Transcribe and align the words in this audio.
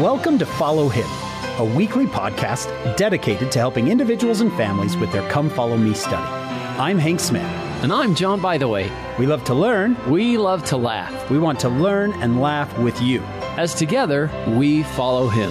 Welcome 0.00 0.38
to 0.40 0.44
Follow 0.44 0.90
Him, 0.90 1.06
a 1.58 1.64
weekly 1.64 2.04
podcast 2.04 2.66
dedicated 2.98 3.50
to 3.52 3.58
helping 3.58 3.88
individuals 3.88 4.42
and 4.42 4.52
families 4.52 4.94
with 4.94 5.10
their 5.10 5.26
Come 5.30 5.48
Follow 5.48 5.78
Me 5.78 5.94
study. 5.94 6.22
I'm 6.78 6.98
Hank 6.98 7.18
Smith. 7.18 7.42
And 7.82 7.90
I'm 7.90 8.14
John 8.14 8.38
Bytheway. 8.42 8.90
We 9.18 9.26
love 9.26 9.42
to 9.44 9.54
learn. 9.54 9.96
We 10.06 10.36
love 10.36 10.62
to 10.66 10.76
laugh. 10.76 11.30
We 11.30 11.38
want 11.38 11.58
to 11.60 11.70
learn 11.70 12.12
and 12.20 12.42
laugh 12.42 12.78
with 12.78 13.00
you. 13.00 13.22
As 13.56 13.72
together, 13.72 14.30
we 14.48 14.82
follow 14.82 15.28
him. 15.28 15.50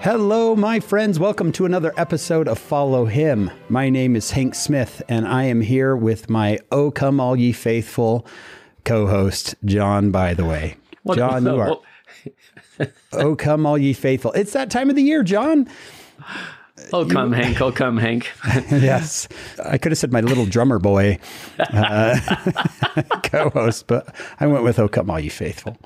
Hello, 0.00 0.54
my 0.54 0.78
friends. 0.78 1.18
Welcome 1.18 1.50
to 1.52 1.64
another 1.64 1.92
episode 1.96 2.46
of 2.46 2.60
Follow 2.60 3.06
Him. 3.06 3.50
My 3.68 3.90
name 3.90 4.14
is 4.14 4.30
Hank 4.30 4.54
Smith, 4.54 5.02
and 5.08 5.26
I 5.26 5.42
am 5.46 5.62
here 5.62 5.96
with 5.96 6.30
my 6.30 6.60
Oh 6.70 6.92
Come 6.92 7.18
All 7.18 7.34
Ye 7.34 7.50
Faithful 7.50 8.24
co 8.84 9.08
host, 9.08 9.56
John 9.64 10.12
Bytheway. 10.12 10.76
What- 11.08 11.18
John, 11.18 11.44
you 11.44 11.58
are. 11.58 11.78
oh 13.12 13.34
Come 13.36 13.66
All 13.66 13.78
Ye 13.78 13.92
Faithful. 13.92 14.32
It's 14.32 14.52
that 14.52 14.70
time 14.70 14.90
of 14.90 14.96
the 14.96 15.02
year, 15.02 15.22
John. 15.22 15.68
Oh, 16.92 17.04
come, 17.04 17.32
Hank. 17.32 17.60
Oh, 17.60 17.72
come, 17.72 17.96
Hank. 17.98 18.30
yes. 18.70 19.26
I 19.64 19.78
could 19.78 19.90
have 19.90 19.98
said 19.98 20.12
my 20.12 20.20
little 20.20 20.46
drummer 20.46 20.78
boy 20.78 21.18
uh, 21.58 22.18
co 23.24 23.50
host, 23.50 23.88
but 23.88 24.14
I 24.38 24.46
went 24.46 24.62
with 24.62 24.78
Oh 24.78 24.88
Come 24.88 25.10
All 25.10 25.18
You 25.18 25.28
Faithful. 25.28 25.76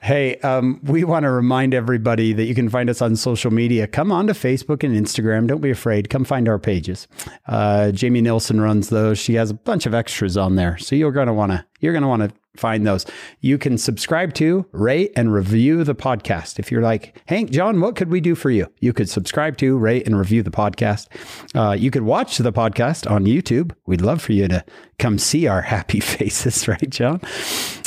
Hey, 0.00 0.36
um, 0.38 0.80
we 0.82 1.04
want 1.04 1.22
to 1.22 1.30
remind 1.30 1.72
everybody 1.72 2.32
that 2.32 2.44
you 2.44 2.54
can 2.54 2.68
find 2.68 2.90
us 2.90 3.00
on 3.00 3.14
social 3.14 3.52
media. 3.52 3.86
Come 3.86 4.10
on 4.10 4.26
to 4.26 4.32
Facebook 4.32 4.82
and 4.82 4.94
Instagram. 4.94 5.46
Don't 5.46 5.60
be 5.60 5.70
afraid. 5.70 6.10
Come 6.10 6.24
find 6.24 6.48
our 6.48 6.58
pages. 6.58 7.06
Uh, 7.46 7.92
Jamie 7.92 8.20
Nilsson 8.22 8.60
runs 8.60 8.88
those. 8.88 9.20
She 9.20 9.34
has 9.34 9.50
a 9.50 9.54
bunch 9.54 9.86
of 9.86 9.94
extras 9.94 10.36
on 10.36 10.56
there. 10.56 10.78
So 10.78 10.96
you're 10.96 11.12
going 11.12 11.28
to 11.28 11.32
want 11.32 11.52
to, 11.52 11.64
you're 11.80 11.92
going 11.92 12.02
to 12.02 12.08
want 12.08 12.22
to 12.28 12.32
find 12.56 12.86
those. 12.86 13.06
You 13.40 13.58
can 13.58 13.78
subscribe 13.78 14.34
to, 14.34 14.66
rate, 14.72 15.12
and 15.16 15.32
review 15.32 15.84
the 15.84 15.94
podcast. 15.94 16.58
If 16.58 16.70
you're 16.70 16.82
like, 16.82 17.20
Hank, 17.26 17.50
John, 17.50 17.80
what 17.80 17.96
could 17.96 18.10
we 18.10 18.20
do 18.20 18.34
for 18.34 18.50
you? 18.50 18.66
You 18.80 18.92
could 18.92 19.08
subscribe 19.08 19.56
to, 19.58 19.76
rate, 19.78 20.06
and 20.06 20.18
review 20.18 20.42
the 20.42 20.50
podcast. 20.50 21.08
Uh, 21.54 21.72
you 21.72 21.90
could 21.90 22.02
watch 22.02 22.38
the 22.38 22.52
podcast 22.52 23.10
on 23.10 23.24
YouTube. 23.24 23.72
We'd 23.86 24.02
love 24.02 24.20
for 24.20 24.32
you 24.32 24.48
to 24.48 24.64
come 24.98 25.18
see 25.18 25.46
our 25.46 25.62
happy 25.72 26.00
faces, 26.00 26.68
right, 26.68 26.90
John? 26.90 27.20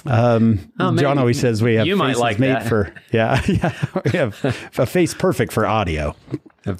Um, 0.06 0.72
Oh, 0.80 0.92
maybe 0.92 1.02
John 1.02 1.18
always 1.18 1.40
says 1.40 1.62
we 1.64 1.76
have 1.76 1.88
you 1.88 1.96
might 1.96 2.18
like 2.18 2.40
made 2.40 2.50
that. 2.56 2.68
for, 2.68 2.94
yeah, 3.12 3.42
yeah, 3.48 3.74
we 4.06 4.12
have 4.12 4.44
a 4.78 4.86
face 4.86 5.14
perfect 5.14 5.52
for 5.52 5.66
audio. 5.66 6.16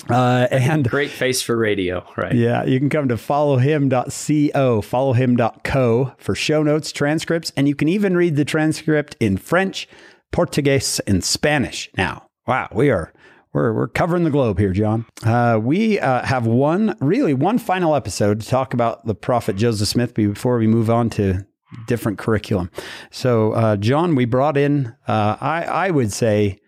Uh, 0.10 0.48
and 0.52 0.90
Great 0.90 1.12
face 1.12 1.42
for 1.44 1.56
radio, 1.56 2.04
right? 2.18 2.34
yeah, 2.34 2.64
you 2.66 2.80
can 2.80 2.90
come 2.90 3.08
to 3.08 3.16
followhim.co, 3.16 4.82
followhim.co 4.82 6.14
for 6.18 6.36
show 6.36 6.64
notes, 6.64 6.92
transcripts, 6.92 7.52
and 7.56 7.68
you 7.68 7.76
can 7.76 7.88
even 7.88 8.16
read 8.18 8.36
the 8.36 8.46
transcript 8.46 9.16
in 9.20 9.38
French, 9.38 9.88
Portuguese, 10.32 11.00
and 11.02 11.24
Spanish. 11.24 11.90
Now, 11.98 12.28
wow, 12.48 12.68
we 12.74 12.90
are 12.90 13.14
we're 13.54 13.74
we're 13.74 13.88
covering 13.88 14.24
the 14.24 14.32
globe 14.32 14.60
here, 14.60 14.74
John. 14.74 15.06
Uh, 15.24 15.60
we 15.62 16.00
uh, 16.00 16.26
have 16.26 16.46
one 16.48 16.96
really 17.00 17.34
one 17.34 17.58
final 17.58 17.96
episode 17.96 18.42
to 18.42 18.48
talk 18.48 18.74
about 18.74 19.06
the 19.06 19.16
prophet 19.16 19.56
Joseph 19.56 19.88
Smith 19.88 20.14
before 20.14 20.58
we 20.58 20.68
move 20.68 20.90
on 20.90 21.10
to 21.12 21.46
different 21.88 22.18
curriculum. 22.18 22.70
So, 23.12 23.54
uh, 23.54 23.78
John, 23.78 24.16
we 24.16 24.26
brought 24.26 24.58
in 24.58 24.96
uh, 25.08 25.38
I 25.40 25.64
I 25.64 25.92
would 25.92 26.12
say. 26.12 26.60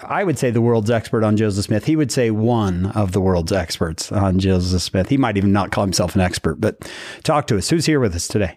I 0.00 0.24
would 0.24 0.38
say 0.38 0.50
the 0.50 0.62
world's 0.62 0.90
expert 0.90 1.22
on 1.22 1.36
Joseph 1.36 1.66
Smith. 1.66 1.84
He 1.84 1.96
would 1.96 2.10
say 2.10 2.30
one 2.30 2.86
of 2.92 3.12
the 3.12 3.20
world's 3.20 3.52
experts 3.52 4.10
on 4.10 4.38
Joseph 4.38 4.80
Smith. 4.80 5.10
He 5.10 5.18
might 5.18 5.36
even 5.36 5.52
not 5.52 5.70
call 5.70 5.84
himself 5.84 6.14
an 6.14 6.22
expert, 6.22 6.58
but 6.58 6.90
talk 7.24 7.46
to 7.48 7.58
us. 7.58 7.68
Who's 7.68 7.84
here 7.84 8.00
with 8.00 8.14
us 8.14 8.26
today? 8.26 8.56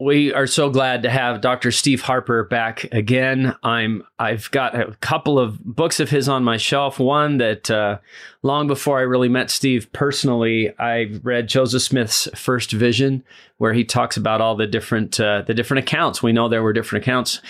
We 0.00 0.32
are 0.32 0.48
so 0.48 0.70
glad 0.70 1.04
to 1.04 1.10
have 1.10 1.40
Dr. 1.40 1.70
Steve 1.70 2.02
Harper 2.02 2.42
back 2.44 2.84
again. 2.92 3.54
I'm 3.62 4.02
I've 4.18 4.50
got 4.50 4.74
a 4.74 4.96
couple 4.96 5.38
of 5.38 5.62
books 5.64 6.00
of 6.00 6.10
his 6.10 6.28
on 6.28 6.42
my 6.42 6.56
shelf. 6.56 6.98
One 6.98 7.38
that 7.38 7.70
uh, 7.70 7.98
long 8.42 8.66
before 8.66 8.98
I 8.98 9.02
really 9.02 9.28
met 9.28 9.50
Steve 9.50 9.92
personally, 9.92 10.76
I 10.80 11.12
read 11.22 11.48
Joseph 11.48 11.82
Smith's 11.82 12.28
First 12.34 12.72
Vision, 12.72 13.22
where 13.58 13.72
he 13.72 13.84
talks 13.84 14.16
about 14.16 14.40
all 14.40 14.56
the 14.56 14.66
different 14.66 15.20
uh, 15.20 15.42
the 15.42 15.54
different 15.54 15.84
accounts. 15.84 16.22
We 16.22 16.32
know 16.32 16.48
there 16.48 16.62
were 16.62 16.72
different 16.72 17.04
accounts. 17.04 17.40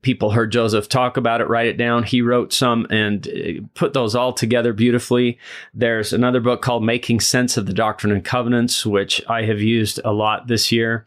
People 0.00 0.30
heard 0.30 0.52
Joseph 0.52 0.88
talk 0.88 1.16
about 1.16 1.40
it, 1.40 1.48
write 1.48 1.66
it 1.66 1.76
down. 1.76 2.04
He 2.04 2.22
wrote 2.22 2.52
some 2.52 2.86
and 2.88 3.26
uh, 3.26 3.66
put 3.74 3.94
those 3.94 4.14
all 4.14 4.32
together 4.32 4.72
beautifully. 4.72 5.38
There's 5.74 6.12
another 6.12 6.40
book 6.40 6.62
called 6.62 6.84
Making 6.84 7.18
Sense 7.18 7.56
of 7.56 7.66
the 7.66 7.72
Doctrine 7.72 8.12
and 8.12 8.24
Covenants, 8.24 8.86
which 8.86 9.20
I 9.28 9.42
have 9.42 9.60
used 9.60 10.00
a 10.04 10.12
lot 10.12 10.46
this 10.46 10.70
year. 10.70 11.04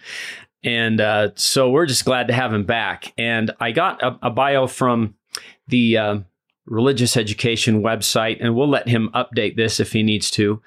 And 0.63 1.01
uh, 1.01 1.31
so 1.35 1.69
we're 1.69 1.85
just 1.85 2.05
glad 2.05 2.27
to 2.27 2.33
have 2.33 2.53
him 2.53 2.63
back. 2.63 3.13
And 3.17 3.51
I 3.59 3.71
got 3.71 4.01
a, 4.03 4.17
a 4.21 4.29
bio 4.29 4.67
from 4.67 5.15
the 5.67 5.97
uh, 5.97 6.19
religious 6.65 7.17
education 7.17 7.81
website, 7.81 8.37
and 8.39 8.55
we'll 8.55 8.69
let 8.69 8.87
him 8.87 9.09
update 9.13 9.55
this 9.55 9.79
if 9.79 9.93
he 9.93 10.03
needs 10.03 10.29
to. 10.31 10.61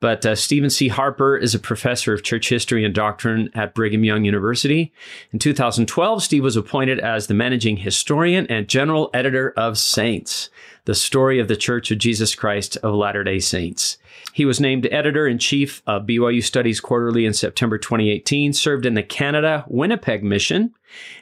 But 0.00 0.26
uh, 0.26 0.34
Stephen 0.34 0.68
C. 0.68 0.88
Harper 0.88 1.34
is 1.34 1.54
a 1.54 1.58
professor 1.58 2.12
of 2.12 2.22
church 2.22 2.50
history 2.50 2.84
and 2.84 2.94
doctrine 2.94 3.48
at 3.54 3.74
Brigham 3.74 4.04
Young 4.04 4.24
University. 4.26 4.92
In 5.32 5.38
2012, 5.38 6.22
Steve 6.22 6.42
was 6.42 6.56
appointed 6.56 6.98
as 6.98 7.26
the 7.26 7.32
managing 7.32 7.78
historian 7.78 8.46
and 8.48 8.68
general 8.68 9.08
editor 9.14 9.54
of 9.56 9.78
Saints, 9.78 10.50
the 10.84 10.94
story 10.94 11.38
of 11.38 11.48
the 11.48 11.56
Church 11.56 11.90
of 11.90 11.96
Jesus 11.96 12.34
Christ 12.34 12.76
of 12.82 12.94
Latter 12.94 13.24
day 13.24 13.38
Saints. 13.38 13.96
He 14.34 14.44
was 14.44 14.58
named 14.58 14.88
editor 14.90 15.28
in 15.28 15.38
chief 15.38 15.80
of 15.86 16.06
BYU 16.06 16.42
Studies 16.42 16.80
Quarterly 16.80 17.24
in 17.24 17.34
September 17.34 17.78
2018, 17.78 18.52
served 18.52 18.84
in 18.84 18.94
the 18.94 19.02
Canada 19.04 19.64
Winnipeg 19.68 20.24
mission, 20.24 20.74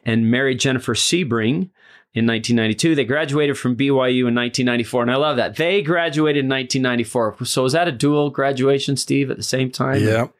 and 0.03 0.31
married 0.31 0.59
Jennifer 0.59 0.95
Sebring 0.95 1.69
in 2.15 2.27
1992. 2.27 2.95
They 2.95 3.05
graduated 3.05 3.59
from 3.59 3.77
BYU 3.77 4.28
in 4.28 4.34
1994, 4.34 5.03
and 5.03 5.11
I 5.11 5.17
love 5.17 5.37
that. 5.37 5.56
They 5.56 5.83
graduated 5.83 6.47
in 6.47 6.49
1994. 6.49 7.45
So 7.45 7.65
was 7.65 7.75
that 7.75 7.87
a 7.87 7.93
dual 7.93 8.31
graduation, 8.31 8.97
Steve, 8.97 9.31
at 9.31 9.37
the 9.37 9.43
same 9.43 9.71
time? 9.71 10.03
Yep. 10.03 10.33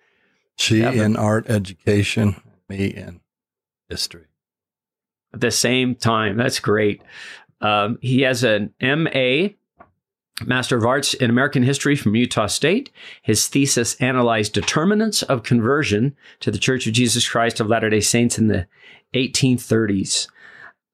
She 0.57 0.81
Yeah, 0.81 0.93
in 0.93 1.15
art 1.15 1.51
education, 1.51 2.41
me 2.71 2.87
in 2.87 3.21
history. 3.91 4.29
At 5.35 5.43
the 5.43 5.51
same 5.51 5.95
time. 5.95 6.39
That's 6.39 6.59
great. 6.59 7.03
Um, 7.61 7.99
he 8.01 8.23
has 8.23 8.45
an 8.45 8.73
MA, 8.81 9.49
Master 10.45 10.77
of 10.77 10.85
Arts 10.85 11.15
in 11.15 11.31
American 11.31 11.63
History 11.63 11.95
from 11.95 12.17
Utah 12.17 12.47
State. 12.47 12.91
His 13.23 13.49
thesis 13.49 13.95
analyzed 13.97 14.53
determinants 14.55 15.23
of 15.23 15.43
conversion 15.43 16.17
to 16.41 16.51
the 16.51 16.59
Church 16.59 16.87
of 16.87 16.95
Jesus 16.95 17.29
Christ 17.29 17.61
of 17.61 17.69
Latter 17.69 17.91
day 17.91 18.01
Saints 18.01 18.39
in 18.39 18.49
the 18.49 18.67
1830s. 19.15 20.29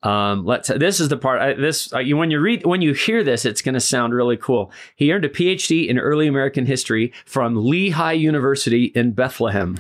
Um, 0.03 0.45
let's. 0.45 0.69
This 0.69 1.01
is 1.01 1.09
the 1.09 1.17
part. 1.17 1.41
I, 1.41 1.55
this 1.55 1.93
uh, 1.93 1.99
you, 1.99 2.17
when 2.17 2.31
you 2.31 2.39
read 2.39 2.65
when 2.65 2.83
you 2.83 2.93
hear 2.93 3.25
this, 3.25 3.45
it's 3.45 3.63
going 3.63 3.75
to 3.75 3.81
sound 3.81 4.15
really 4.15 4.37
cool. 4.37 4.71
He 4.95 5.13
earned 5.13 5.25
a 5.25 5.29
PhD 5.29 5.89
in 5.89 5.99
early 5.99 6.29
American 6.29 6.67
history 6.67 7.13
from 7.27 7.57
Lehigh 7.57 8.13
University 8.13 8.85
in 8.95 9.11
Bethlehem, 9.11 9.77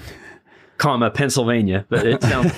comma 0.79 1.11
Pennsylvania. 1.11 1.85
But 1.89 2.07
it 2.07 2.23
sounds 2.23 2.53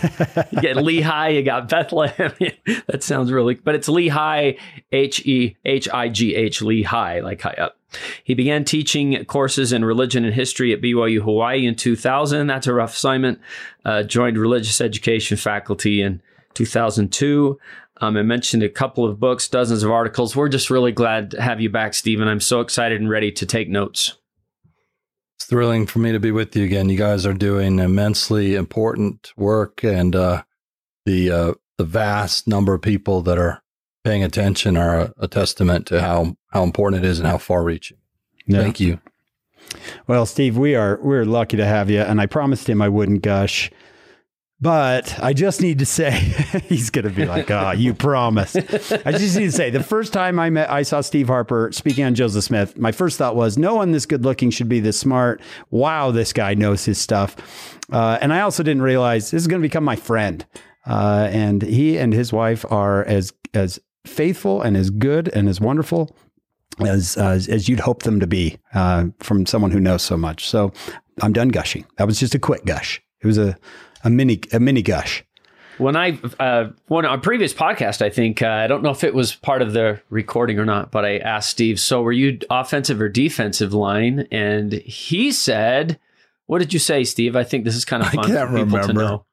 you 0.52 0.60
get 0.60 0.76
Lehigh, 0.82 1.30
you 1.30 1.42
got 1.42 1.68
Bethlehem. 1.68 2.32
that 2.86 3.02
sounds 3.02 3.32
really. 3.32 3.54
But 3.54 3.74
it's 3.74 3.88
Lehigh, 3.88 4.52
L 4.92 5.08
E 5.24 5.56
H 5.64 5.88
I 5.88 6.08
G 6.08 6.34
H 6.34 6.62
Lehigh, 6.62 7.20
like 7.20 7.40
high 7.40 7.56
up. 7.58 7.76
He 8.22 8.34
began 8.34 8.64
teaching 8.64 9.24
courses 9.24 9.72
in 9.72 9.84
religion 9.84 10.24
and 10.24 10.32
history 10.32 10.72
at 10.72 10.80
BYU 10.80 11.22
Hawaii 11.22 11.66
in 11.66 11.74
2000. 11.74 12.46
That's 12.46 12.68
a 12.68 12.74
rough 12.74 12.94
assignment. 12.94 13.40
Uh, 13.84 14.04
joined 14.04 14.38
religious 14.38 14.80
education 14.80 15.36
faculty 15.36 16.00
in 16.00 16.22
2002. 16.54 17.58
Um, 18.02 18.16
I 18.16 18.22
mentioned 18.22 18.62
a 18.62 18.68
couple 18.68 19.04
of 19.04 19.18
books, 19.20 19.48
dozens 19.48 19.82
of 19.82 19.90
articles. 19.90 20.34
We're 20.34 20.48
just 20.48 20.70
really 20.70 20.92
glad 20.92 21.32
to 21.32 21.42
have 21.42 21.60
you 21.60 21.68
back, 21.68 21.94
Stephen. 21.94 22.28
I'm 22.28 22.40
so 22.40 22.60
excited 22.60 23.00
and 23.00 23.10
ready 23.10 23.32
to 23.32 23.44
take 23.44 23.68
notes. 23.68 24.16
Thrilling 25.50 25.86
for 25.86 25.98
me 25.98 26.12
to 26.12 26.20
be 26.20 26.30
with 26.30 26.54
you 26.54 26.64
again. 26.64 26.90
You 26.90 26.96
guys 26.96 27.26
are 27.26 27.34
doing 27.34 27.80
immensely 27.80 28.54
important 28.54 29.32
work, 29.36 29.82
and 29.82 30.14
uh, 30.14 30.44
the 31.04 31.28
uh, 31.32 31.54
the 31.76 31.82
vast 31.82 32.46
number 32.46 32.72
of 32.72 32.82
people 32.82 33.20
that 33.22 33.36
are 33.36 33.60
paying 34.04 34.22
attention 34.22 34.76
are 34.76 35.00
a, 35.00 35.14
a 35.18 35.26
testament 35.26 35.88
to 35.88 36.00
how 36.00 36.36
how 36.52 36.62
important 36.62 37.04
it 37.04 37.08
is 37.08 37.18
and 37.18 37.26
how 37.26 37.36
far 37.36 37.64
reaching. 37.64 37.96
Thank 38.48 38.78
you. 38.78 39.00
Well, 40.06 40.24
Steve, 40.24 40.56
we 40.56 40.76
are 40.76 41.00
we're 41.02 41.24
lucky 41.24 41.56
to 41.56 41.66
have 41.66 41.90
you, 41.90 42.00
and 42.00 42.20
I 42.20 42.26
promised 42.26 42.68
him 42.68 42.80
I 42.80 42.88
wouldn't 42.88 43.22
gush. 43.22 43.72
But 44.62 45.18
I 45.22 45.32
just 45.32 45.62
need 45.62 45.78
to 45.78 45.86
say, 45.86 46.10
he's 46.66 46.90
going 46.90 47.06
to 47.06 47.10
be 47.10 47.24
like, 47.24 47.50
"Ah, 47.50 47.72
you 47.72 47.94
promised." 47.94 48.56
I 48.56 49.12
just 49.12 49.36
need 49.36 49.46
to 49.46 49.52
say, 49.52 49.70
the 49.70 49.82
first 49.82 50.12
time 50.12 50.38
I 50.38 50.50
met, 50.50 50.70
I 50.70 50.82
saw 50.82 51.00
Steve 51.00 51.28
Harper 51.28 51.70
speaking 51.72 52.04
on 52.04 52.14
Joseph 52.14 52.44
Smith. 52.44 52.76
My 52.76 52.92
first 52.92 53.16
thought 53.16 53.36
was, 53.36 53.56
no 53.56 53.74
one 53.74 53.92
this 53.92 54.04
good 54.04 54.22
looking 54.24 54.50
should 54.50 54.68
be 54.68 54.80
this 54.80 54.98
smart. 54.98 55.40
Wow, 55.70 56.10
this 56.10 56.34
guy 56.34 56.52
knows 56.52 56.84
his 56.84 56.98
stuff. 56.98 57.78
Uh, 57.90 58.18
and 58.20 58.34
I 58.34 58.42
also 58.42 58.62
didn't 58.62 58.82
realize 58.82 59.30
this 59.30 59.40
is 59.40 59.46
going 59.46 59.62
to 59.62 59.66
become 59.66 59.84
my 59.84 59.96
friend. 59.96 60.44
Uh, 60.86 61.28
and 61.30 61.62
he 61.62 61.98
and 61.98 62.12
his 62.12 62.32
wife 62.32 62.64
are 62.70 63.04
as 63.04 63.32
as 63.54 63.78
faithful 64.04 64.60
and 64.60 64.76
as 64.76 64.90
good 64.90 65.28
and 65.28 65.48
as 65.48 65.60
wonderful 65.60 66.14
as 66.80 67.16
as 67.16 67.68
you'd 67.68 67.80
hope 67.80 68.02
them 68.02 68.20
to 68.20 68.26
be 68.26 68.58
uh, 68.74 69.06
from 69.20 69.46
someone 69.46 69.70
who 69.70 69.80
knows 69.80 70.02
so 70.02 70.18
much. 70.18 70.48
So 70.48 70.72
I'm 71.22 71.32
done 71.32 71.48
gushing. 71.48 71.86
That 71.96 72.06
was 72.06 72.20
just 72.20 72.34
a 72.34 72.38
quick 72.38 72.66
gush. 72.66 73.02
It 73.22 73.26
was 73.26 73.38
a 73.38 73.56
a 74.04 74.10
mini 74.10 74.40
a 74.52 74.60
mini 74.60 74.82
gush. 74.82 75.24
when 75.78 75.96
I 75.96 76.18
uh, 76.38 76.70
one 76.88 77.06
on 77.06 77.18
a 77.18 77.22
previous 77.22 77.54
podcast, 77.54 78.02
I 78.02 78.10
think 78.10 78.42
uh, 78.42 78.48
I 78.48 78.66
don't 78.66 78.82
know 78.82 78.90
if 78.90 79.04
it 79.04 79.14
was 79.14 79.34
part 79.34 79.62
of 79.62 79.72
the 79.72 80.00
recording 80.10 80.58
or 80.58 80.64
not, 80.64 80.90
but 80.90 81.04
I 81.04 81.18
asked 81.18 81.50
Steve, 81.50 81.80
"So 81.80 82.02
were 82.02 82.12
you 82.12 82.38
offensive 82.50 83.00
or 83.00 83.08
defensive 83.08 83.72
line?" 83.72 84.26
And 84.30 84.72
he 84.72 85.32
said, 85.32 85.98
"What 86.46 86.58
did 86.58 86.72
you 86.72 86.78
say, 86.78 87.04
Steve?" 87.04 87.36
I 87.36 87.44
think 87.44 87.64
this 87.64 87.76
is 87.76 87.84
kind 87.84 88.02
of 88.02 88.10
fun 88.10 88.24
can't 88.26 88.50
for 88.50 88.56
people 88.56 88.72
to 88.72 88.78
remember. 88.88 89.02
know. 89.02 89.24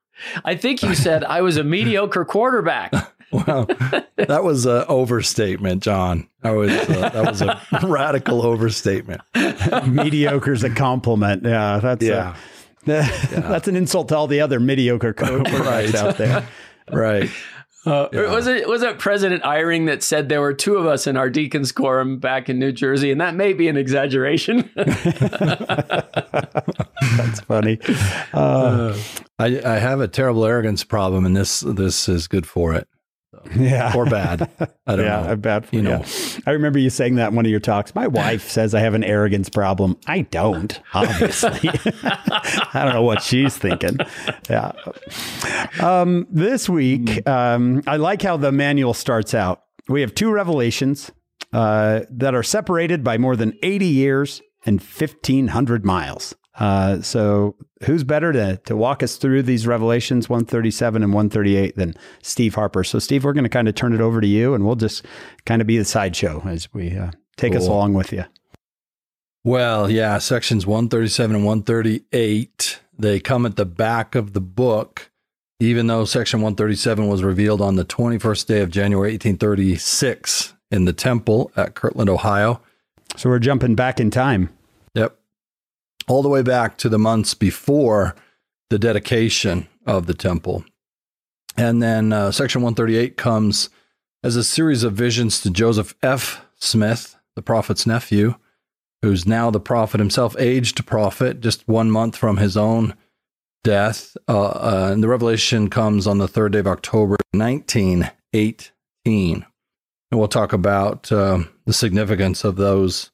I 0.44 0.56
think 0.56 0.81
you 0.81 0.96
said 0.96 1.24
I 1.24 1.42
was 1.42 1.58
a 1.58 1.64
mediocre 1.64 2.25
quarterback. 2.25 2.94
Wow, 3.30 3.66
that 4.16 4.46
was 4.46 4.66
an 4.66 4.86
overstatement, 4.88 5.84
John. 5.84 6.30
I 6.44 6.52
was 6.52 6.72
uh, 6.72 7.10
that 7.10 7.25
was 7.25 7.42
a 7.42 7.62
radical 7.86 8.42
overstatement. 8.42 9.19
Mediocre 9.86 10.54
is 10.54 10.64
a 10.64 10.69
compliment. 10.69 11.44
Yeah, 11.44 11.80
that's 11.80 12.02
Yeah. 12.02 12.36
A, 12.36 12.38
that's 13.30 13.68
an 13.68 13.75
insult 13.75 14.07
to 14.10 14.18
all 14.18 14.28
the 14.28 14.42
other 14.42 14.60
mediocre 14.60 15.13
quarterbacks 15.18 15.60
Right. 15.66 15.95
out 15.95 16.18
there. 16.18 16.48
Right. 16.89 17.30
Uh, 17.86 18.07
Was 18.13 18.48
it 18.48 18.68
was 18.68 18.81
it 18.81 18.98
President 18.98 19.44
Eyring 19.44 19.86
that 19.88 20.01
said 20.04 20.30
there 20.30 20.39
were 20.42 20.54
two 20.54 20.75
of 20.78 20.86
us 20.86 21.06
in 21.06 21.16
our 21.18 21.30
deacons 21.30 21.72
quorum 21.74 22.18
back 22.19 22.50
in 22.50 22.60
New 22.60 22.72
Jersey, 22.72 23.12
and 23.12 23.19
that 23.22 23.36
may 23.36 23.51
be 23.54 23.68
an 23.69 23.75
exaggeration. 23.78 24.69
That's 27.18 27.39
funny. 27.42 27.80
Uh, 28.34 28.98
I, 29.40 29.62
I 29.66 29.80
have 29.80 30.00
a 30.00 30.07
terrible 30.07 30.45
arrogance 30.45 30.83
problem, 30.83 31.25
and 31.25 31.36
this 31.36 31.60
this 31.62 32.07
is 32.10 32.28
good 32.28 32.45
for 32.45 32.74
it 32.74 32.88
yeah. 33.56 33.94
or 33.95 34.06
bad. 34.06 34.50
I 34.88 34.95
don't 34.95 35.06
yeah, 35.06 35.28
know. 35.28 35.36
bad 35.36 35.66
for 35.66 35.75
You 35.75 35.81
you. 35.81 35.88
know. 35.89 36.06
I 36.45 36.51
remember 36.51 36.80
you 36.80 36.89
saying 36.89 37.16
that 37.16 37.30
in 37.30 37.36
one 37.36 37.45
of 37.45 37.51
your 37.51 37.60
talks. 37.60 37.94
My 37.95 38.07
wife 38.07 38.50
says 38.50 38.74
I 38.75 38.80
have 38.80 38.94
an 38.94 39.04
arrogance 39.04 39.50
problem. 39.50 39.98
I 40.07 40.22
don't, 40.22 40.80
obviously. 40.94 41.69
I 42.74 42.81
don't 42.84 42.94
know 42.94 43.04
what 43.04 43.22
she's 43.22 43.57
thinking. 43.57 43.98
Yeah. 44.50 44.72
Um, 45.81 46.28
this 46.30 46.69
week, 46.69 47.28
um, 47.28 47.84
I 47.88 47.98
like 47.98 48.22
how 48.22 48.38
the 48.38 48.51
manual 48.51 48.94
starts 48.94 49.34
out. 49.34 49.63
We 49.88 50.01
have 50.01 50.13
two 50.13 50.31
revelations 50.31 51.12
uh, 51.54 52.01
that 52.10 52.36
are 52.36 52.44
separated 52.44 53.04
by 53.04 53.18
more 53.18 53.36
than 53.36 53.57
80 53.63 53.86
years 53.86 54.42
and 54.66 54.80
1,500 54.81 55.86
miles. 55.86 56.36
Uh, 56.57 57.01
so, 57.01 57.56
who's 57.83 58.04
better 58.04 58.33
to, 58.33 58.57
to 58.65 58.75
walk 58.75 59.04
us 59.04 59.18
through 59.18 59.44
these 59.44 59.68
revelations, 59.68 60.27
137 60.27 61.04
and 61.04 61.13
138, 61.13 61.75
than 61.75 61.94
Steve 62.24 62.56
Harper? 62.56 62.83
So, 62.83 62.98
Steve, 62.98 63.24
we're 63.24 63.33
going 63.33 63.44
to 63.44 63.50
kind 63.50 63.68
of 63.68 63.75
turn 63.75 63.94
it 63.94 64.01
over 64.01 64.19
to 64.21 64.27
you 64.27 64.56
and 64.56 64.65
we'll 64.65 64.75
just 64.75 65.06
kind 65.45 65.62
of 65.62 65.68
be 65.68 65.77
the 65.77 65.86
sideshow 65.86 66.42
as 66.48 66.74
we 66.74 66.95
uh, 66.95 67.12
take 67.36 67.56
us 67.56 67.68
along 67.68 67.94
with 67.94 68.12
you. 68.12 68.25
Well, 69.44 69.89
yeah, 69.89 70.18
sections 70.18 70.65
137 70.65 71.36
and 71.36 71.45
138, 71.45 72.80
they 72.98 73.19
come 73.19 73.45
at 73.45 73.56
the 73.56 73.65
back 73.65 74.15
of 74.15 74.33
the 74.33 74.42
book, 74.42 75.12
even 75.59 75.86
though 75.86 76.06
section 76.06 76.42
137 76.42 77.07
was 77.07 77.24
revealed 77.24 77.62
on 77.62 77.75
the 77.75 77.86
21st 77.86 78.48
day 78.48 78.62
of 78.62 78.71
January 78.71 79.12
1836 79.12 80.56
in 80.71 80.86
the 80.86 80.94
temple 80.94 81.51
at 81.56 81.75
Kirtland, 81.75 82.09
Ohio. 82.09 82.62
So, 83.15 83.30
we're 83.30 83.39
jumping 83.39 83.75
back 83.75 84.00
in 84.00 84.09
time. 84.09 84.56
All 86.07 86.21
the 86.21 86.30
way 86.30 86.42
back 86.42 86.77
to 86.77 86.89
the 86.89 87.00
months 87.00 87.33
before 87.33 88.15
the 88.69 88.80
dedication 88.80 89.68
of 89.86 90.06
the 90.06 90.13
temple. 90.13 90.63
And 91.57 91.81
then 91.81 92.13
uh, 92.13 92.31
section 92.31 92.62
138 92.62 93.18
comes 93.18 93.69
as 94.24 94.36
a 94.36 94.44
series 94.44 94.83
of 94.83 94.94
visions 94.94 95.42
to 95.42 95.50
Joseph 95.50 95.95
F. 96.04 96.45
Smith, 96.56 97.15
the 97.36 97.42
prophet's 97.42 97.88
nephew, 97.88 98.36
who's 99.01 99.25
now 99.25 99.50
the 99.50 99.59
prophet 99.59 100.00
himself, 100.00 100.36
aged 100.39 100.86
prophet, 100.86 101.39
just 101.39 101.68
one 101.68 101.92
month 101.92 102.15
from 102.15 102.38
his 102.38 102.57
own 102.57 102.95
death. 103.63 104.18
Uh, 104.27 104.48
uh, 104.48 104.89
and 104.92 105.04
the 105.04 105.07
revelation 105.07 105.69
comes 105.69 106.07
on 106.07 106.18
the 106.18 106.27
third 106.27 106.54
day 106.54 106.59
of 106.59 106.68
October, 106.68 107.18
1918. 107.31 109.45
And 110.09 110.19
we'll 110.19 110.27
talk 110.27 110.54
about 110.54 111.12
uh, 111.12 111.44
the 111.65 111.74
significance 111.74 112.44
of 112.44 112.56
those 112.56 113.12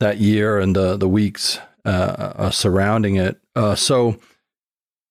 that 0.00 0.18
year 0.18 0.58
and 0.58 0.74
the 0.74 0.96
the 0.96 1.08
weeks 1.08 1.58
uh, 1.84 2.32
uh, 2.36 2.50
surrounding 2.50 3.16
it. 3.16 3.40
Uh, 3.54 3.74
so 3.74 4.18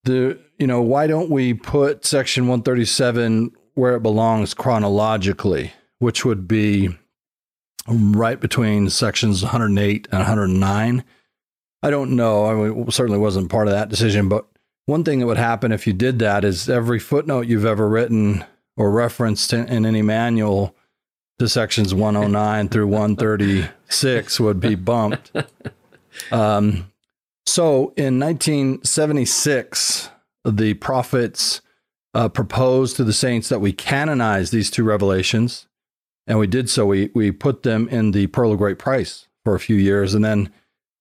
the 0.03 0.39
you 0.57 0.67
know 0.67 0.81
why 0.81 1.07
don't 1.07 1.29
we 1.29 1.53
put 1.53 2.05
section 2.05 2.47
137 2.47 3.51
where 3.73 3.95
it 3.95 4.03
belongs 4.03 4.53
chronologically, 4.53 5.73
which 5.99 6.25
would 6.25 6.47
be 6.47 6.89
right 7.87 8.39
between 8.39 8.89
sections 8.89 9.41
108 9.41 10.07
and 10.11 10.19
109. 10.19 11.03
I 11.83 11.89
don't 11.89 12.15
know. 12.15 12.45
I 12.45 12.53
mean, 12.53 12.91
certainly 12.91 13.19
wasn't 13.19 13.49
part 13.49 13.67
of 13.67 13.73
that 13.73 13.89
decision, 13.89 14.29
but 14.29 14.45
one 14.85 15.03
thing 15.03 15.19
that 15.19 15.25
would 15.25 15.37
happen 15.37 15.71
if 15.71 15.87
you 15.87 15.93
did 15.93 16.19
that 16.19 16.43
is 16.43 16.69
every 16.69 16.99
footnote 16.99 17.47
you've 17.47 17.65
ever 17.65 17.87
written 17.87 18.45
or 18.77 18.91
referenced 18.91 19.53
in, 19.53 19.67
in 19.67 19.85
any 19.85 20.01
manual 20.01 20.75
to 21.39 21.47
sections 21.47 21.93
109 21.93 22.69
through 22.69 22.87
136 22.87 24.39
would 24.39 24.59
be 24.59 24.75
bumped. 24.75 25.31
Um, 26.31 26.91
so 27.45 27.93
in 27.97 28.19
1976, 28.19 30.09
the 30.45 30.73
prophets 30.75 31.61
uh, 32.13 32.29
proposed 32.29 32.95
to 32.97 33.03
the 33.03 33.13
saints 33.13 33.49
that 33.49 33.59
we 33.61 33.71
canonize 33.73 34.51
these 34.51 34.69
two 34.71 34.83
revelations, 34.83 35.67
and 36.27 36.37
we 36.39 36.47
did 36.47 36.69
so. 36.69 36.85
We 36.85 37.09
we 37.13 37.31
put 37.31 37.63
them 37.63 37.87
in 37.89 38.11
the 38.11 38.27
Pearl 38.27 38.51
of 38.51 38.57
Great 38.57 38.79
Price 38.79 39.27
for 39.43 39.55
a 39.55 39.59
few 39.59 39.75
years, 39.75 40.13
and 40.13 40.23
then 40.23 40.51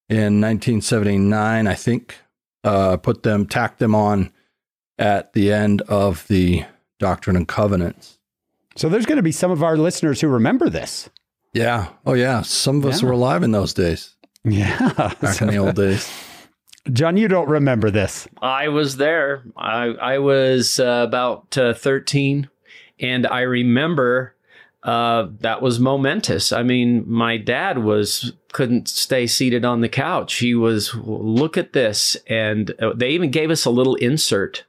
in 0.09 0.41
1979, 0.41 1.67
I 1.67 1.75
think, 1.75 2.17
uh, 2.65 2.97
put 2.97 3.23
them 3.23 3.47
tacked 3.47 3.79
them 3.79 3.95
on 3.95 4.33
at 4.99 5.33
the 5.33 5.53
end 5.53 5.83
of 5.83 6.27
the 6.29 6.65
Doctrine 6.99 7.37
and 7.37 7.47
Covenants. 7.49 8.19
So, 8.77 8.89
there's 8.89 9.07
going 9.07 9.17
to 9.17 9.23
be 9.23 9.33
some 9.33 9.51
of 9.51 9.63
our 9.63 9.77
listeners 9.77 10.21
who 10.21 10.29
remember 10.29 10.69
this. 10.69 11.11
Yeah. 11.53 11.89
Oh, 12.07 12.15
yeah. 12.15 12.43
Some 12.43 12.79
of 12.79 12.87
us 12.87 13.03
Yeah. 13.03 13.09
were 13.09 13.15
alive 13.15 13.43
in 13.43 13.51
those 13.51 13.75
days, 13.75 14.15
Yeah. 14.45 15.15
back 15.21 15.41
in 15.41 15.49
the 15.49 15.57
old 15.57 15.77
days. 15.77 16.11
John, 16.93 17.17
you 17.17 17.29
don't 17.29 17.49
remember 17.49 17.91
this. 17.91 18.27
I 18.41 18.69
was 18.69 18.97
there. 18.97 19.45
I 19.57 19.87
I 19.87 20.19
was 20.19 20.81
uh, 20.81 21.05
about 21.07 21.57
uh, 21.59 21.75
thirteen, 21.75 22.49
and 22.99 23.27
I 23.27 23.43
remember 23.43 24.35
uh, 24.83 25.29
that 25.41 25.61
was 25.61 25.79
momentous. 25.79 26.53
I 26.53 26.63
mean, 26.63 27.05
my 27.07 27.37
dad 27.37 27.79
was 27.79 28.33
couldn't 28.53 28.89
stay 28.89 29.27
seated 29.27 29.65
on 29.65 29.83
the 29.83 29.89
couch. 29.89 30.37
He 30.37 30.55
was 30.55 30.95
look 30.95 31.59
at 31.59 31.75
this, 31.75 32.17
and 32.27 32.73
uh, 32.81 32.95
they 32.95 33.11
even 33.11 33.31
gave 33.31 33.51
us 33.51 33.67
a 33.67 33.71
little 33.71 33.97
insert 33.97 34.65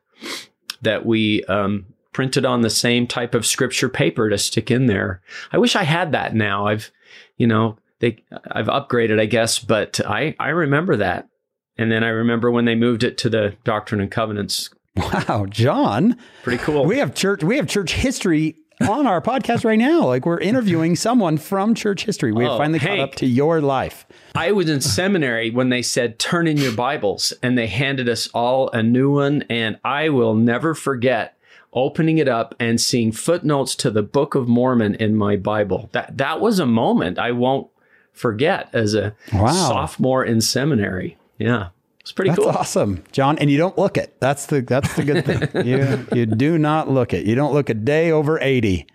that 0.82 1.06
we 1.06 1.44
um, 1.46 1.86
printed 2.12 2.46
on 2.46 2.62
the 2.62 2.70
same 2.70 3.08
type 3.08 3.34
of 3.34 3.46
scripture 3.46 3.90
paper 3.90 4.30
to 4.30 4.38
stick 4.38 4.70
in 4.70 4.88
there. 4.88 5.22
I 5.52 5.58
wish 5.60 5.78
I 5.78 5.84
had 5.84 6.12
that 6.12 6.36
now. 6.36 6.68
I've 6.68 6.92
you 7.38 7.48
know 7.48 7.78
they 8.02 8.18
I've 8.52 8.68
upgraded, 8.68 9.20
I 9.20 9.26
guess, 9.26 9.58
but 9.60 10.02
I 10.06 10.36
I 10.40 10.50
remember 10.50 10.98
that. 10.98 11.30
And 11.78 11.90
then 11.92 12.04
I 12.04 12.10
remember 12.10 12.52
when 12.52 12.66
they 12.66 12.76
moved 12.76 13.04
it 13.04 13.18
to 13.20 13.30
the 13.30 13.56
Doctrine 13.64 14.02
and 14.02 14.12
Covenants. 14.12 14.70
Wow, 14.98 15.46
John. 15.50 16.18
Pretty 16.44 16.62
cool. 16.62 16.86
We 16.86 16.98
have 16.98 17.16
church. 17.16 17.44
We 17.46 17.56
have 17.56 17.68
church 17.68 17.94
history 17.94 18.58
on 18.82 19.08
our 19.08 19.22
podcast 19.22 19.64
right 19.64 19.80
now. 19.80 20.06
Like 20.06 20.26
we're 20.26 20.40
interviewing 20.40 20.96
someone 20.98 21.38
from 21.38 21.74
church 21.76 22.04
history. 22.06 22.32
We 22.34 22.44
have 22.44 22.54
Oh, 22.54 22.58
finally 22.58 22.80
caught 22.80 23.00
up 23.00 23.16
to 23.16 23.26
your 23.26 23.62
life. 23.62 24.06
I 24.36 24.52
was 24.52 24.70
in 24.70 24.82
seminary 24.82 25.50
when 25.50 25.70
they 25.70 25.82
said, 25.82 26.20
turn 26.20 26.46
in 26.48 26.58
your 26.58 26.74
Bibles, 26.74 27.32
and 27.42 27.58
they 27.58 27.68
handed 27.68 28.10
us 28.10 28.28
all 28.34 28.70
a 28.72 28.84
new 28.84 29.12
one. 29.14 29.44
And 29.50 29.80
I 29.86 30.10
will 30.10 30.36
never 30.36 30.74
forget 30.76 31.38
opening 31.74 32.18
it 32.18 32.28
up 32.28 32.54
and 32.60 32.82
seeing 32.82 33.14
footnotes 33.14 33.76
to 33.76 33.90
the 33.90 34.04
Book 34.04 34.36
of 34.36 34.48
Mormon 34.50 34.96
in 34.96 35.16
my 35.16 35.38
Bible. 35.38 35.90
That, 35.94 36.18
that 36.18 36.42
was 36.42 36.60
a 36.60 36.66
moment 36.66 37.18
I 37.18 37.32
won't 37.32 37.70
forget 38.14 38.70
as 38.74 38.94
a 38.94 39.14
Wow. 39.34 39.48
sophomore 39.52 40.24
in 40.24 40.42
seminary. 40.42 41.18
Yeah. 41.38 41.68
It's 42.02 42.12
pretty 42.12 42.32
That's 42.32 42.40
cool. 42.42 42.50
awesome, 42.50 43.04
John. 43.12 43.38
And 43.38 43.52
you 43.52 43.58
don't 43.60 43.78
look 43.78 43.96
it. 43.98 44.16
That's 44.20 44.48
the 44.48 44.62
that's 44.62 44.92
the 44.96 45.04
good 45.04 45.24
thing. 45.26 45.66
you 45.68 46.08
you 46.14 46.26
do 46.26 46.58
not 46.58 46.90
look 46.90 47.14
it. 47.14 47.26
You 47.28 47.36
don't 47.36 47.54
look 47.54 47.70
a 47.70 47.76
day 47.76 48.10
over 48.12 48.40
eighty. 48.42 48.88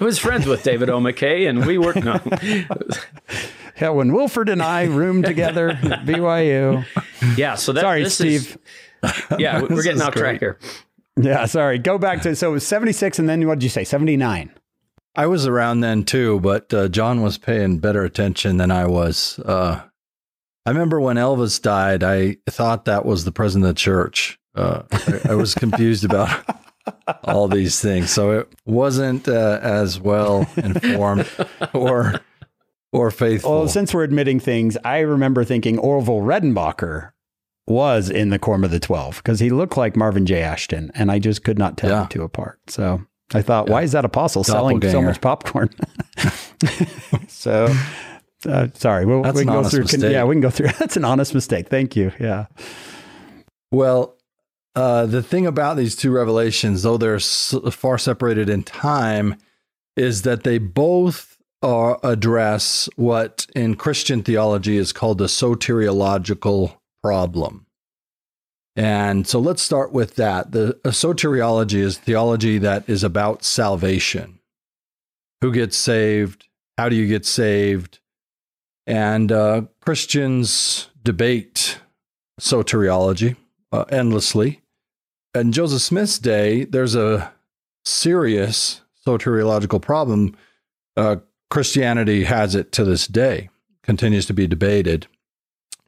I 0.00 0.04
was 0.04 0.18
friends 0.18 0.46
with 0.46 0.62
David 0.62 0.90
O. 0.90 0.98
McKay, 0.98 1.48
and 1.48 1.64
we 1.64 1.78
were 1.78 1.94
no. 1.94 2.20
Yeah, 3.80 3.88
when 3.90 4.12
Wilford 4.12 4.48
and 4.48 4.62
I 4.62 4.84
roomed 4.84 5.24
together 5.24 5.70
at 5.70 5.78
BYU. 6.06 6.84
Yeah. 7.36 7.54
So 7.56 7.72
that, 7.72 7.80
Sorry, 7.80 8.04
this 8.04 8.20
is- 8.20 8.48
Steve. 8.50 8.58
yeah, 9.38 9.60
we're 9.62 9.82
getting 9.82 10.00
off 10.02 10.14
track 10.14 10.38
here. 10.38 10.58
Yeah, 11.16 11.44
sorry. 11.46 11.78
Go 11.78 11.98
back 11.98 12.22
to 12.22 12.36
so 12.36 12.50
it 12.50 12.52
was 12.52 12.66
seventy 12.66 12.92
six, 12.92 13.18
and 13.18 13.28
then 13.28 13.46
what 13.48 13.54
did 13.58 13.64
you 13.64 13.68
say? 13.70 13.84
Seventy 13.84 14.16
nine. 14.16 14.50
I 15.16 15.26
was 15.26 15.46
around 15.46 15.80
then 15.80 16.04
too, 16.04 16.40
but 16.40 16.72
uh, 16.74 16.88
John 16.88 17.22
was 17.22 17.38
paying 17.38 17.78
better 17.78 18.04
attention 18.04 18.56
than 18.56 18.70
I 18.70 18.86
was. 18.86 19.38
Uh, 19.38 19.82
I 20.66 20.70
remember 20.70 21.00
when 21.00 21.16
Elvis 21.16 21.60
died, 21.60 22.02
I 22.02 22.38
thought 22.48 22.86
that 22.86 23.04
was 23.04 23.24
the 23.24 23.32
president 23.32 23.68
of 23.68 23.74
the 23.74 23.78
church. 23.80 24.38
Uh, 24.54 24.82
I, 24.92 25.20
I 25.30 25.34
was 25.34 25.54
confused 25.54 26.04
about 26.04 26.44
all 27.24 27.48
these 27.48 27.80
things, 27.80 28.10
so 28.10 28.30
it 28.32 28.48
wasn't 28.66 29.28
uh, 29.28 29.58
as 29.62 30.00
well 30.00 30.46
informed 30.56 31.28
or 31.72 32.20
or 32.92 33.10
faithful. 33.10 33.50
Well, 33.50 33.68
since 33.68 33.92
we're 33.92 34.04
admitting 34.04 34.38
things, 34.40 34.76
I 34.84 34.98
remember 35.00 35.44
thinking 35.44 35.78
Orville 35.78 36.20
Redenbacher 36.20 37.10
was 37.66 38.08
in 38.10 38.28
the 38.30 38.38
Quorum 38.38 38.62
of 38.64 38.70
the 38.70 38.78
Twelve 38.80 39.16
because 39.16 39.40
he 39.40 39.50
looked 39.50 39.76
like 39.76 39.96
Marvin 39.96 40.26
J. 40.26 40.42
Ashton, 40.42 40.90
and 40.94 41.10
I 41.10 41.18
just 41.18 41.42
could 41.44 41.58
not 41.58 41.76
tell 41.76 41.90
Yeah. 41.90 42.02
the 42.02 42.08
two 42.08 42.22
apart. 42.22 42.58
So 42.68 43.02
I 43.34 43.42
thought, 43.42 43.68
why 43.68 43.82
is 43.82 43.92
that 43.92 44.04
apostle 44.04 44.44
selling 44.44 44.80
so 44.82 45.02
much 45.02 45.20
popcorn? 45.20 45.70
so. 47.28 47.68
Uh, 48.46 48.68
sorry, 48.74 49.06
we'll, 49.06 49.22
we 49.22 49.30
can 49.44 49.48
an 49.48 49.62
go 49.62 49.68
through. 49.68 49.84
can- 49.86 50.02
yeah, 50.10 50.24
we 50.24 50.34
can 50.34 50.40
go 50.42 50.50
through. 50.50 50.68
That's 50.78 50.96
an 50.96 51.04
honest 51.04 51.34
mistake. 51.34 51.68
Thank 51.68 51.96
you. 51.96 52.12
Yeah. 52.20 52.46
Well, 53.72 54.16
uh, 54.76 55.06
the 55.06 55.22
thing 55.22 55.46
about 55.46 55.76
these 55.76 55.96
two 55.96 56.10
revelations, 56.10 56.82
though 56.82 56.96
they're 56.98 57.14
s- 57.16 57.54
far 57.70 57.96
separated 57.96 58.50
in 58.50 58.62
time, 58.62 59.36
is 59.96 60.22
that 60.22 60.44
they 60.44 60.58
both 60.58 61.38
are 61.62 61.98
address 62.02 62.88
what 62.96 63.46
in 63.56 63.74
Christian 63.76 64.22
theology 64.22 64.76
is 64.76 64.92
called 64.92 65.16
the 65.18 65.24
soteriological 65.24 66.76
problem. 67.02 67.66
And 68.76 69.26
so 69.26 69.38
let's 69.38 69.62
start 69.62 69.92
with 69.92 70.16
that. 70.16 70.52
The 70.52 70.78
soteriology 70.84 71.78
is 71.78 71.98
theology 71.98 72.58
that 72.58 72.88
is 72.88 73.04
about 73.04 73.44
salvation. 73.44 74.40
Who 75.40 75.52
gets 75.52 75.76
saved? 75.76 76.48
How 76.76 76.88
do 76.88 76.96
you 76.96 77.06
get 77.06 77.24
saved? 77.24 78.00
And 78.86 79.30
uh, 79.30 79.62
Christians 79.80 80.88
debate 81.02 81.78
soteriology 82.40 83.36
uh, 83.70 83.84
endlessly. 83.90 84.62
In 85.34 85.52
Joseph 85.52 85.82
Smith's 85.82 86.18
day, 86.18 86.64
there's 86.64 86.94
a 86.94 87.32
serious 87.84 88.82
soteriological 89.06 89.80
problem. 89.80 90.36
Uh, 90.96 91.16
Christianity 91.50 92.24
has 92.24 92.54
it 92.54 92.72
to 92.72 92.84
this 92.84 93.06
day, 93.06 93.50
continues 93.82 94.26
to 94.26 94.34
be 94.34 94.46
debated. 94.46 95.06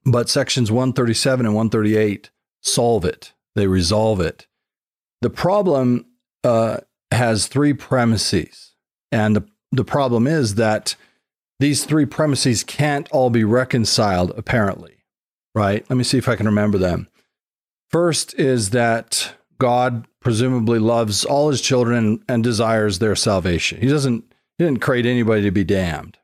But 0.05 0.29
sections 0.29 0.71
137 0.71 1.47
and 1.47 1.55
138 1.55 2.31
solve 2.63 3.05
it, 3.05 3.33
they 3.55 3.67
resolve 3.67 4.21
it. 4.21 4.47
The 5.23 5.31
problem 5.31 6.07
uh, 6.45 6.79
has 7.11 7.47
three 7.47 7.73
premises. 7.73 8.75
And 9.13 9.37
the, 9.37 9.49
the 9.73 9.85
problem 9.85 10.27
is 10.27 10.57
that 10.57 10.97
these 11.59 11.85
three 11.85 12.07
premises 12.07 12.63
can't 12.63 13.09
all 13.11 13.31
be 13.31 13.45
reconciled, 13.45 14.33
apparently. 14.37 15.05
Right? 15.55 15.89
Let 15.89 15.97
me 15.97 16.05
see 16.05 16.19
if 16.19 16.29
I 16.29 16.37
can 16.37 16.47
remember 16.47 16.77
them. 16.77 17.09
First 17.91 18.35
is 18.35 18.71
that 18.71 19.35
God 19.59 20.07
presumably 20.21 20.79
loves 20.79 21.25
all 21.25 21.49
his 21.49 21.61
children 21.61 22.23
and 22.29 22.45
desires 22.45 22.99
their 22.99 23.17
salvation. 23.17 23.81
He 23.81 23.89
doesn't 23.89 24.25
he 24.59 24.65
didn't 24.65 24.81
create 24.81 25.07
anybody 25.07 25.43
to 25.43 25.51
be 25.51 25.65
damned. 25.65 26.19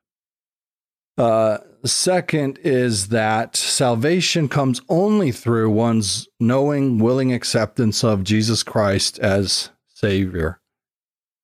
Uh, 1.16 1.58
second 1.88 2.58
is 2.62 3.08
that 3.08 3.56
salvation 3.56 4.48
comes 4.48 4.80
only 4.88 5.32
through 5.32 5.70
one's 5.70 6.28
knowing, 6.38 6.98
willing 6.98 7.32
acceptance 7.32 8.04
of 8.04 8.22
Jesus 8.22 8.62
Christ 8.62 9.18
as 9.18 9.70
Savior. 9.88 10.60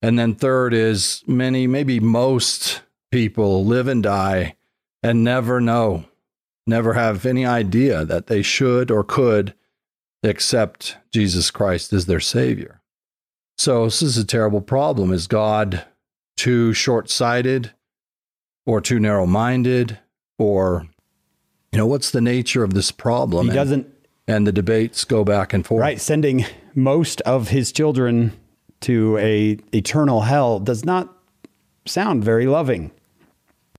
And 0.01 0.19
then 0.19 0.37
third 0.37 0.75
is 0.75 1.25
many, 1.27 1.67
maybe 1.67 1.99
most 1.99 2.83
people 3.11 3.65
live 3.65 3.89
and 3.89 4.03
die 4.03 4.57
and 5.03 5.25
never 5.25 5.61
know, 5.61 6.05
never 6.67 6.95
have 6.95 7.27
any 7.27 7.45
idea 7.45 8.05
that 8.05 8.29
they 8.29 8.43
should 8.43 8.91
or 8.91 9.03
could 9.03 9.55
accept 10.23 10.97
Jesus 11.13 11.51
Christ 11.51 11.93
as 11.93 12.07
their 12.07 12.21
Savior. 12.21 12.81
So 13.57 13.85
this 13.87 14.03
is 14.03 14.17
a 14.17 14.25
terrible 14.25 14.61
problem. 14.61 15.13
Is 15.13 15.27
God 15.27 15.85
too 16.37 16.73
short-sighted 16.73 17.73
or 18.67 18.81
too 18.81 19.01
narrow-minded 19.01 19.99
or 20.39 20.87
you 21.73 21.77
know 21.79 21.87
what's 21.87 22.11
the 22.11 22.21
nature 22.21 22.63
of 22.65 22.73
this 22.75 22.91
problem? 22.91 23.47
He 23.47 23.51
And- 23.51 23.57
doesn't 23.57 23.87
and 24.27 24.47
the 24.47 24.53
debates 24.53 25.05
go 25.05 25.25
back 25.25 25.53
and 25.55 25.67
forth. 25.67 25.81
right 25.81 26.01
sending 26.01 26.45
most 26.75 27.21
of 27.23 27.49
his 27.49 27.73
children 27.73 28.33
to 28.81 29.17
a 29.19 29.59
eternal 29.75 30.21
hell 30.23 30.61
does 30.61 30.85
not 30.85 31.13
sound 31.87 32.23
very 32.25 32.47
loving. 32.47 32.91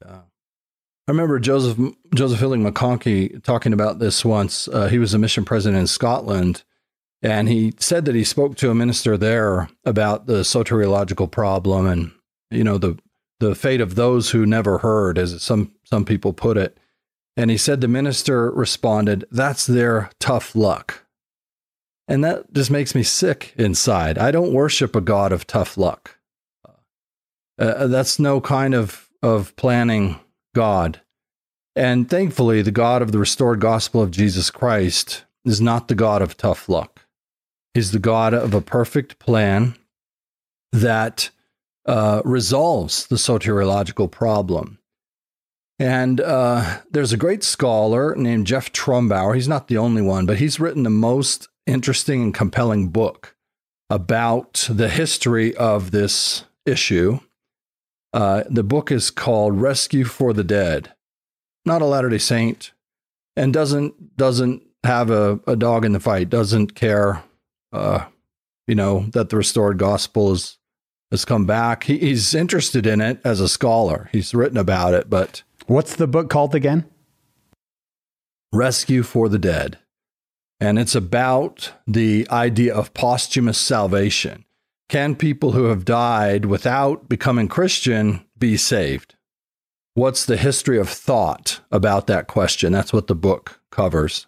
I 0.05 1.11
remember 1.11 1.39
Joseph 1.39 1.79
Joseph 2.13 2.37
Fielding 2.39 2.63
McConkie 2.63 3.43
talking 3.43 3.73
about 3.73 3.97
this 3.97 4.23
once. 4.23 4.67
Uh, 4.67 4.87
he 4.89 4.99
was 4.99 5.13
a 5.15 5.17
mission 5.17 5.43
president 5.43 5.79
in 5.81 5.87
Scotland, 5.87 6.63
and 7.23 7.49
he 7.49 7.73
said 7.79 8.05
that 8.05 8.13
he 8.13 8.23
spoke 8.23 8.55
to 8.57 8.69
a 8.69 8.75
minister 8.75 9.17
there 9.17 9.69
about 9.85 10.27
the 10.27 10.41
soteriological 10.41 11.31
problem 11.31 11.87
and 11.87 12.11
you 12.51 12.63
know 12.63 12.77
the 12.77 12.95
the 13.39 13.55
fate 13.55 13.81
of 13.81 13.95
those 13.95 14.31
who 14.31 14.45
never 14.45 14.79
heard, 14.79 15.17
as 15.17 15.41
some 15.41 15.73
some 15.83 16.05
people 16.05 16.33
put 16.33 16.57
it. 16.57 16.77
And 17.37 17.49
he 17.49 17.57
said 17.57 17.81
the 17.81 17.87
minister 17.87 18.51
responded, 18.51 19.25
"That's 19.31 19.65
their 19.65 20.09
tough 20.19 20.55
luck," 20.55 21.05
and 22.07 22.23
that 22.23 22.53
just 22.53 22.69
makes 22.69 22.93
me 22.93 23.03
sick 23.03 23.53
inside. 23.57 24.17
I 24.17 24.31
don't 24.31 24.53
worship 24.53 24.95
a 24.95 25.01
God 25.01 25.31
of 25.31 25.47
tough 25.47 25.77
luck. 25.77 26.17
Uh, 27.57 27.87
that's 27.87 28.19
no 28.19 28.39
kind 28.41 28.73
of 28.73 29.09
of 29.21 29.55
planning 29.55 30.19
God. 30.55 31.01
And 31.75 32.09
thankfully, 32.09 32.61
the 32.61 32.71
God 32.71 33.01
of 33.01 33.11
the 33.11 33.19
restored 33.19 33.61
gospel 33.61 34.01
of 34.01 34.11
Jesus 34.11 34.49
Christ 34.49 35.23
is 35.45 35.61
not 35.61 35.87
the 35.87 35.95
God 35.95 36.21
of 36.21 36.35
tough 36.35 36.67
luck. 36.67 37.05
He's 37.73 37.91
the 37.91 37.99
God 37.99 38.33
of 38.33 38.53
a 38.53 38.61
perfect 38.61 39.19
plan 39.19 39.75
that 40.71 41.29
uh, 41.89 42.21
resolves 42.23 43.07
the 43.07 43.15
soteriological 43.15 44.11
problem. 44.11 44.77
And 45.79 46.21
uh, 46.21 46.81
there's 46.91 47.11
a 47.11 47.17
great 47.17 47.43
scholar 47.43 48.15
named 48.15 48.45
Jeff 48.45 48.71
Trumbower. 48.71 49.33
He's 49.33 49.47
not 49.47 49.69
the 49.69 49.77
only 49.77 50.03
one, 50.03 50.27
but 50.27 50.37
he's 50.37 50.59
written 50.59 50.83
the 50.83 50.91
most 50.91 51.47
interesting 51.65 52.21
and 52.21 52.33
compelling 52.33 52.89
book 52.89 53.35
about 53.89 54.67
the 54.69 54.87
history 54.87 55.55
of 55.55 55.89
this 55.89 56.43
issue. 56.63 57.21
Uh, 58.13 58.43
the 58.47 58.63
book 58.63 58.91
is 58.91 59.09
called 59.09 59.59
Rescue 59.59 60.05
for 60.05 60.31
the 60.31 60.43
Dead. 60.43 60.93
Not 61.65 61.81
a 61.81 61.85
Latter 61.85 62.09
Day 62.09 62.19
Saint, 62.19 62.71
and 63.35 63.51
doesn't 63.51 64.15
doesn't 64.15 64.61
have 64.83 65.09
a, 65.09 65.39
a 65.47 65.55
dog 65.55 65.85
in 65.85 65.93
the 65.93 65.99
fight. 65.99 66.29
Doesn't 66.29 66.75
care, 66.75 67.23
uh, 67.73 68.05
you 68.67 68.75
know, 68.75 69.05
that 69.13 69.29
the 69.29 69.37
restored 69.37 69.79
gospel 69.79 70.31
is 70.31 70.58
has 71.11 71.25
come 71.25 71.45
back. 71.45 71.83
He, 71.83 71.97
he's 71.97 72.33
interested 72.33 72.85
in 72.85 73.01
it 73.01 73.19
as 73.23 73.39
a 73.39 73.49
scholar. 73.49 74.09
He's 74.11 74.33
written 74.33 74.57
about 74.57 74.93
it, 74.93 75.09
but 75.09 75.43
What's 75.69 75.95
the 75.95 76.07
book 76.07 76.31
called 76.31 76.55
again? 76.55 76.85
Rescue 78.51 79.03
for 79.03 79.29
the 79.29 79.37
Dead. 79.37 79.77
And 80.59 80.79
it's 80.79 80.95
about 80.95 81.73
the 81.85 82.27
idea 82.31 82.73
of 82.73 82.95
posthumous 82.95 83.59
salvation. 83.59 84.45
Can 84.89 85.15
people 85.15 85.51
who 85.51 85.65
have 85.65 85.85
died 85.85 86.45
without 86.45 87.07
becoming 87.07 87.47
Christian 87.47 88.25
be 88.35 88.57
saved? 88.57 89.13
What's 89.93 90.25
the 90.25 90.37
history 90.37 90.79
of 90.79 90.89
thought 90.89 91.59
about 91.71 92.07
that 92.07 92.25
question? 92.25 92.73
That's 92.73 92.91
what 92.91 93.05
the 93.05 93.13
book 93.13 93.61
covers. 93.69 94.25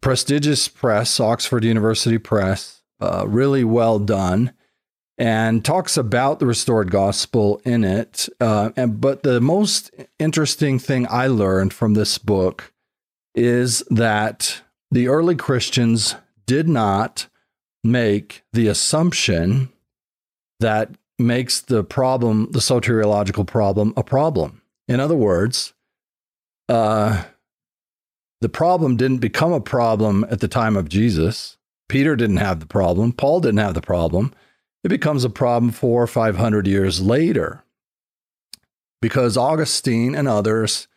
Prestigious 0.00 0.68
press, 0.68 1.18
Oxford 1.18 1.64
University 1.64 2.18
Press, 2.18 2.82
uh, 3.00 3.24
really 3.26 3.64
well 3.64 3.98
done, 3.98 4.52
and 5.20 5.62
talks 5.62 5.98
about 5.98 6.38
the 6.38 6.46
restored 6.46 6.90
gospel 6.90 7.60
in 7.66 7.84
it. 7.84 8.26
Uh, 8.40 8.70
and 8.74 9.02
but 9.02 9.22
the 9.22 9.38
most 9.38 9.90
interesting 10.18 10.78
thing 10.78 11.06
I 11.10 11.26
learned 11.26 11.74
from 11.74 11.92
this 11.92 12.16
book 12.16 12.72
is 13.34 13.84
that 13.90 14.62
the 14.90 15.08
early 15.08 15.36
Christians 15.36 16.16
did 16.46 16.66
not 16.66 17.26
make 17.84 18.42
the 18.54 18.66
assumption 18.66 19.70
that 20.58 20.90
makes 21.18 21.60
the 21.60 21.84
problem, 21.84 22.48
the 22.52 22.58
soteriological 22.58 23.46
problem, 23.46 23.92
a 23.98 24.02
problem. 24.02 24.62
In 24.88 25.00
other 25.00 25.14
words, 25.14 25.74
uh, 26.70 27.24
the 28.40 28.48
problem 28.48 28.96
didn't 28.96 29.18
become 29.18 29.52
a 29.52 29.60
problem 29.60 30.24
at 30.30 30.40
the 30.40 30.48
time 30.48 30.78
of 30.78 30.88
Jesus. 30.88 31.58
Peter 31.90 32.16
didn't 32.16 32.38
have 32.38 32.60
the 32.60 32.66
problem. 32.66 33.12
Paul 33.12 33.40
didn't 33.40 33.58
have 33.58 33.74
the 33.74 33.82
problem. 33.82 34.32
It 34.82 34.88
becomes 34.88 35.24
a 35.24 35.30
problem 35.30 35.72
four 35.72 36.02
or 36.02 36.06
five 36.06 36.36
hundred 36.36 36.66
years 36.66 37.00
later 37.00 37.64
because 39.02 39.36
Augustine 39.36 40.14
and 40.14 40.28
others 40.28 40.88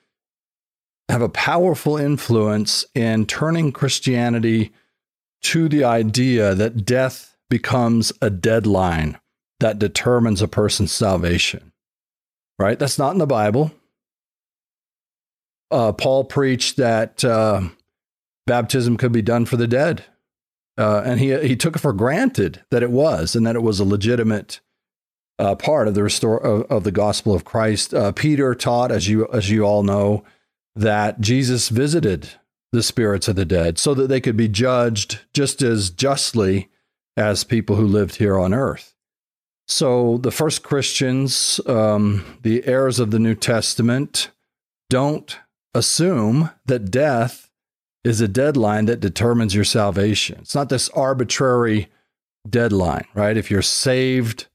have 1.09 1.21
a 1.21 1.29
powerful 1.29 1.97
influence 1.97 2.85
in 2.95 3.25
turning 3.25 3.71
Christianity 3.71 4.71
to 5.41 5.67
the 5.67 5.83
idea 5.83 6.55
that 6.55 6.85
death 6.85 7.35
becomes 7.49 8.13
a 8.21 8.29
deadline 8.29 9.19
that 9.59 9.79
determines 9.79 10.41
a 10.41 10.47
person's 10.47 10.91
salvation. 10.91 11.71
Right? 12.57 12.79
That's 12.79 12.97
not 12.97 13.11
in 13.11 13.19
the 13.19 13.27
Bible. 13.27 13.71
Uh, 15.69 15.91
Paul 15.91 16.23
preached 16.23 16.77
that 16.77 17.23
uh, 17.25 17.63
baptism 18.45 18.95
could 18.95 19.11
be 19.11 19.21
done 19.21 19.45
for 19.45 19.57
the 19.57 19.67
dead. 19.67 20.05
Uh, 20.77 21.03
and 21.05 21.19
he, 21.19 21.37
he 21.47 21.55
took 21.55 21.75
it 21.75 21.79
for 21.79 21.93
granted 21.93 22.63
that 22.71 22.83
it 22.83 22.91
was, 22.91 23.35
and 23.35 23.45
that 23.45 23.55
it 23.55 23.61
was 23.61 23.79
a 23.79 23.85
legitimate 23.85 24.59
uh, 25.39 25.55
part 25.55 25.87
of 25.87 25.93
the 25.93 26.03
restore 26.03 26.37
of, 26.37 26.63
of 26.63 26.83
the 26.83 26.91
gospel 26.91 27.33
of 27.33 27.45
Christ. 27.45 27.93
Uh, 27.93 28.11
Peter 28.11 28.55
taught, 28.55 28.91
as 28.91 29.07
you 29.07 29.27
as 29.31 29.49
you 29.49 29.63
all 29.63 29.83
know, 29.83 30.23
that 30.75 31.21
Jesus 31.21 31.69
visited 31.69 32.29
the 32.71 32.83
spirits 32.83 33.27
of 33.27 33.35
the 33.35 33.45
dead 33.45 33.77
so 33.77 33.93
that 33.93 34.07
they 34.07 34.19
could 34.19 34.35
be 34.35 34.47
judged 34.47 35.21
just 35.33 35.61
as 35.61 35.91
justly 35.91 36.69
as 37.15 37.43
people 37.43 37.75
who 37.75 37.85
lived 37.85 38.15
here 38.15 38.39
on 38.39 38.53
earth. 38.53 38.95
So 39.67 40.17
the 40.17 40.31
first 40.31 40.63
Christians, 40.63 41.59
um, 41.67 42.25
the 42.41 42.65
heirs 42.65 42.99
of 42.99 43.11
the 43.11 43.19
New 43.19 43.35
Testament, 43.35 44.31
don't 44.89 45.37
assume 45.73 46.49
that 46.65 46.91
death 46.91 47.49
is 48.03 48.21
a 48.21 48.27
deadline 48.27 48.85
that 48.85 48.99
determines 48.99 49.55
your 49.55 49.63
salvation. 49.63 50.39
It's 50.41 50.55
not 50.55 50.69
this 50.69 50.89
arbitrary 50.89 51.89
deadline, 52.49 53.05
right? 53.13 53.37
If 53.37 53.49
you're 53.49 53.61
saved 53.61 54.47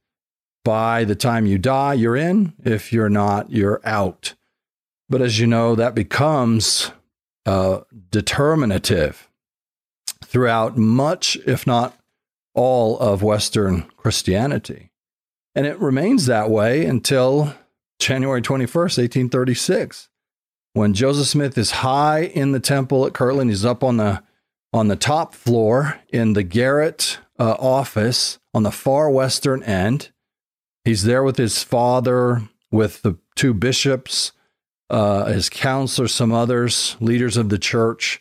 by 0.65 1.05
the 1.05 1.15
time 1.15 1.47
you 1.47 1.59
die, 1.59 1.95
you're 1.95 2.17
in. 2.17 2.53
If 2.63 2.93
you're 2.93 3.09
not, 3.09 3.51
you're 3.51 3.81
out. 3.85 4.35
But 5.09 5.23
as 5.23 5.39
you 5.39 5.47
know, 5.47 5.75
that 5.75 5.95
becomes 5.95 6.91
uh, 7.47 7.81
determinative 8.11 9.29
throughout 10.23 10.77
much, 10.77 11.37
if 11.47 11.67
not 11.67 11.99
all, 12.55 12.99
of 12.99 13.23
Western 13.23 13.83
Christianity. 13.97 14.91
And 15.55 15.67
it 15.67 15.79
remains 15.79 16.27
that 16.27 16.51
way 16.51 16.85
until 16.85 17.55
January 17.99 18.43
21st, 18.43 18.99
1836, 18.99 20.08
when 20.79 20.95
Joseph 20.95 21.27
Smith 21.27 21.59
is 21.59 21.73
high 21.73 22.21
in 22.21 22.53
the 22.53 22.61
temple 22.61 23.05
at 23.05 23.13
Kirtland. 23.13 23.51
He's 23.51 23.65
up 23.65 23.83
on 23.83 23.97
the 23.97 24.23
on 24.73 24.87
the 24.87 24.97
top 24.97 25.35
floor 25.35 25.99
in 26.11 26.35
the 26.35 26.45
garret 26.45 27.19
uh, 27.39 27.57
office 27.59 28.39
on 28.55 28.63
the 28.63 28.71
far 28.71 29.11
western 29.11 29.63
end. 29.65 30.11
He's 30.85 31.03
there 31.03 31.25
with 31.25 31.37
his 31.37 31.65
father, 31.65 32.43
with 32.71 33.03
the 33.03 33.17
two 33.35 33.55
bishops, 33.55 34.33
uh, 34.89 35.25
his 35.27 35.49
counselors, 35.49 36.15
some 36.15 36.33
others, 36.33 36.97
leaders 37.01 37.37
of 37.37 37.49
the 37.49 37.59
church, 37.59 38.21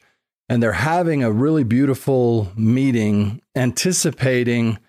and 0.50 0.64
they're 0.64 0.72
having 0.72 1.24
a 1.24 1.32
really 1.32 1.64
beautiful 1.64 2.52
meeting 2.56 3.42
anticipating 3.56 4.80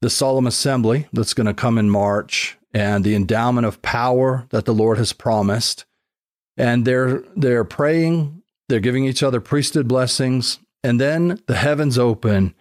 the 0.00 0.08
solemn 0.08 0.46
assembly 0.46 1.08
that's 1.12 1.34
going 1.34 1.46
to 1.46 1.54
come 1.54 1.76
in 1.76 1.90
March 1.90 2.56
and 2.72 3.04
the 3.04 3.14
endowment 3.14 3.66
of 3.66 3.82
power 3.82 4.46
that 4.50 4.64
the 4.64 4.74
Lord 4.74 4.96
has 4.96 5.12
promised. 5.12 5.84
And 6.58 6.84
they're 6.84 7.22
they're 7.34 7.64
praying, 7.64 8.42
they're 8.68 8.80
giving 8.80 9.06
each 9.06 9.22
other 9.22 9.40
priesthood 9.40 9.88
blessings, 9.88 10.58
and 10.82 11.00
then 11.00 11.40
the 11.46 11.56
heavens 11.56 11.98
open, 11.98 12.54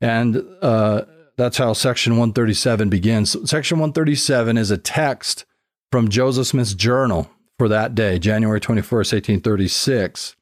and 0.00 0.44
uh, 0.60 1.02
that's 1.36 1.58
how 1.58 1.72
section 1.72 2.14
137 2.14 2.88
begins. 2.88 3.36
Section 3.48 3.78
137 3.78 4.56
is 4.56 4.70
a 4.70 4.78
text 4.78 5.44
from 5.92 6.08
Joseph 6.08 6.48
Smith's 6.48 6.74
journal 6.74 7.30
for 7.58 7.68
that 7.68 7.94
day, 7.94 8.18
January 8.18 8.60
21st, 8.60 9.12
1836. 9.12 10.34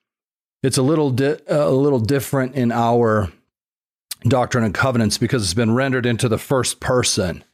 It's 0.62 0.78
a 0.78 0.82
little 0.82 1.10
di- 1.10 1.38
a 1.48 1.70
little 1.70 2.00
different 2.00 2.54
in 2.54 2.70
our 2.70 3.30
Doctrine 4.22 4.64
and 4.64 4.74
Covenants 4.74 5.18
because 5.18 5.42
it's 5.42 5.54
been 5.54 5.74
rendered 5.74 6.06
into 6.06 6.28
the 6.28 6.38
first 6.38 6.80
person. 6.80 7.44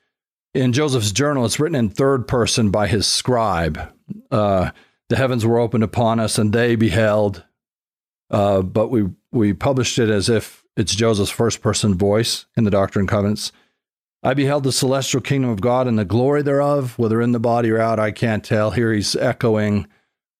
In 0.54 0.72
Joseph's 0.72 1.12
journal, 1.12 1.44
it's 1.44 1.60
written 1.60 1.76
in 1.76 1.88
third 1.88 2.26
person 2.26 2.70
by 2.70 2.88
his 2.88 3.06
scribe. 3.06 3.92
Uh, 4.30 4.70
the 5.08 5.16
heavens 5.16 5.44
were 5.46 5.58
opened 5.58 5.84
upon 5.84 6.20
us, 6.20 6.38
and 6.38 6.52
they 6.52 6.76
beheld. 6.76 7.44
Uh, 8.30 8.62
but 8.62 8.88
we 8.88 9.08
we 9.30 9.52
published 9.52 9.98
it 9.98 10.10
as 10.10 10.28
if 10.28 10.64
it's 10.76 10.94
Joseph's 10.94 11.30
first 11.30 11.60
person 11.62 11.94
voice 11.94 12.46
in 12.56 12.64
the 12.64 12.70
Doctrine 12.70 13.02
and 13.02 13.08
Covenants. 13.08 13.52
I 14.22 14.34
beheld 14.34 14.64
the 14.64 14.72
celestial 14.72 15.20
kingdom 15.20 15.50
of 15.50 15.60
God 15.60 15.86
and 15.86 15.98
the 15.98 16.04
glory 16.04 16.42
thereof, 16.42 16.98
whether 16.98 17.20
in 17.20 17.32
the 17.32 17.38
body 17.38 17.70
or 17.70 17.78
out, 17.78 18.00
I 18.00 18.10
can't 18.10 18.44
tell. 18.44 18.72
Here 18.72 18.92
he's 18.92 19.14
echoing 19.14 19.86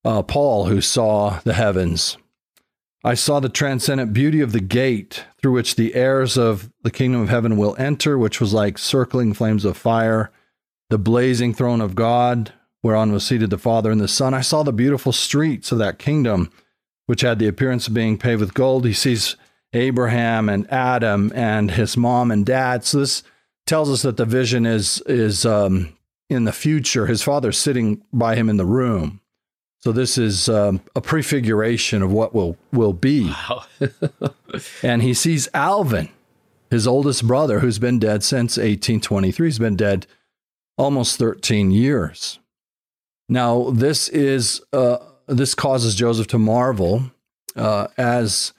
uh, 0.05 0.23
Paul, 0.23 0.67
who 0.67 0.81
saw 0.81 1.41
the 1.45 1.55
heavens. 1.55 2.17
I 3.05 3.15
saw 3.15 3.39
the 3.39 3.49
transcendent 3.49 4.13
beauty 4.13 4.41
of 4.41 4.51
the 4.51 4.61
gate 4.61 5.25
through 5.41 5.53
which 5.53 5.77
the 5.77 5.95
heirs 5.95 6.37
of 6.37 6.73
the 6.83 6.91
kingdom 6.91 7.21
of 7.21 7.29
heaven 7.29 7.57
will 7.57 7.77
enter, 7.79 8.19
which 8.19 8.41
was 8.41 8.53
like 8.53 8.79
circling 8.79 9.33
flames 9.33 9.65
of 9.65 9.77
fire, 9.77 10.33
the 10.91 10.99
blazing 10.99 11.55
throne 11.55 11.81
of 11.81 11.95
God, 11.95 12.53
whereon 12.87 13.11
was 13.11 13.27
seated 13.27 13.51
the 13.51 13.59
Father 13.59 13.91
and 13.91 14.01
the 14.01 14.07
Son. 14.07 14.33
I 14.33 14.41
saw 14.43 14.63
the 14.63 14.73
beautiful 14.73 15.11
streets 15.11 15.73
of 15.73 15.79
that 15.79 15.99
kingdom, 15.99 16.53
which 17.07 17.23
had 17.23 17.41
the 17.41 17.49
appearance 17.49 17.89
of 17.89 17.95
being 17.95 18.17
paved 18.17 18.41
with 18.41 18.55
gold. 18.55 18.87
He 18.87 18.93
sees 18.93 19.35
Abraham 19.73 20.49
and 20.49 20.71
Adam 20.73 21.33
and 21.35 21.73
his 21.73 21.97
mom 21.97 22.31
and 22.31 22.47
dad. 22.47 22.85
So 22.85 23.01
this 23.01 23.25
tells 23.67 23.91
us 23.91 24.03
that 24.03 24.17
the 24.17 24.25
vision 24.25 24.65
is 24.65 25.03
is 25.07 25.45
um, 25.45 25.97
in 26.31 26.45
the 26.45 26.53
future. 26.53 27.07
His 27.07 27.23
father's 27.23 27.59
sitting 27.59 28.03
by 28.13 28.37
him 28.37 28.49
in 28.49 28.57
the 28.57 28.65
room. 28.65 29.21
So 29.81 29.91
this 29.91 30.17
is 30.17 30.49
um, 30.49 30.81
a 30.95 31.01
prefiguration 31.01 32.03
of 32.03 32.13
what 32.13 32.35
will 32.35 32.57
will 32.73 32.93
be. 32.93 33.31
Wow. 33.31 33.65
and 34.85 35.03
he 35.03 35.13
sees 35.13 35.49
Alvin, 35.53 36.09
his 36.71 36.87
oldest 36.87 37.27
brother, 37.27 37.59
who's 37.59 37.81
been 37.81 37.99
dead 37.99 38.23
since 38.23 38.57
1823. 38.57 39.49
He's 39.49 39.59
been 39.59 39.77
dead 39.77 40.07
almost 40.79 41.19
13 41.19 41.73
years. 41.73 42.39
Now 43.29 43.71
this 43.71 44.09
is 44.09 44.61
uh, 44.73 44.99
this 45.27 45.55
causes 45.55 45.95
Joseph 45.95 46.29
to 46.29 46.39
marvel, 46.39 47.11
uh, 47.57 47.89
as 47.97 48.53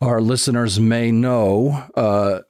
our 0.00 0.20
listeners 0.20 0.78
may 0.78 1.10
know. 1.10 1.84
Uh, 1.94 2.40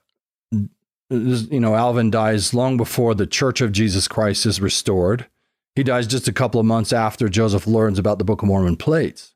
you 1.09 1.59
know, 1.59 1.75
Alvin 1.75 2.09
dies 2.09 2.53
long 2.53 2.77
before 2.77 3.13
the 3.13 3.27
Church 3.27 3.61
of 3.61 3.71
Jesus 3.71 4.07
Christ 4.07 4.45
is 4.45 4.61
restored. 4.61 5.27
He 5.75 5.83
dies 5.83 6.07
just 6.07 6.27
a 6.27 6.33
couple 6.33 6.59
of 6.59 6.65
months 6.65 6.93
after 6.93 7.29
Joseph 7.29 7.67
learns 7.67 7.99
about 7.99 8.19
the 8.19 8.23
Book 8.23 8.41
of 8.41 8.47
Mormon 8.47 8.77
plates. 8.77 9.33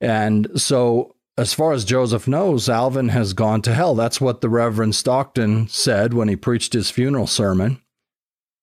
And 0.00 0.60
so, 0.60 1.16
as 1.38 1.54
far 1.54 1.72
as 1.72 1.84
Joseph 1.84 2.26
knows, 2.26 2.68
Alvin 2.68 3.10
has 3.10 3.32
gone 3.32 3.62
to 3.62 3.74
hell. 3.74 3.94
That's 3.94 4.20
what 4.20 4.40
the 4.40 4.48
Reverend 4.48 4.94
Stockton 4.94 5.68
said 5.68 6.14
when 6.14 6.28
he 6.28 6.36
preached 6.36 6.72
his 6.72 6.90
funeral 6.90 7.26
sermon. 7.26 7.82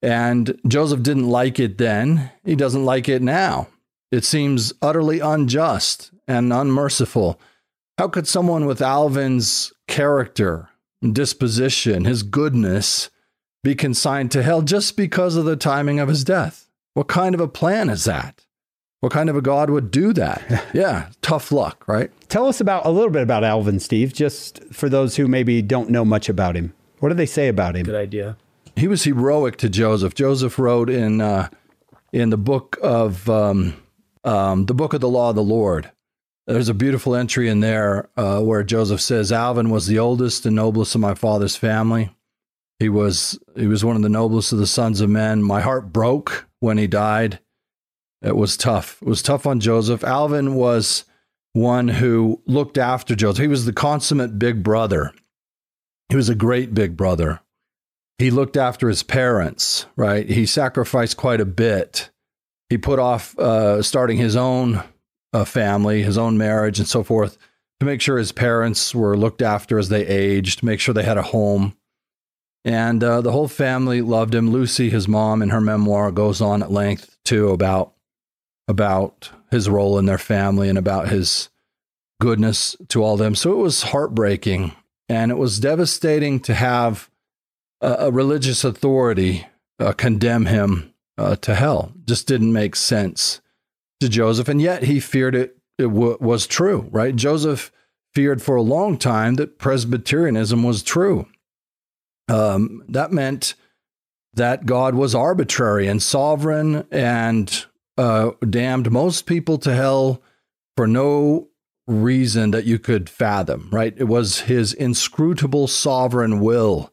And 0.04 0.60
Joseph 0.68 1.02
didn't 1.02 1.30
like 1.30 1.62
it 1.62 1.78
then. 1.78 2.30
He 2.44 2.56
doesn't 2.56 2.84
like 2.84 3.08
it 3.08 3.22
now. 3.22 3.70
It 4.12 4.26
seems 4.26 4.74
utterly 4.82 5.22
unjust 5.22 6.12
and 6.28 6.52
unmerciful. 6.52 7.40
How 7.98 8.10
could 8.10 8.28
someone 8.28 8.66
with 8.66 8.82
Alvin's 8.82 9.72
character, 9.88 10.70
disposition, 11.02 12.04
his 12.04 12.22
goodness, 12.22 13.10
be 13.64 13.76
consigned 13.76 14.30
to 14.32 14.44
hell 14.44 14.62
just 14.62 14.98
because 14.98 15.38
of 15.38 15.46
the 15.46 15.56
timing 15.56 16.02
of 16.02 16.10
his 16.10 16.26
death? 16.26 16.70
What 16.96 17.08
kind 17.08 17.34
of 17.34 17.40
a 17.40 17.48
plan 17.48 17.90
is 17.90 18.04
that? 18.04 18.46
What 19.00 19.14
kind 19.14 19.30
of 19.30 19.38
a 19.38 19.42
God 19.42 19.70
would 19.70 19.90
do 19.90 20.12
that? 20.14 20.66
yeah, 20.74 21.10
tough 21.22 21.52
luck, 21.52 21.88
right? 21.88 22.12
Tell 22.28 22.48
us 22.48 22.60
about 22.60 22.86
a 22.86 22.92
little 22.92 23.10
bit 23.10 23.24
about 23.24 23.46
Alvin, 23.46 23.80
Steve, 23.80 24.14
just 24.14 24.62
for 24.66 24.90
those 24.90 25.16
who 25.16 25.28
maybe 25.28 25.62
don't 25.62 25.90
know 25.90 26.04
much 26.04 26.28
about 26.28 26.58
him. 26.58 26.74
What 27.00 27.10
do 27.10 27.16
they 27.16 27.26
say 27.26 27.48
about 27.48 27.76
him? 27.76 27.86
Good 27.86 27.96
idea. 27.96 28.38
He 28.76 28.88
was 28.88 29.04
heroic 29.04 29.58
to 29.58 29.70
Joseph. 29.70 30.16
Joseph 30.16 30.58
wrote 30.58 30.90
in 30.90 31.22
uh, 31.22 31.50
in 32.12 32.30
the 32.30 32.38
book 32.38 32.78
of 32.82 33.30
um, 33.30 33.76
um, 34.24 34.66
the 34.66 34.74
book 34.74 34.94
of 34.94 35.02
the 35.02 35.10
law 35.10 35.30
of 35.30 35.36
the 35.36 35.44
Lord 35.44 35.92
there's 36.46 36.70
a 36.70 36.74
beautiful 36.74 37.16
entry 37.16 37.48
in 37.48 37.62
there 37.62 38.10
uh, 38.18 38.42
where 38.42 38.64
Joseph 38.64 39.02
says, 39.02 39.32
Alvin 39.32 39.70
was 39.70 39.88
the 39.88 40.00
oldest 40.00 40.46
and 40.46 40.56
noblest 40.56 40.96
of 40.96 41.02
my 41.02 41.14
father's 41.14 41.56
family. 41.56 42.16
He 42.80 42.90
was 42.90 43.40
he 43.56 43.68
was 43.68 43.86
one 43.86 43.96
of 43.96 44.02
the 44.02 44.10
noblest 44.10 44.52
of 44.52 44.60
the 44.60 44.68
sons 44.68 45.00
of 45.00 45.10
men. 45.10 45.42
My 45.42 45.62
heart 45.62 45.94
broke 45.94 46.48
when 46.60 46.78
he 46.78 46.88
died. 46.88 47.40
It 48.22 48.36
was 48.36 48.58
tough. 48.58 49.02
It 49.02 49.08
was 49.08 49.22
tough 49.22 49.46
on 49.48 49.60
Joseph. 49.60 50.04
Alvin 50.04 50.56
was 50.56 51.06
one 51.54 51.88
who 51.88 52.42
looked 52.46 52.78
after 52.78 53.16
Joseph. 53.16 53.42
He 53.42 53.48
was 53.48 53.66
the 53.66 53.74
consummate 53.74 54.38
big 54.38 54.64
brother. 54.64 55.14
He 56.10 56.16
was 56.16 56.30
a 56.30 56.36
great 56.36 56.74
big 56.74 56.98
brother. 56.98 57.40
He 58.18 58.32
looked 58.32 58.58
after 58.58 58.88
his 58.88 59.04
parents, 59.04 59.86
right? 59.96 60.30
He 60.30 60.46
sacrificed 60.46 61.18
quite 61.18 61.42
a 61.42 61.46
bit. 61.46 62.10
He 62.70 62.78
put 62.78 63.00
off 63.00 63.38
uh, 63.38 63.82
starting 63.82 64.18
his 64.18 64.36
own 64.36 64.84
a 65.34 65.46
family, 65.46 66.04
his 66.04 66.18
own 66.18 66.38
marriage, 66.38 66.80
and 66.80 66.88
so 66.88 67.04
forth, 67.04 67.38
to 67.80 67.86
make 67.86 68.02
sure 68.02 68.18
his 68.18 68.32
parents 68.32 68.94
were 68.94 69.18
looked 69.18 69.42
after 69.42 69.80
as 69.80 69.90
they 69.90 70.06
aged, 70.06 70.64
make 70.64 70.80
sure 70.80 70.94
they 70.94 71.04
had 71.04 71.18
a 71.18 71.24
home. 71.24 71.76
And 72.64 73.04
uh, 73.04 73.22
the 73.22 73.32
whole 73.32 73.48
family 73.48 74.02
loved 74.02 74.34
him. 74.34 74.52
Lucy, 74.52 74.90
his 74.90 75.08
mom, 75.08 75.42
in 75.42 75.50
her 75.50 75.60
memoir, 75.60 76.12
goes 76.12 76.40
on 76.40 76.64
at 76.64 76.72
length 76.72 77.18
too 77.26 77.50
about 77.50 77.94
about 78.68 79.32
his 79.52 79.68
role 79.68 80.00
in 80.00 80.06
their 80.06 80.18
family 80.18 80.70
and 80.70 80.78
about 80.78 81.10
his 81.10 81.50
goodness 82.22 82.78
to 82.88 83.04
all 83.04 83.18
them. 83.18 83.36
So 83.36 83.52
it 83.52 83.58
was 83.58 83.84
heartbreaking, 83.84 84.74
and 85.10 85.32
it 85.32 85.38
was 85.38 85.60
devastating 85.60 86.40
to 86.42 86.54
have 86.54 87.10
a, 87.84 88.12
religious 88.12 88.64
authority 88.64 89.46
uh, 89.80 89.94
condemn 89.94 90.46
him 90.46 90.94
uh, 91.18 91.36
to 91.38 91.56
hell. 91.56 91.92
Just 92.06 92.28
didn't 92.28 92.54
make 92.54 92.76
sense 92.76 93.42
to 94.00 94.10
Joseph, 94.10 94.48
and 94.48 94.62
yet 94.62 94.84
he 94.84 95.00
feared 95.00 95.36
it, 95.36 95.58
it 95.78 95.84
w- 95.84 96.18
was 96.20 96.48
true, 96.48 96.88
right? 96.92 97.16
Joseph 97.16 97.72
feared 98.14 98.42
for 98.42 98.56
a 98.56 98.62
long 98.62 98.98
time 98.98 99.36
that 99.36 99.58
Presbyterianism 99.58 100.64
was 100.64 100.84
true. 100.84 101.28
Um, 102.30 102.84
that 102.88 103.12
meant 103.12 103.56
that 104.34 104.66
God 104.66 104.96
was 104.96 105.14
arbitrary 105.14 105.88
and 105.88 106.02
sovereign 106.02 106.88
and 106.92 107.66
uh, 107.98 108.32
damned 108.50 108.92
most 108.92 109.26
people 109.26 109.58
to 109.60 109.74
hell 109.74 110.22
for 110.76 110.88
no 110.88 111.50
reason 111.86 112.52
that 112.52 112.66
you 112.66 112.80
could 112.80 113.10
fathom, 113.10 113.70
right? 113.72 113.94
It 113.98 114.06
was 114.06 114.42
his 114.42 114.74
inscrutable 114.74 115.68
sovereign 115.68 116.40
will, 116.40 116.92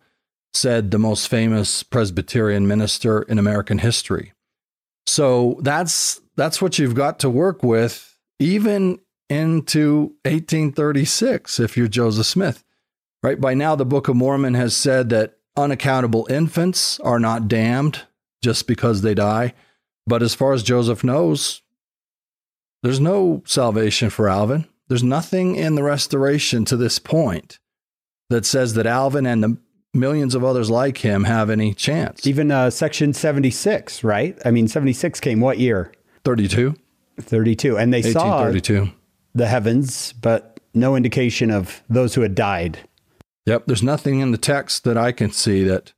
said 0.55 0.91
the 0.91 0.99
most 0.99 1.29
famous 1.29 1.83
Presbyterian 1.83 2.67
minister 2.67 3.23
in 3.23 3.39
American 3.39 3.79
history. 3.79 4.33
So 5.07 5.59
that's 5.63 6.21
that's 6.37 6.63
what 6.63 6.79
you've 6.79 6.95
got 6.95 7.19
to 7.21 7.31
work 7.31 7.63
with, 7.63 8.17
even 8.39 8.99
into 9.29 10.15
1836, 10.25 11.61
if 11.61 11.77
you're 11.77 11.89
Joseph 11.89 12.27
Smith. 12.27 12.65
Right 13.23 13.41
by 13.41 13.55
now, 13.55 13.77
the 13.77 13.85
Book 13.85 14.09
of 14.09 14.17
Mormon 14.17 14.55
has 14.55 14.77
said 14.77 15.11
that 15.11 15.39
unaccountable 15.57 16.27
infants 16.31 16.99
are 17.01 17.21
not 17.21 17.49
damned 17.49 18.03
just 18.43 18.67
because 18.67 19.03
they 19.03 19.15
die. 19.15 19.55
But 20.07 20.23
as 20.23 20.35
far 20.35 20.53
as 20.53 20.63
Joseph 20.63 21.05
knows, 21.05 21.63
there's 22.83 23.01
no 23.01 23.43
salvation 23.47 24.11
for 24.11 24.29
Alvin. 24.29 24.67
There's 24.89 25.05
nothing 25.05 25.55
in 25.55 25.75
the 25.75 25.83
restoration 25.83 26.65
to 26.65 26.77
this 26.77 26.99
point 26.99 27.61
that 28.31 28.47
says 28.47 28.75
that 28.75 28.87
Alvin 28.87 29.27
and 29.27 29.43
the 29.43 29.59
millions 29.95 30.35
of 30.35 30.45
others 30.45 30.71
like 30.71 30.99
him 30.99 31.25
have 31.25 31.51
any 31.51 31.75
chance. 31.75 32.27
Even 32.27 32.51
uh, 32.51 32.71
Section 32.71 33.13
76, 33.13 34.05
right? 34.05 34.39
I 34.45 34.51
mean, 34.51 34.69
76 34.69 35.21
came 35.21 35.41
what 35.41 35.59
year? 35.59 35.93
32. 36.25 36.75
32. 37.21 37.79
And 37.79 37.93
they 37.93 38.03
saw 38.03 38.43
1832. 38.43 38.93
the 39.35 39.47
heavens, 39.47 40.13
but 40.15 40.61
no 40.75 40.97
indication 40.97 41.51
of 41.51 41.83
those 41.89 42.15
who 42.15 42.21
had 42.23 42.35
died. 42.35 42.79
Yep, 43.47 43.65
there's 43.67 43.83
nothing 43.83 44.21
in 44.21 44.31
the 44.31 44.39
text 44.39 44.85
that 44.85 44.97
I 44.97 45.13
can 45.13 45.33
see 45.33 45.65
that 45.65 45.93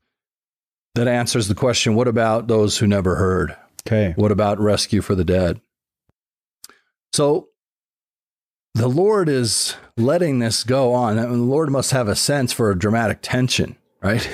that 0.94 1.09
answers 1.09 1.48
the 1.48 1.55
question 1.55 1.94
what 1.94 2.09
about 2.09 2.48
those 2.48 2.78
who 2.78 2.87
never 2.87 3.16
heard? 3.16 3.57
Okay. 3.87 4.12
What 4.16 4.31
about 4.31 4.61
rescue 4.61 5.00
for 5.00 5.14
the 5.14 5.24
dead? 5.24 5.61
So 7.12 7.48
the 8.74 8.88
Lord 8.88 9.28
is 9.28 9.76
letting 9.96 10.38
this 10.38 10.64
go 10.64 10.94
on. 10.94 11.18
I 11.18 11.26
mean, 11.26 11.38
the 11.38 11.44
Lord 11.44 11.70
must 11.70 11.90
have 11.90 12.09
a 12.09 12.16
sense 12.16 12.52
for 12.52 12.74
dramatic 12.74 13.18
tension, 13.22 13.76
right? 14.02 14.28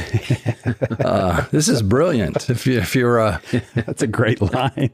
uh, 1.04 1.46
this 1.50 1.68
is 1.68 1.82
brilliant. 1.82 2.48
If 2.50 2.66
you 2.66 2.78
if 2.78 2.94
you're 2.94 3.20
uh, 3.20 3.38
That's 3.74 4.02
a 4.02 4.06
great 4.06 4.40
line. 4.40 4.90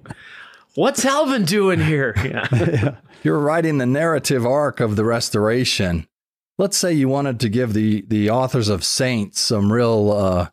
What's 0.74 1.04
Alvin 1.04 1.44
doing 1.44 1.80
here? 1.80 2.14
Yeah. 2.24 2.96
you're 3.22 3.38
writing 3.38 3.78
the 3.78 3.86
narrative 3.86 4.44
arc 4.44 4.80
of 4.80 4.96
the 4.96 5.04
restoration. 5.04 6.06
Let's 6.58 6.76
say 6.76 6.92
you 6.92 7.08
wanted 7.08 7.40
to 7.40 7.48
give 7.48 7.72
the 7.72 8.04
the 8.08 8.30
authors 8.30 8.68
of 8.68 8.84
Saints 8.84 9.40
some 9.40 9.72
real 9.72 10.12
uh, 10.12 10.48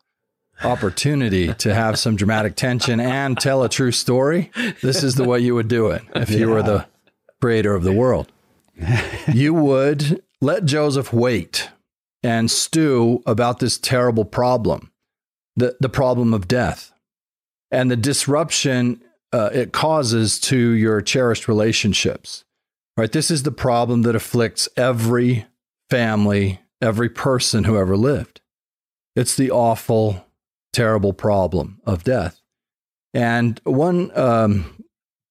opportunity 0.64 1.52
to 1.54 1.74
have 1.74 1.98
some 1.98 2.16
dramatic 2.16 2.54
tension 2.56 3.00
and 3.00 3.38
tell 3.38 3.62
a 3.62 3.68
true 3.68 3.92
story. 3.92 4.50
This 4.80 5.02
is 5.02 5.16
the 5.16 5.24
way 5.24 5.40
you 5.40 5.54
would 5.54 5.68
do 5.68 5.88
it 5.88 6.02
if 6.14 6.30
you 6.30 6.48
were 6.48 6.62
the 6.62 6.86
creator 7.40 7.74
of 7.74 7.82
the 7.82 7.92
world. 7.92 8.30
you 9.32 9.52
would 9.54 10.22
let 10.40 10.64
Joseph 10.64 11.12
wait 11.12 11.70
and 12.22 12.50
stew 12.50 13.22
about 13.26 13.58
this 13.58 13.78
terrible 13.78 14.24
problem, 14.24 14.92
the, 15.56 15.76
the 15.80 15.88
problem 15.88 16.32
of 16.32 16.48
death, 16.48 16.92
and 17.70 17.90
the 17.90 17.96
disruption 17.96 19.02
uh, 19.32 19.50
it 19.52 19.72
causes 19.72 20.38
to 20.38 20.56
your 20.56 21.00
cherished 21.00 21.48
relationships. 21.48 22.44
Right? 22.96 23.10
This 23.10 23.30
is 23.30 23.42
the 23.42 23.52
problem 23.52 24.02
that 24.02 24.14
afflicts 24.14 24.68
every 24.76 25.46
family, 25.88 26.60
every 26.80 27.08
person 27.08 27.64
who 27.64 27.78
ever 27.78 27.96
lived. 27.96 28.40
It's 29.16 29.34
the 29.34 29.50
awful, 29.50 30.26
terrible 30.72 31.14
problem 31.14 31.80
of 31.84 32.04
death. 32.04 32.40
And 33.14 33.60
one 33.64 34.16
um, 34.16 34.84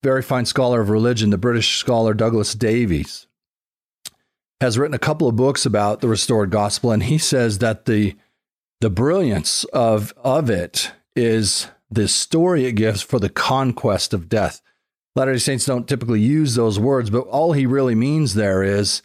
very 0.03 0.21
fine 0.21 0.45
scholar 0.45 0.81
of 0.81 0.89
religion, 0.89 1.29
the 1.29 1.37
British 1.37 1.77
scholar 1.77 2.13
Douglas 2.13 2.53
Davies, 2.53 3.27
has 4.61 4.77
written 4.77 4.93
a 4.93 4.99
couple 4.99 5.27
of 5.27 5.35
books 5.35 5.65
about 5.65 6.01
the 6.01 6.07
restored 6.07 6.51
gospel, 6.51 6.91
and 6.91 7.03
he 7.03 7.17
says 7.17 7.57
that 7.57 7.85
the 7.85 8.15
the 8.79 8.91
brilliance 8.91 9.63
of 9.65 10.13
of 10.17 10.49
it 10.49 10.91
is 11.15 11.67
the 11.89 12.07
story 12.07 12.65
it 12.65 12.73
gives 12.73 13.01
for 13.01 13.19
the 13.19 13.29
conquest 13.29 14.13
of 14.13 14.29
death. 14.29 14.61
Latter-day 15.15 15.39
Saints 15.39 15.65
don't 15.65 15.89
typically 15.89 16.21
use 16.21 16.55
those 16.55 16.79
words, 16.79 17.09
but 17.09 17.27
all 17.27 17.51
he 17.51 17.65
really 17.65 17.95
means 17.95 18.33
there 18.33 18.63
is 18.63 19.01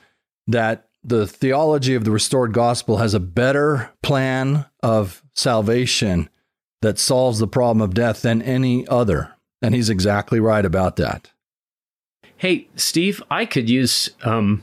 that 0.47 0.89
the 1.03 1.27
theology 1.27 1.95
of 1.95 2.05
the 2.05 2.11
restored 2.13 2.53
gospel 2.53 2.99
has 2.99 3.15
a 3.15 3.21
better 3.21 3.91
plan 4.03 4.67
of 4.83 5.23
salvation 5.35 6.29
that 6.83 6.99
solves 6.99 7.39
the 7.39 7.49
problem 7.49 7.81
of 7.81 7.95
death 7.95 8.23
than 8.23 8.43
any 8.43 8.87
other. 8.87 9.33
And 9.63 9.75
he's 9.75 9.91
exactly 9.91 10.39
right 10.39 10.65
about 10.65 10.97
that. 10.97 11.31
Hey, 12.37 12.69
Steve, 12.77 13.23
I 13.31 13.47
could 13.47 13.69
use. 13.69 14.11
Um, 14.23 14.63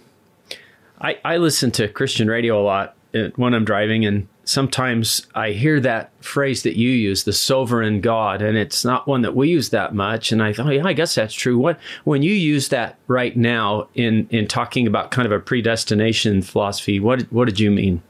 I 1.04 1.20
I 1.24 1.38
listen 1.38 1.72
to 1.72 1.88
Christian 1.88 2.28
radio 2.28 2.60
a 2.60 2.64
lot 2.64 2.96
uh, 3.14 3.30
when 3.36 3.54
I'm 3.54 3.66
driving, 3.66 4.06
and 4.06 4.28
sometimes 4.46 5.28
I 5.36 5.52
hear 5.52 5.80
that 5.82 6.12
phrase 6.24 6.64
that 6.64 6.78
you 6.78 6.90
use, 6.90 7.26
the 7.26 7.34
sovereign 7.34 8.02
God, 8.02 8.42
and 8.42 8.58
it's 8.58 8.84
not 8.84 9.08
one 9.08 9.22
that 9.22 9.36
we 9.36 9.50
use 9.50 9.70
that 9.70 9.94
much. 9.94 10.32
And 10.32 10.42
I 10.42 10.54
thought, 10.54 10.74
yeah, 10.74 10.86
I 10.86 10.94
guess 10.94 11.16
that's 11.16 11.34
true. 11.34 11.58
What 11.58 11.80
when 12.06 12.24
you 12.24 12.34
use 12.34 12.70
that 12.70 12.98
right 13.08 13.36
now 13.36 13.88
in 13.94 14.28
in 14.30 14.48
talking 14.48 14.88
about 14.88 15.12
kind 15.12 15.26
of 15.26 15.32
a 15.32 15.40
predestination 15.40 16.42
philosophy, 16.42 17.00
what 17.00 17.24
what 17.32 17.46
did 17.46 17.60
you 17.60 17.70
mean? 17.70 18.02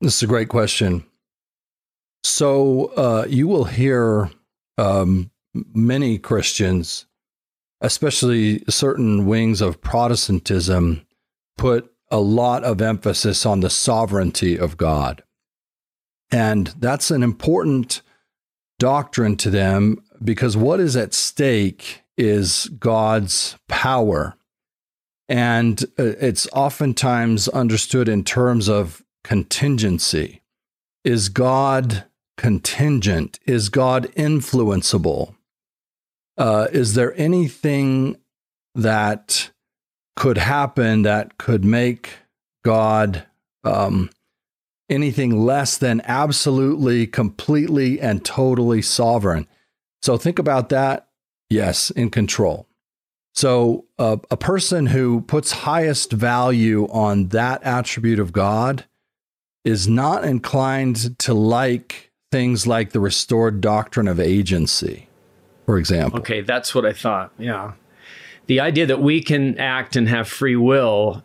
This 0.00 0.16
is 0.16 0.22
a 0.22 0.28
great 0.28 0.48
question. 0.48 1.04
So 2.24 2.86
uh, 2.96 3.26
you 3.28 3.48
will 3.48 3.64
hear 3.64 4.30
um, 4.76 5.30
many 5.74 6.18
Christians, 6.18 7.06
especially 7.80 8.62
certain 8.68 9.26
wings 9.26 9.60
of 9.60 9.80
Protestantism, 9.80 11.04
put 11.58 11.92
a 12.10 12.18
lot 12.18 12.64
of 12.64 12.80
emphasis 12.80 13.44
on 13.44 13.60
the 13.60 13.68
sovereignty 13.68 14.58
of 14.58 14.78
God. 14.78 15.22
And 16.30 16.68
that's 16.78 17.10
an 17.10 17.22
important 17.22 18.00
doctrine 18.78 19.36
to 19.36 19.50
them 19.50 20.02
because 20.22 20.56
what 20.56 20.80
is 20.80 20.96
at 20.96 21.12
stake 21.12 22.02
is 22.16 22.66
God's 22.78 23.56
power. 23.68 24.36
And 25.28 25.82
uh, 25.98 26.14
it's 26.20 26.48
oftentimes 26.52 27.48
understood 27.48 28.08
in 28.08 28.24
terms 28.24 28.68
of 28.68 29.02
contingency. 29.22 30.42
Is 31.04 31.28
God 31.28 32.04
contingent? 32.36 33.38
Is 33.46 33.68
God 33.68 34.04
influenceable? 34.16 35.34
Uh, 36.36 36.68
is 36.72 36.94
there 36.94 37.14
anything 37.18 38.16
that 38.74 39.50
could 40.18 40.36
happen 40.36 41.02
that 41.02 41.38
could 41.38 41.64
make 41.64 42.16
God 42.64 43.24
um, 43.62 44.10
anything 44.90 45.44
less 45.44 45.78
than 45.78 46.02
absolutely, 46.06 47.06
completely, 47.06 48.00
and 48.00 48.24
totally 48.24 48.82
sovereign? 48.82 49.46
So 50.02 50.16
think 50.16 50.40
about 50.40 50.70
that. 50.70 51.06
Yes, 51.48 51.90
in 51.90 52.10
control. 52.10 52.66
So 53.32 53.84
uh, 53.96 54.16
a 54.28 54.36
person 54.36 54.86
who 54.86 55.20
puts 55.20 55.52
highest 55.52 56.10
value 56.10 56.88
on 56.90 57.28
that 57.28 57.62
attribute 57.62 58.18
of 58.18 58.32
God 58.32 58.86
is 59.64 59.86
not 59.86 60.24
inclined 60.24 61.16
to 61.20 61.32
like 61.32 62.10
things 62.32 62.66
like 62.66 62.90
the 62.90 62.98
restored 62.98 63.60
doctrine 63.60 64.08
of 64.08 64.18
agency, 64.18 65.08
for 65.64 65.78
example. 65.78 66.18
Okay, 66.18 66.40
that's 66.40 66.74
what 66.74 66.84
I 66.84 66.92
thought. 66.92 67.30
Yeah. 67.38 67.74
The 68.48 68.60
idea 68.60 68.86
that 68.86 69.00
we 69.00 69.22
can 69.22 69.58
act 69.58 69.94
and 69.94 70.08
have 70.08 70.26
free 70.26 70.56
will 70.56 71.22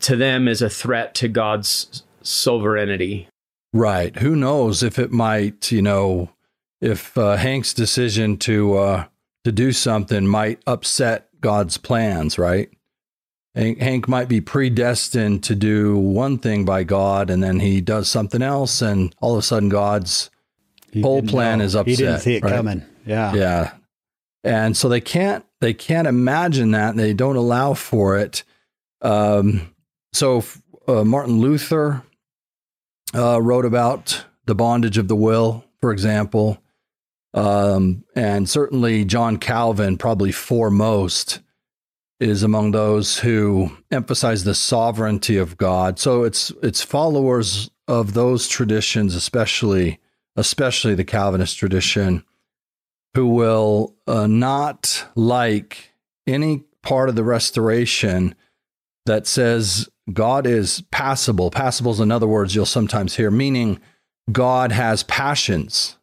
to 0.00 0.16
them 0.16 0.46
is 0.46 0.62
a 0.62 0.70
threat 0.70 1.14
to 1.16 1.28
God's 1.28 2.02
sovereignty. 2.22 3.28
Right. 3.72 4.16
Who 4.18 4.36
knows 4.36 4.82
if 4.82 4.98
it 4.98 5.10
might, 5.10 5.72
you 5.72 5.82
know, 5.82 6.30
if 6.80 7.16
uh, 7.18 7.36
Hank's 7.36 7.74
decision 7.74 8.36
to 8.38 8.76
uh, 8.76 9.04
to 9.44 9.52
do 9.52 9.72
something 9.72 10.26
might 10.26 10.62
upset 10.66 11.28
God's 11.40 11.78
plans, 11.78 12.38
right? 12.38 12.70
Hank, 13.54 13.80
Hank 13.80 14.06
might 14.08 14.28
be 14.28 14.40
predestined 14.40 15.42
to 15.44 15.54
do 15.54 15.96
one 15.96 16.38
thing 16.38 16.64
by 16.64 16.84
God, 16.84 17.30
and 17.30 17.42
then 17.42 17.60
he 17.60 17.80
does 17.80 18.08
something 18.08 18.42
else, 18.42 18.82
and 18.82 19.14
all 19.20 19.32
of 19.32 19.38
a 19.38 19.42
sudden 19.42 19.68
God's 19.68 20.30
He 20.92 21.00
whole 21.00 21.22
plan 21.22 21.58
know. 21.58 21.64
is 21.64 21.74
upset. 21.74 21.90
He 21.90 21.96
didn't 21.96 22.20
see 22.20 22.36
it 22.36 22.44
right? 22.44 22.52
coming. 22.52 22.84
Yeah. 23.06 23.34
Yeah. 23.34 23.72
And 24.44 24.76
so 24.76 24.88
they 24.88 25.00
can't 25.00 25.44
they 25.60 25.74
can't 25.74 26.08
imagine 26.08 26.70
that. 26.72 26.96
They 26.96 27.14
don't 27.14 27.36
allow 27.36 27.74
for 27.74 28.18
it. 28.18 28.44
Um, 29.02 29.74
so 30.12 30.44
uh, 30.86 31.04
Martin 31.04 31.40
Luther 31.40 32.02
uh, 33.14 33.40
wrote 33.40 33.64
about 33.64 34.24
the 34.46 34.54
bondage 34.54 34.98
of 34.98 35.08
the 35.08 35.16
will, 35.16 35.64
for 35.80 35.92
example, 35.92 36.58
um, 37.34 38.04
and 38.14 38.48
certainly 38.48 39.04
John 39.04 39.36
Calvin, 39.36 39.98
probably 39.98 40.32
foremost, 40.32 41.40
is 42.20 42.42
among 42.42 42.72
those 42.72 43.18
who 43.18 43.70
emphasize 43.90 44.44
the 44.44 44.54
sovereignty 44.54 45.36
of 45.36 45.56
God. 45.56 45.98
So 45.98 46.24
it's 46.24 46.50
it's 46.62 46.82
followers 46.82 47.70
of 47.86 48.14
those 48.14 48.48
traditions, 48.48 49.14
especially 49.14 50.00
especially 50.36 50.94
the 50.94 51.04
Calvinist 51.04 51.58
tradition, 51.58 52.24
who 53.14 53.28
will 53.28 53.94
uh, 54.06 54.26
not 54.26 55.06
like 55.14 55.92
any 56.26 56.64
part 56.82 57.08
of 57.08 57.16
the 57.16 57.24
restoration 57.24 58.34
that 59.06 59.26
says 59.26 59.88
God 60.12 60.46
is 60.46 60.82
passible. 60.90 61.50
Passible 61.50 61.92
is 61.92 62.00
another 62.00 62.26
words 62.26 62.54
you'll 62.54 62.66
sometimes 62.66 63.16
hear, 63.16 63.30
meaning 63.30 63.80
God 64.30 64.72
has 64.72 65.02
passions. 65.02 65.94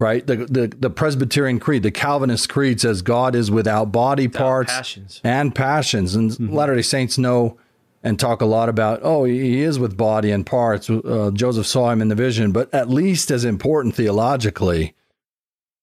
Right, 0.00 0.26
the, 0.26 0.34
the 0.36 0.66
the 0.76 0.90
Presbyterian 0.90 1.60
Creed, 1.60 1.84
the 1.84 1.92
Calvinist 1.92 2.48
Creed 2.48 2.80
says 2.80 3.02
God 3.02 3.36
is 3.36 3.52
without 3.52 3.92
body 3.92 4.26
Without 4.26 4.42
parts 4.42 4.72
passions. 4.72 5.20
and 5.22 5.54
passions. 5.54 6.16
And 6.16 6.52
Latter 6.52 6.74
day 6.74 6.82
Saints 6.82 7.18
know 7.18 7.56
and 8.02 8.18
talk 8.18 8.40
a 8.40 8.46
lot 8.46 8.68
about, 8.68 8.98
oh, 9.04 9.22
he 9.22 9.60
is 9.62 9.78
with 9.78 9.96
body 9.96 10.32
and 10.32 10.44
parts. 10.44 10.90
Uh, 10.90 11.30
Joseph 11.32 11.68
saw 11.68 11.90
him 11.90 12.02
in 12.02 12.08
the 12.08 12.16
vision, 12.16 12.50
but 12.50 12.72
at 12.74 12.88
least 12.88 13.30
as 13.30 13.44
important 13.44 13.94
theologically 13.94 14.96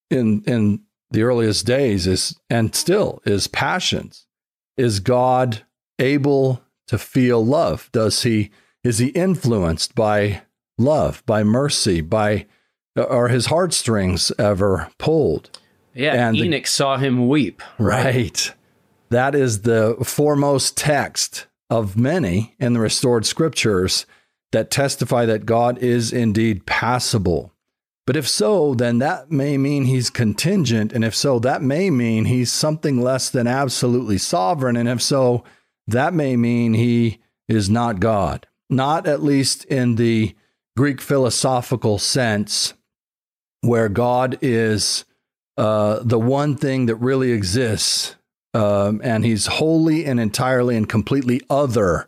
in, 0.10 0.44
in 0.46 0.82
the 1.12 1.24
earliest 1.24 1.66
days 1.66 2.08
is, 2.08 2.40
and 2.50 2.76
still 2.76 3.22
is 3.26 3.48
passions. 3.48 4.26
Is 4.78 5.00
God 5.00 5.64
able 5.98 6.62
to 6.88 6.98
feel 6.98 7.46
love? 7.46 7.90
Does 7.92 8.24
he, 8.24 8.52
is 8.84 9.00
he 9.00 9.08
influenced 9.10 9.96
by 9.96 10.44
love, 10.78 11.24
by 11.26 11.44
mercy, 11.44 12.02
by, 12.02 12.46
are 12.96 13.28
his 13.28 13.48
heartstrings 13.48 14.32
ever 14.40 14.90
pulled? 14.98 15.60
Yeah, 15.94 16.28
And 16.28 16.38
the- 16.38 16.44
Enoch 16.46 16.68
saw 16.68 16.98
him 16.98 17.28
weep. 17.28 17.62
Right. 17.78 18.54
That 19.10 19.34
is 19.36 19.64
the 19.64 19.98
foremost 20.04 20.78
text 20.78 21.48
of 21.70 21.98
many 21.98 22.56
in 22.60 22.74
the 22.74 22.80
restored 22.80 23.26
scriptures 23.26 24.06
that 24.52 24.72
testify 24.72 25.26
that 25.26 25.46
God 25.46 25.78
is 25.80 26.14
indeed 26.14 26.66
passible. 26.66 27.52
But 28.10 28.18
if 28.18 28.28
so, 28.28 28.74
then 28.74 28.98
that 28.98 29.30
may 29.30 29.56
mean 29.56 29.86
he's 29.86 30.10
contingent. 30.10 30.94
And 30.94 31.06
if 31.06 31.14
so, 31.14 31.38
that 31.38 31.62
may 31.62 31.92
mean 31.92 32.26
he's 32.26 32.52
something 32.52 33.00
less 33.00 33.30
than 33.30 33.46
absolutely 33.46 34.18
sovereign. 34.18 34.76
And 34.76 34.90
if 34.90 35.00
so, 35.00 35.44
that 35.86 36.16
may 36.16 36.36
mean 36.36 36.74
he 36.74 37.20
is 37.48 37.70
not 37.70 38.00
God, 38.00 38.48
not 38.68 39.06
at 39.06 39.22
least 39.22 39.64
in 39.66 39.94
the 39.94 40.36
Greek 40.76 41.02
philosophical 41.02 42.00
sense, 42.00 42.74
where 43.62 43.90
God 43.90 44.40
is 44.42 45.06
uh, 45.56 46.00
the 46.02 46.18
one 46.18 46.56
thing 46.56 46.88
that 46.88 46.96
really 46.96 47.32
exists, 47.32 48.16
um, 48.56 49.02
and 49.04 49.24
he's 49.24 49.46
wholly 49.46 50.08
and 50.08 50.20
entirely 50.20 50.76
and 50.76 50.90
completely 50.90 51.42
other 51.48 52.08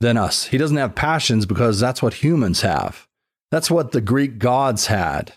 than 0.00 0.16
us. 0.16 0.46
He 0.46 0.58
doesn't 0.58 0.76
have 0.78 0.96
passions 0.96 1.46
because 1.46 1.78
that's 1.78 2.02
what 2.02 2.14
humans 2.14 2.62
have. 2.62 3.07
That's 3.50 3.70
what 3.70 3.92
the 3.92 4.00
Greek 4.00 4.38
gods 4.38 4.86
had. 4.86 5.32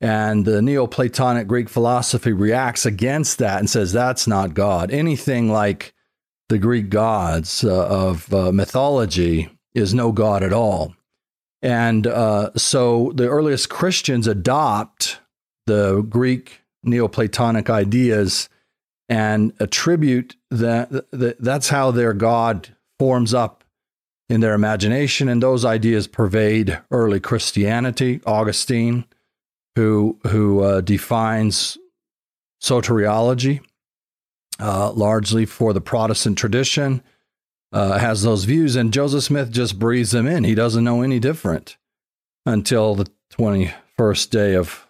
And 0.00 0.44
the 0.44 0.60
Neoplatonic 0.60 1.46
Greek 1.46 1.68
philosophy 1.68 2.32
reacts 2.32 2.84
against 2.84 3.38
that 3.38 3.60
and 3.60 3.70
says 3.70 3.92
that's 3.92 4.26
not 4.26 4.54
God. 4.54 4.90
Anything 4.90 5.48
like 5.48 5.94
the 6.48 6.58
Greek 6.58 6.90
gods 6.90 7.62
uh, 7.62 7.86
of 7.86 8.32
uh, 8.34 8.50
mythology 8.50 9.48
is 9.74 9.94
no 9.94 10.10
God 10.10 10.42
at 10.42 10.52
all. 10.52 10.94
And 11.62 12.08
uh, 12.08 12.50
so 12.56 13.12
the 13.14 13.28
earliest 13.28 13.70
Christians 13.70 14.26
adopt 14.26 15.20
the 15.66 16.02
Greek 16.02 16.62
Neoplatonic 16.82 17.70
ideas 17.70 18.48
and 19.08 19.52
attribute 19.60 20.34
that, 20.50 20.90
that 21.12 21.40
that's 21.40 21.68
how 21.68 21.92
their 21.92 22.12
God 22.12 22.76
forms 22.98 23.32
up 23.32 23.61
in 24.32 24.40
their 24.40 24.54
imagination. 24.54 25.28
And 25.28 25.42
those 25.42 25.62
ideas 25.62 26.06
pervade 26.06 26.80
early 26.90 27.20
Christianity. 27.20 28.22
Augustine, 28.24 29.04
who, 29.76 30.18
who 30.28 30.62
uh, 30.62 30.80
defines 30.80 31.76
soteriology 32.62 33.60
uh, 34.58 34.90
largely 34.92 35.44
for 35.44 35.74
the 35.74 35.82
Protestant 35.82 36.38
tradition, 36.38 37.02
uh, 37.72 37.98
has 37.98 38.22
those 38.22 38.44
views. 38.44 38.74
And 38.74 38.90
Joseph 38.90 39.24
Smith 39.24 39.50
just 39.50 39.78
breathes 39.78 40.12
them 40.12 40.26
in. 40.26 40.44
He 40.44 40.54
doesn't 40.54 40.82
know 40.82 41.02
any 41.02 41.20
different 41.20 41.76
until 42.46 42.94
the 42.94 43.08
21st 43.34 44.30
day 44.30 44.54
of 44.54 44.88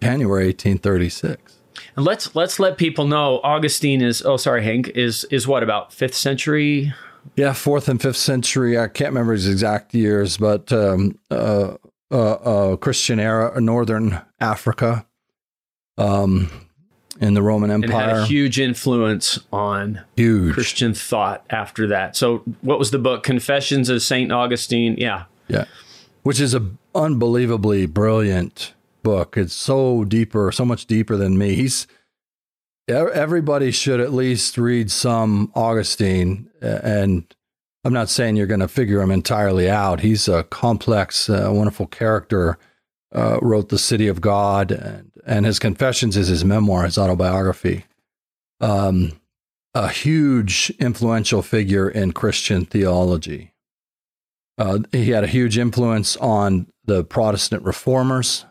January 0.00 0.46
1836. 0.46 1.56
And 1.96 2.04
let's 2.04 2.36
let's 2.36 2.60
let 2.60 2.78
people 2.78 3.06
know 3.06 3.40
Augustine 3.42 4.00
is 4.02 4.22
oh 4.22 4.36
sorry 4.36 4.62
Hank 4.62 4.88
is 4.88 5.24
is 5.24 5.48
what 5.48 5.62
about 5.62 5.92
fifth 5.92 6.14
century 6.14 6.92
Yeah, 7.36 7.52
fourth 7.52 7.88
and 7.88 8.00
fifth 8.00 8.16
century. 8.16 8.78
I 8.78 8.88
can't 8.88 9.10
remember 9.10 9.32
his 9.32 9.48
exact 9.48 9.94
years, 9.94 10.36
but 10.36 10.72
um, 10.72 11.18
uh, 11.30 11.76
uh, 12.10 12.32
uh, 12.32 12.76
Christian 12.76 13.18
era, 13.20 13.60
northern 13.60 14.20
Africa, 14.40 15.06
um, 15.96 16.50
in 17.20 17.34
the 17.34 17.42
Roman 17.42 17.70
and 17.70 17.84
had 17.84 18.08
Empire. 18.08 18.20
a 18.22 18.26
huge 18.26 18.58
influence 18.58 19.38
on 19.52 20.00
huge. 20.16 20.54
Christian 20.54 20.94
thought 20.94 21.44
after 21.50 21.86
that. 21.88 22.16
So 22.16 22.38
what 22.62 22.78
was 22.78 22.90
the 22.90 22.98
book 22.98 23.22
Confessions 23.22 23.88
of 23.88 24.02
Saint 24.02 24.32
Augustine? 24.32 24.96
Yeah. 24.98 25.24
Yeah, 25.48 25.64
which 26.22 26.40
is 26.40 26.54
a 26.54 26.70
unbelievably 26.94 27.86
brilliant 27.86 28.74
book. 29.02 29.36
It's 29.36 29.52
so 29.52 30.04
deeper, 30.04 30.52
so 30.52 30.64
much 30.64 30.86
deeper 30.86 31.16
than 31.16 31.36
me. 31.36 31.54
He's 31.54 31.86
everybody 32.88 33.70
should 33.70 34.00
at 34.00 34.12
least 34.12 34.58
read 34.58 34.90
some 34.90 35.52
Augustine, 35.54 36.50
and 36.60 37.24
I'm 37.84 37.92
not 37.92 38.08
saying 38.08 38.36
you're 38.36 38.46
going 38.46 38.60
to 38.60 38.68
figure 38.68 39.00
him 39.00 39.10
entirely 39.10 39.70
out. 39.70 40.00
He's 40.00 40.28
a 40.28 40.44
complex, 40.44 41.30
uh, 41.30 41.50
wonderful 41.52 41.86
character. 41.86 42.58
Uh, 43.12 43.40
wrote 43.42 43.70
the 43.70 43.78
City 43.78 44.06
of 44.06 44.20
God, 44.20 44.70
and 44.70 45.10
and 45.26 45.44
his 45.44 45.58
Confessions 45.58 46.16
is 46.16 46.28
his 46.28 46.44
memoir, 46.44 46.84
his 46.84 46.96
autobiography. 46.96 47.84
Um, 48.60 49.20
a 49.74 49.88
huge 49.88 50.70
influential 50.78 51.42
figure 51.42 51.88
in 51.88 52.12
Christian 52.12 52.64
theology. 52.64 53.52
Uh, 54.58 54.80
he 54.92 55.10
had 55.10 55.24
a 55.24 55.28
huge 55.28 55.58
influence 55.58 56.16
on 56.18 56.66
the 56.84 57.02
Protestant 57.02 57.64
reformers, 57.64 58.44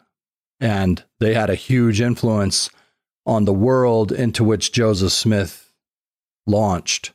and 0.60 1.04
they 1.20 1.34
had 1.34 1.50
a 1.50 1.56
huge 1.56 2.02
influence 2.02 2.70
on 3.26 3.46
the 3.46 3.54
world 3.54 4.12
into 4.12 4.44
which 4.44 4.72
Joseph 4.72 5.12
Smith 5.12 5.72
launched 6.48 7.14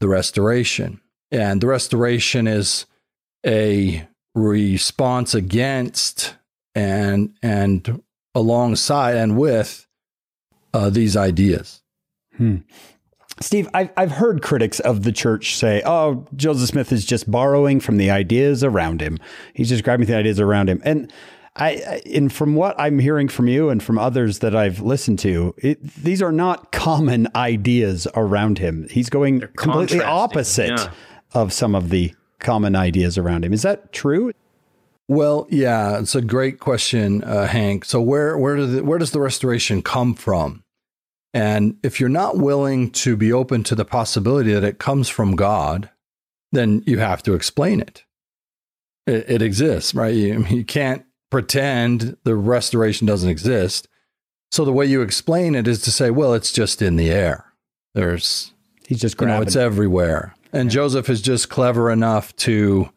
the 0.00 0.08
Restoration. 0.08 1.00
And 1.30 1.60
the 1.60 1.66
Restoration 1.66 2.46
is 2.46 2.86
a 3.44 4.06
response 4.34 5.34
against 5.34 6.36
and 6.74 7.34
and 7.42 8.02
alongside 8.34 9.16
and 9.16 9.36
with 9.36 9.86
uh, 10.72 10.90
these 10.90 11.16
ideas. 11.16 11.82
Steve, 13.40 13.68
I've, 13.72 13.90
I've 13.96 14.12
heard 14.12 14.42
critics 14.42 14.80
of 14.80 15.04
the 15.04 15.12
church 15.12 15.56
say, 15.56 15.82
oh, 15.86 16.26
Joseph 16.34 16.70
Smith 16.70 16.92
is 16.92 17.04
just 17.04 17.30
borrowing 17.30 17.78
from 17.78 17.96
the 17.96 18.10
ideas 18.10 18.64
around 18.64 19.00
him. 19.00 19.18
He's 19.54 19.68
just 19.68 19.84
grabbing 19.84 20.06
the 20.06 20.16
ideas 20.16 20.40
around 20.40 20.68
him. 20.68 20.80
And 20.84 21.12
I, 21.58 21.68
I- 21.70 22.02
and 22.14 22.32
from 22.32 22.54
what 22.54 22.78
I'm 22.78 22.98
hearing 22.98 23.28
from 23.28 23.48
you 23.48 23.68
and 23.68 23.82
from 23.82 23.98
others 23.98 24.38
that 24.40 24.54
I've 24.54 24.80
listened 24.80 25.18
to, 25.20 25.54
it, 25.58 25.82
these 25.82 26.22
are 26.22 26.32
not 26.32 26.72
common 26.72 27.28
ideas 27.34 28.06
around 28.14 28.58
him. 28.58 28.86
He's 28.90 29.10
going 29.10 29.40
completely 29.56 30.00
opposite 30.00 30.70
yeah. 30.70 30.90
of 31.34 31.52
some 31.52 31.74
of 31.74 31.90
the 31.90 32.14
common 32.38 32.76
ideas 32.76 33.18
around 33.18 33.44
him. 33.44 33.52
Is 33.52 33.62
that 33.62 33.92
true? 33.92 34.32
Well, 35.08 35.46
yeah, 35.50 35.98
it's 35.98 36.14
a 36.14 36.20
great 36.20 36.60
question, 36.60 37.24
uh, 37.24 37.46
Hank. 37.46 37.84
So 37.84 38.00
where 38.00 38.36
where 38.36 38.56
does 38.56 38.74
the, 38.74 38.84
where 38.84 38.98
does 38.98 39.12
the 39.12 39.20
restoration 39.20 39.82
come 39.82 40.14
from? 40.14 40.62
And 41.32 41.76
if 41.82 41.98
you're 41.98 42.08
not 42.08 42.38
willing 42.38 42.90
to 42.90 43.16
be 43.16 43.32
open 43.32 43.62
to 43.64 43.74
the 43.74 43.84
possibility 43.84 44.52
that 44.52 44.64
it 44.64 44.78
comes 44.78 45.08
from 45.08 45.34
God, 45.34 45.90
then 46.52 46.82
you 46.86 46.98
have 46.98 47.22
to 47.24 47.34
explain 47.34 47.80
it. 47.80 48.04
It, 49.06 49.24
it 49.28 49.42
exists, 49.42 49.94
right? 49.94 50.14
You, 50.14 50.44
you 50.46 50.64
can't 50.64 51.04
pretend 51.30 52.16
the 52.24 52.34
restoration 52.36 53.06
doesn't 53.06 53.28
exist. 53.28 53.88
So 54.50 54.64
the 54.64 54.72
way 54.72 54.86
you 54.86 55.02
explain 55.02 55.54
it 55.54 55.68
is 55.68 55.82
to 55.82 55.90
say, 55.90 56.10
well, 56.10 56.34
it's 56.34 56.52
just 56.52 56.80
in 56.80 56.96
the 56.96 57.10
air. 57.10 57.52
There's 57.94 58.52
He's 58.86 59.00
just 59.00 59.20
you 59.20 59.26
know, 59.26 59.32
grabbing. 59.32 59.48
it's 59.48 59.56
everywhere. 59.56 60.34
And 60.52 60.70
Joseph 60.70 61.10
is 61.10 61.20
just 61.20 61.50
clever 61.50 61.90
enough 61.90 62.34
to 62.36 62.90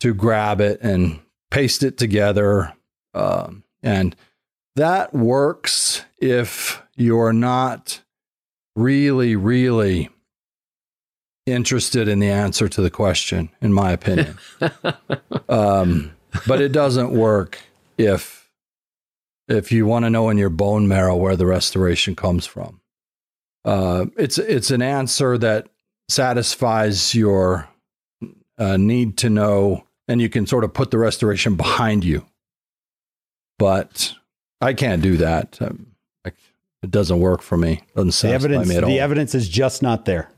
to 0.00 0.12
grab 0.12 0.60
it 0.60 0.80
and 0.82 1.20
paste 1.50 1.82
it 1.82 1.96
together, 1.96 2.74
um, 3.14 3.64
and 3.82 4.14
that 4.76 5.14
works 5.14 6.04
if 6.18 6.82
you're 6.96 7.32
not 7.32 8.02
really, 8.76 9.34
really 9.36 10.10
interested 11.46 12.08
in 12.08 12.18
the 12.18 12.28
answer 12.28 12.68
to 12.68 12.82
the 12.82 12.90
question, 12.90 13.50
in 13.60 13.72
my 13.72 13.92
opinion. 13.92 14.36
um, 15.48 16.12
but 16.46 16.60
it 16.60 16.72
doesn't 16.72 17.10
work 17.12 17.58
if 17.98 18.50
if 19.48 19.70
you 19.70 19.86
want 19.86 20.04
to 20.04 20.10
know 20.10 20.28
in 20.30 20.38
your 20.38 20.50
bone 20.50 20.88
marrow 20.88 21.14
where 21.16 21.36
the 21.36 21.46
restoration 21.46 22.16
comes 22.16 22.46
from. 22.46 22.80
Uh, 23.64 24.06
it's 24.16 24.38
it's 24.38 24.70
an 24.70 24.82
answer 24.82 25.36
that 25.38 25.68
satisfies 26.08 27.14
your 27.14 27.68
uh, 28.58 28.76
need 28.76 29.16
to 29.18 29.30
know, 29.30 29.84
and 30.08 30.20
you 30.20 30.28
can 30.28 30.46
sort 30.46 30.64
of 30.64 30.72
put 30.72 30.90
the 30.90 30.98
restoration 30.98 31.56
behind 31.56 32.04
you. 32.04 32.24
But 33.58 34.14
I 34.60 34.72
can't 34.74 35.02
do 35.02 35.16
that. 35.18 35.58
Um, 35.60 35.86
I- 36.24 36.32
it 36.82 36.90
doesn't 36.90 37.20
work 37.20 37.40
for 37.40 37.56
me. 37.56 37.80
Doesn't 37.94 38.08
the 38.08 38.12
satisfy 38.12 38.34
evidence, 38.34 38.68
me 38.68 38.76
at 38.76 38.84
all. 38.84 38.90
the 38.90 39.00
evidence 39.00 39.34
is 39.34 39.48
just 39.48 39.82
not 39.82 40.04
there. 40.04 40.28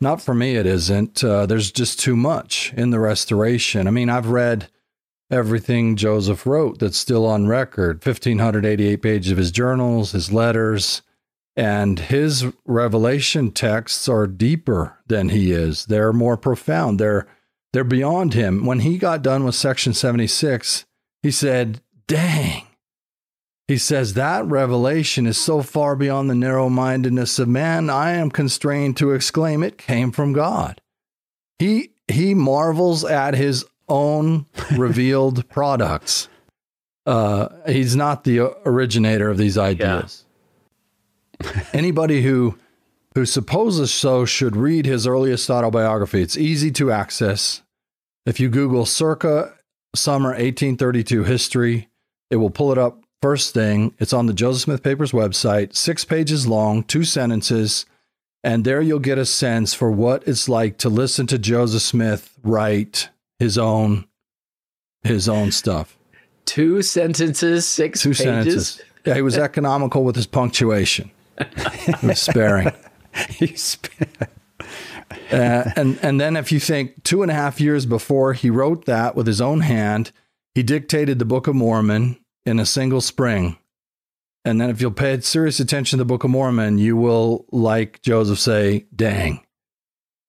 Not 0.00 0.20
for 0.22 0.34
me, 0.34 0.56
it 0.56 0.66
isn't. 0.66 1.22
Uh, 1.22 1.46
there's 1.46 1.70
just 1.70 2.00
too 2.00 2.16
much 2.16 2.72
in 2.76 2.90
the 2.90 2.98
restoration. 3.00 3.86
I 3.86 3.90
mean, 3.90 4.08
I've 4.10 4.28
read 4.28 4.68
everything 5.30 5.96
Joseph 5.96 6.46
wrote 6.46 6.78
that's 6.78 6.98
still 6.98 7.26
on 7.26 7.46
record 7.46 8.04
1,588 8.04 9.02
pages 9.02 9.32
of 9.32 9.38
his 9.38 9.50
journals, 9.50 10.12
his 10.12 10.32
letters, 10.32 11.02
and 11.56 11.98
his 11.98 12.46
revelation 12.64 13.50
texts 13.50 14.08
are 14.08 14.26
deeper 14.26 14.98
than 15.06 15.30
he 15.30 15.52
is. 15.52 15.86
They're 15.86 16.12
more 16.12 16.36
profound. 16.36 16.98
They're 16.98 17.26
they're 17.72 17.84
beyond 17.84 18.32
him. 18.32 18.64
When 18.64 18.80
he 18.80 18.96
got 18.96 19.22
done 19.22 19.44
with 19.44 19.54
section 19.54 19.92
76, 19.92 20.86
he 21.22 21.30
said, 21.30 21.82
"Dang." 22.06 22.64
He 23.66 23.76
says 23.76 24.14
that 24.14 24.46
revelation 24.46 25.26
is 25.26 25.36
so 25.36 25.60
far 25.60 25.94
beyond 25.94 26.30
the 26.30 26.34
narrow-mindedness 26.34 27.38
of 27.38 27.48
man, 27.48 27.90
I 27.90 28.12
am 28.12 28.30
constrained 28.30 28.96
to 28.96 29.12
exclaim 29.12 29.62
it 29.62 29.76
came 29.76 30.10
from 30.10 30.32
God. 30.32 30.80
He 31.58 31.90
he 32.06 32.32
marvels 32.32 33.04
at 33.04 33.34
his 33.34 33.66
own 33.88 34.46
revealed 34.76 35.48
products. 35.50 36.28
Uh, 37.06 37.48
he's 37.66 37.96
not 37.96 38.24
the 38.24 38.40
originator 38.66 39.30
of 39.30 39.38
these 39.38 39.56
ideas. 39.56 40.24
Anybody 41.72 42.22
who 42.22 42.58
who 43.14 43.26
supposes 43.26 43.92
so 43.92 44.24
should 44.24 44.54
read 44.54 44.86
his 44.86 45.06
earliest 45.06 45.50
autobiography. 45.50 46.22
It's 46.22 46.36
easy 46.36 46.70
to 46.72 46.92
access. 46.92 47.62
If 48.26 48.38
you 48.38 48.48
Google 48.48 48.86
circa 48.86 49.54
summer 49.94 50.30
1832 50.30 51.24
history, 51.24 51.88
it 52.30 52.36
will 52.36 52.50
pull 52.50 52.70
it 52.70 52.78
up 52.78 53.02
first 53.20 53.54
thing. 53.54 53.94
It's 53.98 54.12
on 54.12 54.26
the 54.26 54.32
Joseph 54.32 54.62
Smith 54.62 54.82
Papers 54.82 55.12
website, 55.12 55.74
six 55.74 56.04
pages 56.04 56.46
long, 56.46 56.84
two 56.84 57.04
sentences. 57.04 57.86
And 58.44 58.64
there 58.64 58.80
you'll 58.80 59.00
get 59.00 59.18
a 59.18 59.26
sense 59.26 59.74
for 59.74 59.90
what 59.90 60.26
it's 60.28 60.48
like 60.48 60.78
to 60.78 60.88
listen 60.88 61.26
to 61.28 61.38
Joseph 61.38 61.82
Smith 61.82 62.38
write 62.42 63.08
his 63.38 63.56
own 63.58 64.06
his 65.02 65.28
own 65.28 65.52
stuff. 65.52 65.96
Two 66.44 66.82
sentences, 66.82 67.66
six 67.66 68.02
Two 68.02 68.10
pages. 68.10 68.22
sentences. 68.24 68.82
Yeah, 69.04 69.14
he 69.14 69.22
was 69.22 69.38
economical 69.38 70.04
with 70.04 70.16
his 70.16 70.26
punctuation. 70.26 71.10
he 72.00 72.06
was 72.06 72.20
sparing. 72.20 72.72
Uh, 75.32 75.70
and 75.76 75.98
and 76.02 76.20
then 76.20 76.36
if 76.36 76.52
you 76.52 76.60
think 76.60 77.02
two 77.02 77.22
and 77.22 77.30
a 77.30 77.34
half 77.34 77.60
years 77.60 77.86
before 77.86 78.34
he 78.34 78.50
wrote 78.50 78.84
that 78.84 79.14
with 79.16 79.26
his 79.26 79.40
own 79.40 79.60
hand, 79.60 80.12
he 80.54 80.62
dictated 80.62 81.18
the 81.18 81.24
Book 81.24 81.46
of 81.46 81.54
Mormon 81.54 82.18
in 82.44 82.58
a 82.60 82.66
single 82.66 83.00
spring. 83.00 83.56
And 84.44 84.60
then 84.60 84.68
if 84.70 84.80
you'll 84.82 84.90
pay 84.90 85.18
serious 85.20 85.60
attention 85.60 85.98
to 85.98 86.04
the 86.04 86.08
Book 86.08 86.24
of 86.24 86.30
Mormon, 86.30 86.78
you 86.78 86.96
will, 86.96 87.46
like 87.50 88.02
Joseph, 88.02 88.38
say, 88.38 88.86
"Dang, 88.94 89.40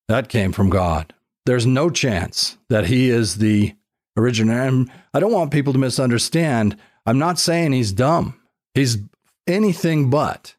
that 0.08 0.30
came 0.30 0.52
from 0.54 0.70
God." 0.70 1.14
There's 1.50 1.66
no 1.66 1.90
chance 1.90 2.60
that 2.70 2.86
he 2.86 3.10
is 3.10 3.38
the 3.38 3.74
original. 4.16 4.56
And 4.56 4.92
I 5.16 5.20
don't 5.20 5.34
want 5.34 5.50
people 5.50 5.74
to 5.74 5.80
misunderstand. 5.80 6.78
I'm 7.08 7.18
not 7.18 7.40
saying 7.40 7.72
he's 7.72 7.92
dumb. 7.92 8.40
He's 8.76 9.00
anything 9.48 10.12
but. 10.12 10.54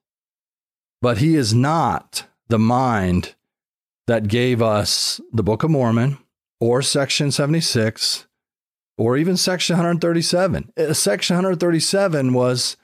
But 1.01 1.19
he 1.19 1.37
is 1.37 1.55
not 1.55 2.25
the 2.49 2.59
mind 2.59 3.37
that 4.09 4.27
gave 4.27 4.61
us 4.61 5.21
the 5.33 5.45
Book 5.45 5.63
of 5.63 5.71
Mormon 5.71 6.19
or 6.59 6.83
Section 6.83 7.31
76 7.31 8.27
or 8.99 9.17
even 9.17 9.37
Section 9.37 9.77
137. 9.77 10.73
Uh, 10.77 10.93
Section 10.93 11.37
137 11.37 12.33
was 12.33 12.77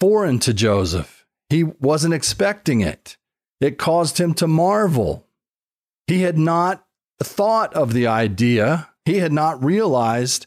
foreign 0.00 0.38
to 0.38 0.54
Joseph. 0.54 1.26
He 1.50 1.62
wasn't 1.62 2.14
expecting 2.14 2.80
it. 2.80 3.18
It 3.60 3.76
caused 3.76 4.16
him 4.16 4.32
to 4.32 4.46
marvel. 4.46 5.26
He 6.06 6.22
had 6.22 6.38
not 6.38 6.86
thought 7.24 7.74
of 7.74 7.92
the 7.92 8.06
idea, 8.06 8.88
he 9.04 9.18
had 9.18 9.32
not 9.32 9.62
realized 9.62 10.46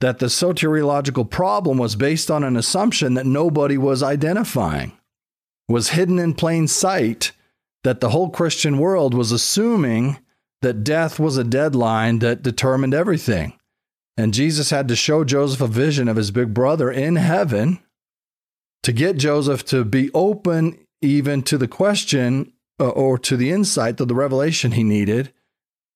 that 0.00 0.18
the 0.18 0.26
soteriological 0.26 1.28
problem 1.30 1.78
was 1.78 1.96
based 1.96 2.30
on 2.30 2.42
an 2.44 2.56
assumption 2.56 3.14
that 3.14 3.26
nobody 3.26 3.78
was 3.78 4.02
identifying, 4.02 4.92
was 5.68 5.90
hidden 5.90 6.18
in 6.18 6.34
plain 6.34 6.66
sight, 6.66 7.32
that 7.84 8.00
the 8.00 8.10
whole 8.10 8.30
Christian 8.30 8.78
world 8.78 9.14
was 9.14 9.32
assuming 9.32 10.18
that 10.60 10.84
death 10.84 11.18
was 11.18 11.36
a 11.36 11.44
deadline 11.44 12.20
that 12.20 12.42
determined 12.42 12.94
everything. 12.94 13.58
And 14.16 14.34
Jesus 14.34 14.70
had 14.70 14.88
to 14.88 14.96
show 14.96 15.24
Joseph 15.24 15.60
a 15.60 15.66
vision 15.66 16.08
of 16.08 16.16
his 16.16 16.30
big 16.30 16.52
brother 16.52 16.90
in 16.90 17.16
heaven 17.16 17.80
to 18.82 18.92
get 18.92 19.16
Joseph 19.16 19.64
to 19.66 19.84
be 19.84 20.10
open 20.12 20.78
even 21.00 21.42
to 21.42 21.58
the 21.58 21.68
question 21.68 22.52
uh, 22.78 22.88
or 22.88 23.18
to 23.18 23.36
the 23.36 23.50
insight 23.50 23.96
to 23.96 24.04
the 24.04 24.14
revelation 24.14 24.72
he 24.72 24.84
needed. 24.84 25.32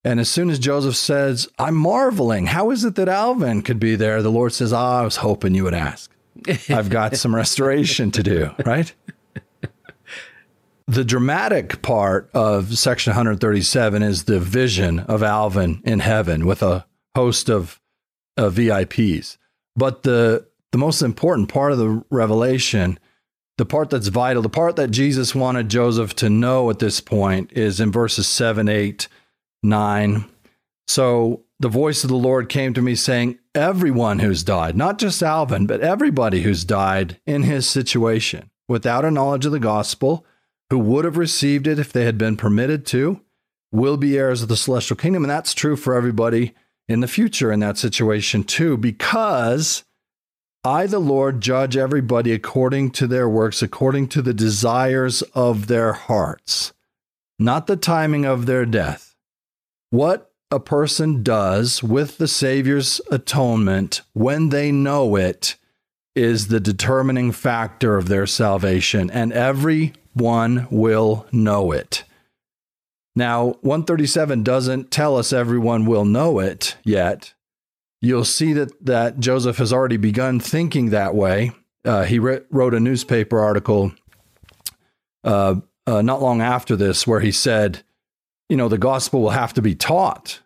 And 0.07 0.21
as 0.21 0.31
soon 0.31 0.51
as 0.51 0.61
Joseph 0.61 0.95
says, 0.95 1.49
I'm 1.59 1.75
marveling, 1.75 2.47
how 2.47 2.71
is 2.71 2.85
it 2.85 2.95
that 2.95 3.09
Alvin 3.09 3.61
could 3.63 3.81
be 3.81 3.97
there? 3.97 4.23
The 4.23 4.31
Lord 4.31 4.53
says, 4.53 4.73
ah, 4.73 5.01
I 5.01 5.03
was 5.03 5.17
hoping 5.17 5.57
you 5.57 5.65
would 5.65 5.75
ask. 5.75 6.13
I've 6.69 6.91
got 6.91 7.17
some 7.17 7.35
restoration 7.35 8.13
to 8.13 8.23
do, 8.23 8.51
right? 8.65 8.95
The 10.87 11.05
dramatic 11.05 11.83
part 11.83 12.31
of 12.33 12.79
section 12.79 13.11
137 13.11 14.05
is 14.05 14.25
the 14.25 14.39
vision 14.39 15.01
of 15.01 15.25
Alvin 15.25 15.83
in 15.85 15.99
heaven 15.99 16.47
with 16.47 16.63
a 16.63 16.87
host 17.17 17.49
of, 17.49 17.81
of 18.37 18.55
VIPs. 18.55 19.39
But 19.75 20.05
the, 20.05 20.47
the 20.71 20.79
most 20.79 21.03
important 21.03 21.49
part 21.49 21.73
of 21.73 21.79
the 21.79 22.05
revelation, 22.11 23.01
the 23.59 23.67
part 23.67 23.91
that's 23.91 24.07
vital, 24.07 24.43
the 24.43 24.49
part 24.49 24.77
that 24.77 24.93
Jesus 24.93 25.35
wanted 25.35 25.69
Joseph 25.69 26.15
to 26.17 26.31
know 26.31 26.71
at 26.71 26.79
this 26.79 27.01
point 27.01 27.53
is 27.55 27.81
in 27.81 27.91
verses 27.91 28.29
7, 28.29 28.69
8, 28.69 29.09
9. 29.63 30.25
So 30.89 31.43
the 31.59 31.69
voice 31.69 32.05
of 32.05 32.11
the 32.11 32.17
Lord 32.17 32.49
came 32.49 32.75
to 32.75 32.83
me 32.83 32.95
saying, 32.95 33.39
Everyone 33.55 34.19
who's 34.19 34.43
died, 34.45 34.77
not 34.77 34.99
just 34.99 35.23
Alvin, 35.23 35.67
but 35.67 35.81
everybody 35.81 36.43
who's 36.43 36.65
died 36.65 37.19
in 37.27 37.43
his 37.43 37.69
situation 37.69 38.51
without 38.69 39.05
a 39.05 39.11
knowledge 39.11 39.47
of 39.47 39.53
the 39.53 39.59
gospel, 39.59 40.27
who 40.71 40.79
would 40.79 41.05
have 41.05 41.17
received 41.17 41.67
it 41.67 41.79
if 41.79 41.93
they 41.93 42.05
had 42.05 42.19
been 42.19 42.37
permitted 42.37 42.85
to, 42.87 43.21
will 43.73 43.97
be 43.97 44.19
heirs 44.19 44.43
of 44.43 44.49
the 44.49 44.57
celestial 44.57 44.97
kingdom. 44.97 45.25
And 45.25 45.31
that's 45.31 45.55
true 45.55 45.77
for 45.77 45.95
everybody 45.95 46.55
in 46.89 47.01
the 47.01 47.09
future 47.09 47.53
in 47.53 47.61
that 47.61 47.79
situation 47.79 48.45
too, 48.45 48.77
because 48.77 49.85
I, 50.65 50.87
the 50.87 50.99
Lord, 50.99 51.41
judge 51.41 51.77
everybody 51.77 52.33
according 52.33 52.91
to 52.93 53.07
their 53.07 53.29
works, 53.29 53.63
according 53.63 54.09
to 54.09 54.23
the 54.23 54.35
desires 54.35 55.23
of 55.35 55.69
their 55.69 55.93
hearts, 55.93 56.73
not 57.39 57.69
the 57.69 57.77
timing 57.77 58.25
of 58.25 58.47
their 58.47 58.67
death. 58.67 59.06
What 59.91 60.33
a 60.51 60.61
person 60.61 61.23
does 61.23 61.83
with 61.83 62.19
the 62.19 62.29
Savior's 62.29 63.01
atonement 63.11 64.03
when 64.13 64.51
they 64.51 64.71
know 64.73 65.17
it 65.17 65.57
is 66.15 66.49
the 66.49 66.61
determining 66.61 67.31
factor 67.31 67.97
of 67.97 68.09
their 68.09 68.27
salvation, 68.27 69.11
and 69.11 69.33
everyone 69.33 70.67
will 70.71 71.27
know 71.31 71.73
it. 71.73 72.05
Now, 73.15 73.57
137 73.63 74.43
doesn't 74.43 74.91
tell 74.91 75.17
us 75.17 75.33
everyone 75.33 75.87
will 75.87 76.05
know 76.05 76.39
it 76.39 76.77
yet. 76.85 77.35
You'll 78.01 78.25
see 78.25 78.53
that, 78.55 78.85
that 78.85 79.21
Joseph 79.21 79.59
has 79.59 79.73
already 79.73 79.97
begun 79.97 80.41
thinking 80.41 80.91
that 80.91 81.15
way. 81.15 81.53
Uh, 81.85 82.05
he 82.05 82.19
re- 82.19 82.41
wrote 82.51 82.75
a 82.75 82.81
newspaper 82.81 83.41
article 83.41 83.93
uh, 85.25 85.57
uh, 85.87 86.03
not 86.03 86.23
long 86.23 86.41
after 86.41 86.77
this 86.77 87.07
where 87.07 87.21
he 87.21 87.33
said, 87.33 87.83
you 88.49 88.57
know, 88.57 88.69
the 88.69 88.79
gospel 88.79 89.23
will 89.23 89.31
have 89.31 89.55
to 89.55 89.63
be 89.63 89.75
taught 89.75 90.41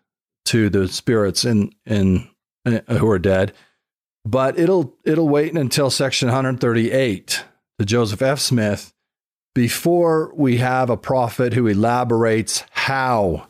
to 0.45 0.69
the 0.69 0.87
spirits 0.87 1.45
in, 1.45 1.71
in, 1.85 2.27
uh, 2.65 2.79
who 2.95 3.09
are 3.09 3.19
dead 3.19 3.53
but 4.25 4.57
it'll 4.59 4.93
it'll 5.03 5.29
wait 5.29 5.53
until 5.53 5.89
section 5.89 6.27
138 6.27 7.43
to 7.79 7.85
Joseph 7.85 8.21
F. 8.21 8.39
Smith 8.39 8.93
before 9.53 10.31
we 10.35 10.57
have 10.57 10.89
a 10.89 10.97
prophet 10.97 11.53
who 11.53 11.67
elaborates 11.67 12.63
how 12.71 13.47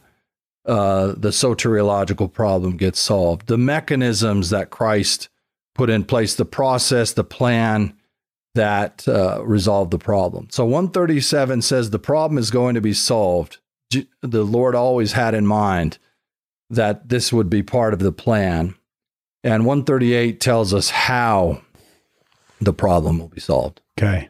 uh, 0.65 1.07
the 1.15 1.29
soteriological 1.29 2.31
problem 2.31 2.77
gets 2.77 2.99
solved, 2.99 3.47
the 3.47 3.57
mechanisms 3.57 4.49
that 4.49 4.71
Christ 4.71 5.29
put 5.75 5.89
in 5.89 6.03
place, 6.03 6.35
the 6.35 6.45
process, 6.45 7.13
the 7.13 7.23
plan 7.23 7.95
that 8.55 9.07
uh, 9.07 9.43
resolved 9.45 9.91
the 9.91 9.99
problem. 9.99 10.47
So 10.49 10.65
137 10.65 11.61
says 11.61 11.89
the 11.89 11.99
problem 11.99 12.37
is 12.37 12.49
going 12.49 12.75
to 12.75 12.81
be 12.81 12.93
solved. 12.93 13.59
The 14.21 14.43
Lord 14.43 14.75
always 14.75 15.13
had 15.13 15.33
in 15.33 15.45
mind 15.45 15.97
that 16.69 17.09
this 17.09 17.33
would 17.33 17.49
be 17.49 17.63
part 17.63 17.93
of 17.93 17.99
the 17.99 18.11
plan. 18.11 18.75
And 19.43 19.65
138 19.65 20.39
tells 20.39 20.73
us 20.73 20.89
how 20.89 21.61
the 22.59 22.73
problem 22.73 23.19
will 23.19 23.27
be 23.27 23.41
solved. 23.41 23.81
Okay. 23.97 24.29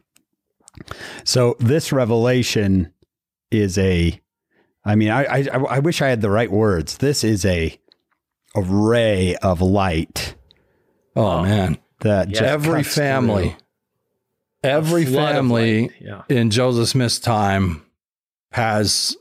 So 1.24 1.56
this 1.60 1.92
revelation 1.92 2.92
is 3.52 3.78
a, 3.78 4.20
I 4.86 4.96
mean, 4.96 5.10
I, 5.10 5.24
I, 5.26 5.48
I 5.70 5.80
wish 5.80 6.02
I 6.02 6.08
had 6.08 6.22
the 6.22 6.30
right 6.30 6.50
words. 6.52 6.98
This 6.98 7.24
is 7.24 7.46
a, 7.46 7.78
a 8.56 8.62
ray 8.62 9.36
of 9.36 9.62
light. 9.62 10.36
Oh, 11.16 11.44
man. 11.44 11.78
That 12.00 12.30
Yeah. 12.30 12.40
just 12.40 12.44
every 12.44 12.84
family, 12.84 13.50
through. 13.50 13.58
every 14.72 15.06
family 15.06 15.92
yeah. 16.00 16.24
in 16.30 16.50
Joseph 16.50 16.88
Smith's 16.90 17.20
time 17.20 17.84
has 18.54 19.16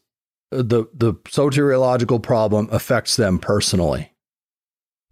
the 0.51 0.87
the 0.93 1.15
soteriological 1.25 2.23
problem 2.23 2.69
affects 2.71 3.17
them 3.17 3.39
personally. 3.39 4.13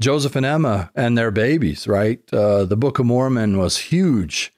Joseph 0.00 0.36
and 0.36 0.46
Emma 0.46 0.90
and 0.94 1.18
their 1.18 1.30
babies, 1.30 1.88
right? 1.88 2.20
Uh, 2.32 2.64
the 2.64 2.76
Book 2.76 2.98
of 2.98 3.06
Mormon 3.06 3.58
was 3.58 3.78
huge 3.78 4.52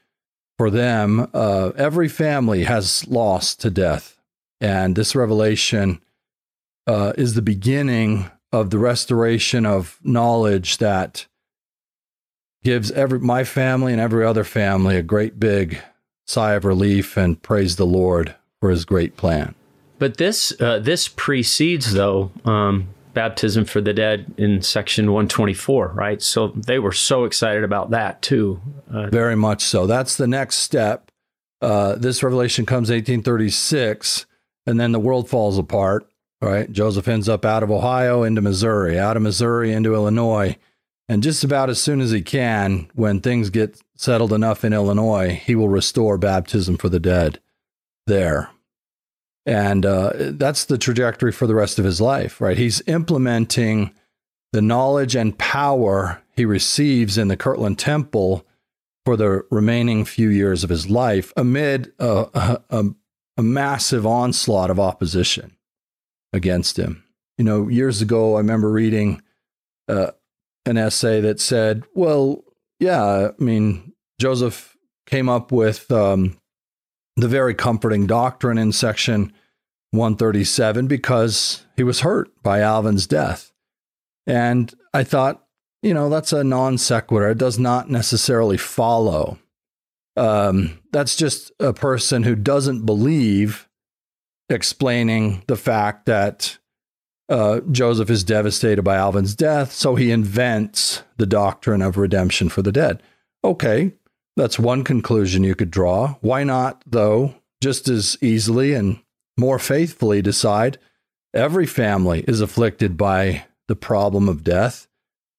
for 0.59 0.71
them. 0.71 1.29
Uh, 1.33 1.71
every 1.77 2.09
family 2.09 2.65
has 2.65 3.07
lost 3.09 3.61
to 3.61 3.71
death, 3.71 4.21
and 4.61 4.97
this 4.97 5.15
revelation 5.15 6.01
uh, 6.87 7.13
is 7.17 7.35
the 7.35 7.43
beginning 7.43 8.31
of 8.53 8.71
the 8.71 8.79
restoration 8.79 9.65
of 9.65 9.99
knowledge 10.03 10.79
that 10.79 11.27
gives 12.63 12.91
every 12.91 13.19
my 13.19 13.45
family 13.45 13.93
and 13.93 14.01
every 14.01 14.25
other 14.25 14.45
family 14.45 14.97
a 14.97 15.03
great 15.03 15.41
big 15.41 15.81
sigh 16.27 16.55
of 16.55 16.65
relief 16.65 17.17
and 17.17 17.43
praise 17.43 17.77
the 17.77 17.87
Lord 17.87 18.35
for 18.61 18.71
His 18.71 18.85
great 18.85 19.17
plan. 19.17 19.55
But 20.01 20.17
this 20.17 20.59
uh, 20.59 20.79
this 20.79 21.09
precedes 21.09 21.93
though 21.93 22.33
um, 22.47 22.89
baptism 23.13 23.67
for 23.67 23.83
the 23.83 23.93
dead 23.93 24.33
in 24.39 24.63
section 24.63 25.13
124, 25.13 25.89
right? 25.89 26.23
So 26.23 26.49
they 26.49 26.79
were 26.79 26.93
so 26.93 27.25
excited 27.25 27.63
about 27.65 27.91
that 27.91 28.23
too. 28.23 28.63
Uh, 28.93 29.09
Very 29.09 29.37
much 29.37 29.63
so. 29.63 29.87
That's 29.87 30.17
the 30.17 30.27
next 30.27 30.57
step. 30.57 31.11
Uh, 31.61 31.97
this 31.97 32.23
revelation 32.23 32.65
comes 32.65 32.89
1836, 32.89 34.25
and 34.67 34.81
then 34.81 34.93
the 34.93 34.99
world 34.99 35.29
falls 35.29 35.59
apart. 35.59 36.07
Right? 36.43 36.73
Joseph 36.73 37.07
ends 37.07 37.29
up 37.29 37.45
out 37.45 37.63
of 37.63 37.71
Ohio 37.71 38.23
into 38.23 38.41
Missouri, 38.41 38.99
out 38.99 39.19
of 39.19 39.23
Missouri 39.23 39.75
into 39.75 39.93
Illinois, 39.93 40.57
and 41.07 41.23
just 41.23 41.45
about 41.45 41.69
as 41.69 41.79
soon 41.79 42.01
as 42.01 42.13
he 42.13 42.23
can, 42.23 42.89
when 42.95 43.21
things 43.21 43.51
get 43.51 43.79
settled 43.97 44.33
enough 44.33 44.65
in 44.65 44.73
Illinois, 44.73 45.35
he 45.45 45.55
will 45.55 45.69
restore 45.69 46.17
baptism 46.17 46.79
for 46.79 46.89
the 46.89 46.99
dead 46.99 47.39
there. 48.07 48.49
And 49.47 49.87
uh, 49.87 50.13
that's 50.17 50.67
the 50.67 50.79
trajectory 50.79 51.33
for 51.33 51.47
the 51.47 51.55
rest 51.55 51.79
of 51.79 51.85
his 51.85 52.01
life, 52.01 52.41
right? 52.41 52.59
He's 52.59 52.83
implementing 52.87 53.95
the 54.53 54.63
knowledge 54.63 55.17
and 55.17 55.39
power 55.39 56.23
he 56.37 56.45
receives 56.45 57.17
in 57.17 57.29
the 57.29 57.37
Kirtland 57.37 57.79
Temple 57.79 58.47
for 59.05 59.17
the 59.17 59.45
remaining 59.51 60.05
few 60.05 60.29
years 60.29 60.63
of 60.63 60.71
his 60.71 60.91
life 60.91 61.33
amid 61.37 61.93
a, 61.99 62.61
a, 62.71 62.85
a 63.37 63.43
massive 63.43 64.07
onslaught 64.07 64.71
of 64.71 64.79
opposition 64.79 65.57
against 66.33 66.79
him. 66.79 67.05
You 67.39 67.45
know, 67.45 67.69
years 67.69 68.03
ago, 68.03 68.35
I 68.35 68.39
remember 68.39 68.71
reading 68.71 69.23
uh, 69.89 70.11
an 70.67 70.77
essay 70.77 71.21
that 71.23 71.41
said, 71.41 71.85
well, 71.95 72.45
yeah, 72.79 73.31
I 73.39 73.43
mean, 73.43 73.95
Joseph 74.21 74.77
came 75.07 75.29
up 75.29 75.51
with 75.53 75.91
um, 75.91 76.40
the 77.17 77.29
very 77.29 77.55
comforting 77.55 78.07
doctrine 78.07 78.59
in 78.59 78.73
section 78.73 79.33
137 79.93 80.87
because 80.87 81.67
he 81.77 81.83
was 81.83 82.01
hurt 82.01 82.31
by 82.43 82.61
Alvin's 82.61 83.07
death. 83.07 83.53
And 84.27 84.73
I 84.95 85.05
thought, 85.05 85.45
you 85.83 85.95
know, 85.95 86.09
that's 86.09 86.33
a 86.33 86.45
non 86.45 86.79
sequitur. 86.79 87.31
It 87.31 87.39
does 87.39 87.59
not 87.59 87.91
necessarily 87.91 88.57
follow. 88.57 89.39
Um, 90.17 90.79
that's 90.93 91.17
just 91.17 91.53
a 91.59 91.73
person 91.73 92.23
who 92.23 92.35
doesn't 92.35 92.85
believe 92.85 93.69
explaining 94.49 95.43
the 95.47 95.57
fact 95.57 96.07
that 96.07 96.59
uh, 97.29 97.61
Joseph 97.71 98.11
is 98.11 98.25
devastated 98.25 98.83
by 98.83 98.97
Alvin's 98.97 99.37
death, 99.37 99.73
so 99.73 99.95
he 99.95 100.11
invents 100.11 101.03
the 101.17 101.27
doctrine 101.27 101.81
of 101.81 101.97
redemption 101.97 102.49
for 102.49 102.61
the 102.61 102.73
dead. 102.73 103.03
Okay, 103.45 103.93
that's 104.37 104.59
one 104.59 104.85
conclusion 104.85 105.45
you 105.45 105.55
could 105.55 105.71
draw. 105.71 106.17
Why 106.21 106.45
not, 106.45 106.83
though, 106.87 107.35
just 107.61 107.89
as 107.89 108.17
easily 108.21 108.75
and 108.75 109.01
more 109.37 109.59
faithfully 109.59 110.23
decide 110.23 110.79
every 111.35 111.67
family 111.67 112.25
is 112.27 112.41
afflicted 112.41 112.97
by 112.97 113.45
the 113.69 113.77
problem 113.77 114.29
of 114.29 114.45
death, 114.45 114.89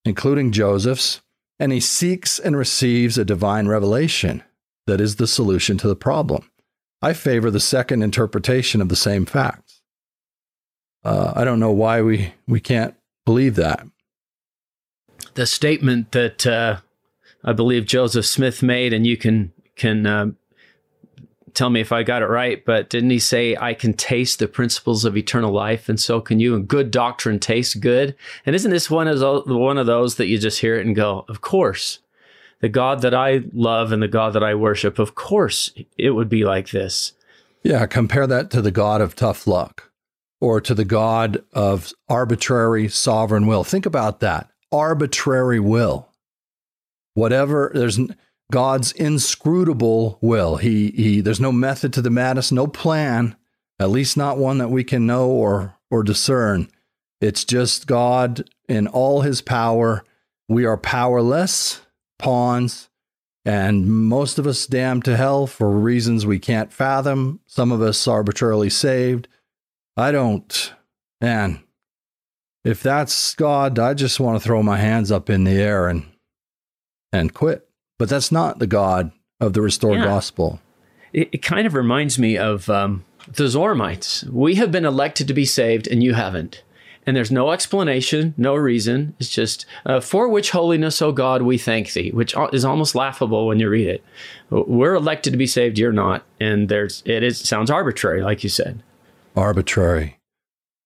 including 0.06 0.52
Joseph's, 0.52 1.22
and 1.60 1.72
he 1.72 1.80
seeks 1.80 2.40
and 2.40 2.58
receives 2.58 3.18
a 3.18 3.26
divine 3.26 3.68
revelation 3.68 4.44
that 4.88 5.02
is 5.02 5.18
the 5.18 5.28
solution 5.28 5.78
to 5.78 5.88
the 5.88 5.96
problem. 5.96 6.50
I 7.02 7.14
favor 7.14 7.52
the 7.52 7.60
second 7.60 8.04
interpretation 8.04 8.82
of 8.82 8.90
the 8.90 8.96
same 8.96 9.26
facts. 9.26 9.82
Uh, 11.04 11.34
I 11.36 11.44
don't 11.44 11.60
know 11.60 11.72
why 11.72 12.02
we, 12.02 12.34
we 12.48 12.60
can't 12.60 12.96
believe 13.26 13.56
that. 13.56 13.86
The 15.34 15.46
statement 15.46 16.12
that 16.12 16.46
uh, 16.46 16.82
I 17.44 17.54
believe 17.54 17.86
Joseph 17.86 18.26
Smith 18.26 18.62
made, 18.62 18.94
and 18.94 19.06
you 19.06 19.18
can 19.18 19.52
can 19.76 20.06
uh, 20.06 20.28
tell 21.54 21.70
me 21.70 21.82
if 21.82 21.92
I 21.92 22.04
got 22.04 22.22
it 22.22 22.28
right, 22.28 22.64
but 22.64 22.90
didn't 22.90 23.10
he 23.10 23.20
say, 23.20 23.56
I 23.60 23.74
can 23.74 23.94
taste 23.94 24.40
the 24.40 24.48
principles 24.48 25.06
of 25.06 25.18
eternal 25.18 25.52
life, 25.52 25.90
and 25.90 26.00
so 26.00 26.22
can 26.22 26.40
you? 26.40 26.56
And 26.56 26.68
good 26.68 26.92
doctrine 26.92 27.40
tastes 27.40 27.76
good. 27.76 28.16
And 28.46 28.56
isn't 28.56 28.72
this 28.72 28.90
one 28.90 29.08
of 29.08 29.48
one 29.48 29.78
of 29.78 29.86
those 29.86 30.16
that 30.16 30.28
you 30.28 30.38
just 30.38 30.62
hear 30.62 30.76
it 30.76 30.86
and 30.86 30.96
go, 30.96 31.26
Of 31.28 31.42
course, 31.42 32.00
the 32.62 32.70
God 32.70 33.02
that 33.02 33.14
I 33.14 33.42
love 33.54 33.92
and 33.92 34.02
the 34.02 34.08
God 34.08 34.34
that 34.34 34.44
I 34.44 34.56
worship, 34.56 35.00
of 35.00 35.16
course, 35.16 35.74
it 35.98 36.12
would 36.12 36.30
be 36.30 36.44
like 36.44 36.70
this. 36.70 37.14
Yeah, 37.64 37.86
compare 37.86 38.28
that 38.28 38.50
to 38.52 38.62
the 38.62 38.72
God 38.72 39.02
of 39.02 39.16
tough 39.16 39.46
luck 39.46 39.92
or 40.40 40.60
to 40.62 40.74
the 40.74 40.86
God 40.86 41.44
of 41.54 41.94
arbitrary 42.10 42.88
sovereign 42.88 43.46
will. 43.46 43.64
Think 43.64 43.86
about 43.86 44.20
that 44.22 44.50
arbitrary 44.72 45.60
will. 45.60 46.11
Whatever, 47.14 47.72
there's 47.74 48.00
God's 48.52 48.92
inscrutable 48.92 50.18
will. 50.22 50.58
He, 50.58 50.92
he, 50.92 51.22
there's 51.22 51.40
no 51.40 51.52
method 51.52 51.94
to 51.94 52.02
the 52.02 52.10
madness, 52.10 52.52
no 52.52 52.68
plan, 52.68 53.36
at 53.80 53.90
least 53.90 54.18
not 54.18 54.38
one 54.38 54.58
that 54.60 54.70
we 54.70 54.84
can 54.84 55.08
know 55.08 55.30
or, 55.30 55.76
or 55.90 56.04
discern. 56.04 56.70
It's 57.22 57.46
just 57.46 57.88
God 57.88 58.50
in 58.68 58.88
all 58.88 59.22
his 59.22 59.42
power. 59.42 60.04
We 60.50 60.66
are 60.66 60.78
powerless 60.78 61.82
pawns, 62.20 62.90
and 63.46 63.88
most 63.88 64.38
of 64.38 64.46
us 64.46 64.66
damned 64.68 65.06
to 65.06 65.18
hell 65.18 65.48
for 65.48 65.72
reasons 65.72 66.26
we 66.26 66.40
can't 66.40 66.74
fathom. 66.74 67.40
Some 67.48 67.72
of 67.72 67.82
us 67.82 68.08
arbitrarily 68.08 68.70
saved. 68.70 69.28
I 69.98 70.12
don't, 70.12 70.74
man, 71.20 71.64
if 72.64 72.84
that's 72.84 73.34
God, 73.36 73.80
I 73.80 73.94
just 73.94 74.20
want 74.20 74.40
to 74.40 74.44
throw 74.46 74.62
my 74.62 74.78
hands 74.78 75.12
up 75.12 75.30
in 75.30 75.44
the 75.44 75.52
air 75.52 75.88
and 75.88 76.06
and 77.12 77.34
quit. 77.34 77.68
But 78.00 78.10
that's 78.10 78.32
not 78.32 78.60
the 78.60 78.68
God 78.68 79.12
of 79.40 79.54
the 79.54 79.62
restored 79.62 80.00
yeah. 80.00 80.06
gospel. 80.06 80.60
It, 81.14 81.30
it, 81.34 81.42
kind 81.42 81.68
of 81.68 81.74
reminds 81.74 82.18
me 82.18 82.38
of 82.38 82.70
um, 82.70 83.06
the 83.28 83.44
Zoramites. 83.46 84.24
We 84.30 84.56
have 84.56 84.72
been 84.72 84.86
elected 84.86 85.28
to 85.28 85.34
be 85.34 85.46
saved, 85.46 85.88
and 85.88 86.02
you 86.02 86.14
haven't. 86.14 86.64
And 87.06 87.18
there's 87.18 87.32
no 87.32 87.52
explanation, 87.52 88.36
no 88.38 88.56
reason. 88.56 89.16
It's 89.20 89.30
just, 89.30 89.66
uh, 89.86 90.00
for 90.00 90.30
which 90.30 90.52
holiness, 90.52 91.02
O 91.02 91.12
God, 91.12 91.42
we 91.42 91.58
thank 91.58 91.94
thee, 91.94 92.12
which 92.12 92.36
is 92.54 92.64
almost 92.64 92.94
laughable 92.94 93.48
when 93.48 93.60
you 93.60 93.70
read 93.70 93.88
it. 93.88 94.04
We're 94.50 94.94
elected 94.94 95.34
to 95.34 95.38
be 95.38 95.48
saved, 95.48 95.80
you're 95.80 95.92
not. 95.92 96.24
And 96.40 96.70
there's, 96.70 97.02
it 97.06 97.24
is, 97.24 97.40
sounds 97.40 97.72
arbitrary, 97.72 98.22
like 98.22 98.44
you 98.44 98.50
said. 98.50 98.84
Arbitrary. 99.36 100.20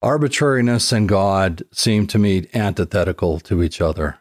Arbitrariness 0.02 0.92
and 0.92 1.10
God 1.10 1.64
seem 1.74 2.08
to 2.08 2.18
me 2.18 2.48
antithetical 2.54 3.40
to 3.42 3.62
each 3.62 3.82
other. 3.82 4.20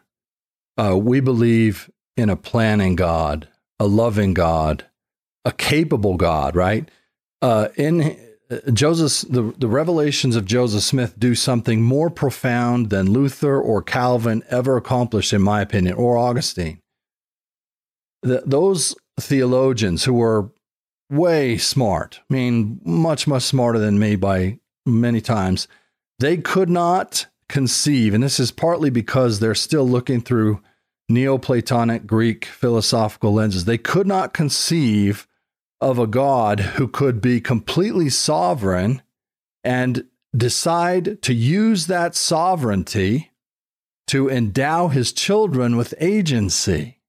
Uh, 0.77 0.97
we 0.97 1.21
believe 1.21 1.89
in 2.17 2.29
a 2.29 2.35
planning 2.35 2.95
God, 2.95 3.47
a 3.79 3.87
loving 3.87 4.33
God, 4.33 4.85
a 5.43 5.51
capable 5.51 6.17
God, 6.17 6.55
right? 6.55 6.89
Uh, 7.41 7.69
in 7.75 8.17
uh, 8.49 8.71
Joseph, 8.71 9.29
the, 9.29 9.53
the 9.57 9.67
revelations 9.67 10.35
of 10.35 10.45
Joseph 10.45 10.83
Smith 10.83 11.19
do 11.19 11.35
something 11.35 11.81
more 11.81 12.09
profound 12.09 12.89
than 12.89 13.11
Luther 13.11 13.59
or 13.59 13.81
Calvin 13.81 14.43
ever 14.49 14.77
accomplished, 14.77 15.33
in 15.33 15.41
my 15.41 15.61
opinion, 15.61 15.95
or 15.95 16.17
Augustine. 16.17 16.79
The, 18.21 18.43
those 18.45 18.95
theologians 19.19 20.03
who 20.03 20.13
were 20.13 20.51
way 21.09 21.57
smart, 21.57 22.21
I 22.29 22.33
mean, 22.33 22.81
much, 22.83 23.27
much 23.27 23.43
smarter 23.43 23.79
than 23.79 23.99
me 23.99 24.15
by 24.15 24.59
many 24.85 25.21
times, 25.21 25.67
they 26.19 26.37
could 26.37 26.69
not 26.69 27.27
conceive, 27.49 28.13
and 28.13 28.23
this 28.23 28.39
is 28.39 28.51
partly 28.51 28.89
because 28.89 29.39
they're 29.39 29.53
still 29.53 29.87
looking 29.87 30.21
through 30.21 30.61
Neoplatonic 31.09 32.07
Greek 32.07 32.45
philosophical 32.45 33.33
lenses. 33.33 33.65
They 33.65 33.77
could 33.77 34.07
not 34.07 34.33
conceive 34.33 35.27
of 35.81 35.99
a 35.99 36.07
God 36.07 36.59
who 36.59 36.87
could 36.87 37.21
be 37.21 37.39
completely 37.41 38.09
sovereign 38.09 39.01
and 39.63 40.05
decide 40.35 41.21
to 41.21 41.33
use 41.33 41.87
that 41.87 42.15
sovereignty 42.15 43.31
to 44.07 44.29
endow 44.29 44.87
his 44.87 45.11
children 45.11 45.77
with 45.77 45.93
agency 45.99 46.99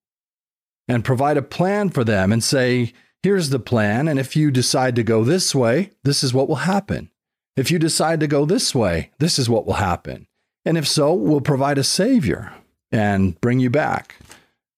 and 0.89 1.05
provide 1.05 1.37
a 1.37 1.43
plan 1.43 1.91
for 1.91 2.05
them 2.05 2.33
and 2.33 2.43
say, 2.43 2.93
here's 3.23 3.51
the 3.51 3.59
plan. 3.59 4.09
And 4.09 4.19
if 4.19 4.37
you 4.37 4.51
decide 4.51 4.97
to 4.97 5.03
go 5.03 5.25
this 5.25 5.55
way, 5.55 5.91
this 6.05 6.23
is 6.23 6.33
what 6.33 6.49
will 6.49 6.57
happen. 6.57 7.11
If 7.57 7.71
you 7.71 7.79
decide 7.79 8.21
to 8.21 8.27
go 8.27 8.45
this 8.45 8.75
way, 8.75 9.11
this 9.19 9.39
is 9.39 9.49
what 9.49 9.67
will 9.67 9.75
happen. 9.75 10.27
And 10.65 10.77
if 10.77 10.87
so, 10.87 11.15
we'll 11.15 11.41
provide 11.41 11.79
a 11.79 11.85
savior 11.85 12.53
and 12.93 13.41
bring 13.41 13.61
you 13.61 13.71
back 13.71 14.17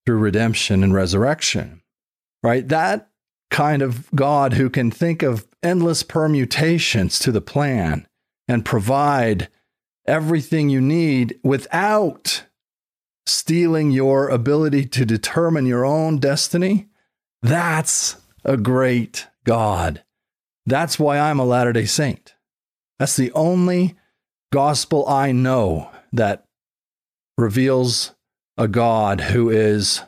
through 0.06 0.18
redemption 0.18 0.82
and 0.82 0.94
resurrection. 0.94 1.82
Right? 2.42 2.66
That 2.68 3.09
kind 3.50 3.82
of 3.82 4.11
God 4.14 4.54
who 4.54 4.70
can 4.70 4.90
think 4.90 5.22
of 5.22 5.46
endless 5.62 6.02
permutations 6.02 7.18
to 7.20 7.32
the 7.32 7.40
plan 7.40 8.06
and 8.46 8.64
provide 8.64 9.48
everything 10.06 10.68
you 10.68 10.80
need 10.80 11.38
without 11.42 12.44
stealing 13.26 13.90
your 13.90 14.28
ability 14.28 14.86
to 14.86 15.04
determine 15.04 15.66
your 15.66 15.84
own 15.84 16.18
destiny, 16.18 16.88
that's 17.42 18.16
a 18.44 18.56
great 18.56 19.26
God. 19.44 20.02
That's 20.66 20.98
why 20.98 21.18
I'm 21.18 21.38
a 21.38 21.44
Latter 21.44 21.72
day 21.72 21.84
Saint. 21.84 22.34
That's 22.98 23.16
the 23.16 23.32
only 23.32 23.96
gospel 24.52 25.06
I 25.06 25.32
know 25.32 25.90
that 26.12 26.46
reveals 27.39 28.14
a 28.59 28.68
God 28.68 29.20
who 29.20 29.49
is 29.49 30.03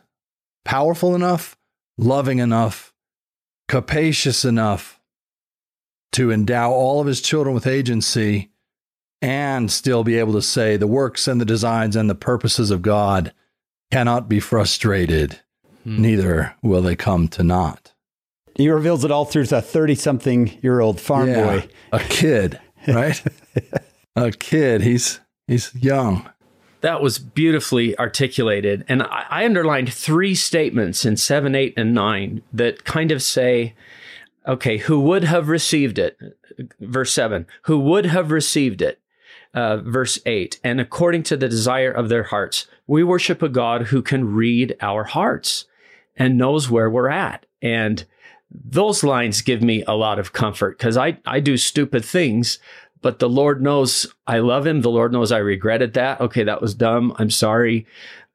powerful 0.64 1.14
enough, 1.14 1.57
loving 1.97 2.41
enough, 2.41 2.93
capacious 3.68 4.45
enough 4.45 5.01
to 6.12 6.33
endow 6.33 6.72
all 6.72 7.01
of 7.01 7.07
his 7.07 7.20
children 7.20 7.55
with 7.55 7.68
agency 7.68 8.51
and 9.22 9.70
still 9.70 10.03
be 10.03 10.18
able 10.18 10.33
to 10.33 10.43
say 10.43 10.76
the 10.76 10.89
works 10.89 11.28
and 11.28 11.41
the 11.41 11.45
designs 11.45 11.95
and 11.95 12.11
the 12.11 12.14
purposes 12.16 12.70
of 12.70 12.83
God 12.83 13.33
cannot 13.93 14.28
be 14.28 14.41
frustrated, 14.41 15.39
hmm. 15.85 16.03
neither 16.03 16.57
will 16.62 16.83
they 16.83 16.97
come 16.97 17.28
to 17.28 17.45
naught. 17.45 17.93
He 18.57 18.68
reveals 18.68 19.05
it 19.05 19.12
all 19.12 19.24
through 19.24 19.47
a 19.53 19.62
30 19.62 19.95
something 19.95 20.59
year 20.62 20.81
old 20.81 21.01
farm 21.01 21.28
yeah, 21.28 21.45
boy. 21.45 21.68
A 21.93 22.01
kid, 22.01 22.61
right? 22.89 23.22
a 24.16 24.33
kid. 24.33 24.83
He's 24.83 25.20
he's 25.47 25.72
young. 25.74 26.28
That 26.81 27.03
was 27.03 27.18
beautifully 27.18 27.99
articulated. 27.99 28.85
And 28.89 29.03
I, 29.03 29.26
I 29.28 29.45
underlined 29.45 29.93
three 29.93 30.35
statements 30.35 31.05
in 31.05 31.16
seven, 31.16 31.55
eight, 31.55 31.74
and 31.76 31.95
nine 31.95 32.43
that 32.53 32.85
kind 32.85 33.12
of 33.12 33.22
say, 33.22 33.74
okay, 34.47 34.78
who 34.78 35.01
would 35.01 35.24
have 35.24 35.49
received 35.49 35.99
it? 35.99 36.18
Verse 36.81 37.12
seven, 37.12 37.47
who 37.62 37.78
would 37.78 38.07
have 38.07 38.31
received 38.31 38.83
it? 38.83 38.99
Uh, 39.53 39.78
verse 39.78 40.20
8, 40.26 40.61
and 40.62 40.81
according 40.81 41.24
to 41.24 41.37
the 41.37 41.49
desire 41.49 41.91
of 41.91 42.09
their 42.09 42.22
hearts, 42.22 42.68
we 42.87 43.03
worship 43.03 43.43
a 43.43 43.49
God 43.49 43.89
who 43.89 44.01
can 44.01 44.33
read 44.33 44.76
our 44.81 45.03
hearts 45.03 45.64
and 46.16 46.39
knows 46.39 46.70
where 46.70 46.89
we're 46.89 47.09
at. 47.09 47.47
And 47.61 48.05
those 48.51 49.03
lines 49.03 49.43
give 49.43 49.62
me 49.62 49.83
a 49.87 49.95
lot 49.95 50.18
of 50.18 50.33
comfort 50.33 50.78
because 50.78 50.97
I, 50.97 51.18
I 51.26 51.41
do 51.41 51.57
stupid 51.57 52.05
things, 52.05 52.59
but 53.03 53.18
the 53.18 53.28
Lord 53.28 53.62
knows 53.62 54.07
I 54.26 54.38
love 54.40 54.66
him. 54.66 54.82
The 54.82 54.90
Lord 54.90 55.12
knows 55.12 55.32
I 55.32 55.38
regretted 55.38 55.94
that. 55.94 56.20
Okay, 56.20 56.44
that 56.44 56.61
was 56.61 56.74
dumb. 56.74 57.14
I'm 57.18 57.30
sorry. 57.30 57.86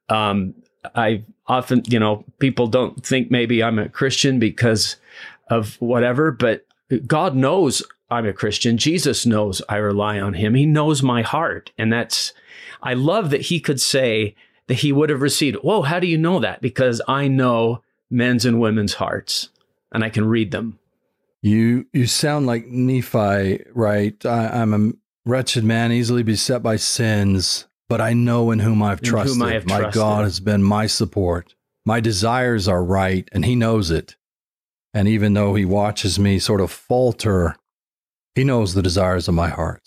Um, 0.08 0.54
I 0.94 1.24
often, 1.46 1.82
you 1.88 1.98
know, 1.98 2.24
people 2.38 2.66
don't 2.66 3.04
think 3.04 3.30
maybe 3.30 3.62
I'm 3.62 3.78
a 3.78 3.88
Christian 3.88 4.38
because 4.38 4.96
of 5.48 5.76
whatever, 5.80 6.30
but 6.30 6.66
God 7.06 7.34
knows 7.34 7.82
I'm 8.10 8.26
a 8.26 8.32
Christian. 8.32 8.78
Jesus 8.78 9.26
knows 9.26 9.62
I 9.68 9.76
rely 9.76 10.20
on 10.20 10.34
him. 10.34 10.54
He 10.54 10.66
knows 10.66 11.02
my 11.02 11.22
heart. 11.22 11.70
And 11.78 11.92
that's, 11.92 12.32
I 12.82 12.94
love 12.94 13.30
that 13.30 13.42
he 13.42 13.60
could 13.60 13.80
say 13.80 14.34
that 14.68 14.74
he 14.74 14.92
would 14.92 15.10
have 15.10 15.22
received, 15.22 15.56
Whoa, 15.56 15.82
how 15.82 16.00
do 16.00 16.06
you 16.06 16.18
know 16.18 16.40
that? 16.40 16.60
Because 16.60 17.00
I 17.08 17.28
know 17.28 17.82
men's 18.10 18.44
and 18.44 18.60
women's 18.60 18.94
hearts 18.94 19.48
and 19.92 20.04
I 20.04 20.10
can 20.10 20.26
read 20.26 20.50
them. 20.50 20.78
You 21.42 21.86
you 21.92 22.06
sound 22.06 22.46
like 22.46 22.66
Nephi, 22.66 23.64
right? 23.72 24.26
I, 24.26 24.62
am 24.62 24.74
a 24.74 25.28
wretched 25.28 25.64
man, 25.64 25.92
easily 25.92 26.22
beset 26.22 26.62
by 26.62 26.76
sins, 26.76 27.66
but 27.88 28.00
I 28.00 28.14
know 28.14 28.50
in 28.50 28.60
whom 28.60 28.82
I've 28.82 29.00
trusted. 29.00 29.38
Whom 29.38 29.48
have 29.48 29.66
my 29.66 29.80
trusted. 29.80 29.94
God 29.94 30.24
has 30.24 30.40
been 30.40 30.62
my 30.62 30.86
support. 30.86 31.54
My 31.84 32.00
desires 32.00 32.66
are 32.66 32.82
right, 32.82 33.28
and 33.32 33.44
He 33.44 33.54
knows 33.54 33.90
it. 33.90 34.16
And 34.92 35.06
even 35.06 35.34
though 35.34 35.54
He 35.54 35.64
watches 35.64 36.18
me 36.18 36.38
sort 36.38 36.60
of 36.60 36.70
falter, 36.70 37.56
He 38.34 38.42
knows 38.42 38.74
the 38.74 38.82
desires 38.82 39.28
of 39.28 39.34
my 39.34 39.48
heart. 39.48 39.82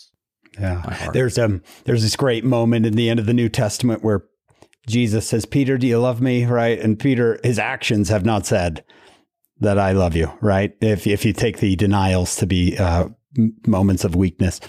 Yeah, 0.58 0.80
heart. 0.80 1.12
there's 1.14 1.38
um 1.38 1.62
there's 1.84 2.02
this 2.02 2.16
great 2.16 2.44
moment 2.44 2.86
in 2.86 2.94
the 2.94 3.08
end 3.10 3.20
of 3.20 3.26
the 3.26 3.34
New 3.34 3.48
Testament 3.48 4.02
where 4.02 4.24
Jesus 4.86 5.28
says, 5.28 5.44
"Peter, 5.44 5.76
do 5.78 5.86
you 5.86 5.98
love 5.98 6.20
me?" 6.20 6.44
Right, 6.44 6.78
and 6.78 6.98
Peter, 6.98 7.38
his 7.42 7.58
actions 7.58 8.08
have 8.08 8.24
not 8.24 8.46
said 8.46 8.84
that 9.60 9.78
I 9.78 9.92
love 9.92 10.16
you, 10.16 10.32
right? 10.40 10.74
If 10.80 11.06
if 11.06 11.24
you 11.24 11.32
take 11.32 11.58
the 11.58 11.76
denials 11.76 12.36
to 12.36 12.46
be 12.46 12.76
uh, 12.78 13.08
moments 13.66 14.04
of 14.04 14.14
weakness, 14.14 14.60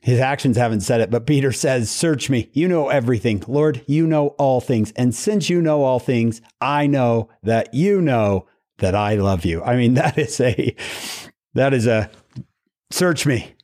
his 0.00 0.20
actions 0.20 0.56
haven't 0.56 0.80
said 0.80 1.00
it, 1.00 1.10
but 1.10 1.26
Peter 1.26 1.52
says, 1.52 1.90
"Search 1.90 2.30
me. 2.30 2.48
You 2.52 2.68
know 2.68 2.88
everything, 2.88 3.42
Lord. 3.48 3.82
You 3.86 4.06
know 4.06 4.28
all 4.38 4.60
things, 4.60 4.92
and 4.96 5.14
since 5.14 5.50
you 5.50 5.60
know 5.60 5.82
all 5.82 5.98
things, 5.98 6.40
I 6.60 6.86
know 6.86 7.28
that 7.42 7.74
you 7.74 8.00
know 8.00 8.46
that 8.78 8.94
I 8.94 9.16
love 9.16 9.44
you." 9.44 9.62
I 9.62 9.76
mean, 9.76 9.94
that 9.94 10.16
is 10.16 10.40
a 10.40 10.74
that 11.54 11.74
is 11.74 11.86
a 11.86 12.10
search 12.90 13.26
me, 13.26 13.54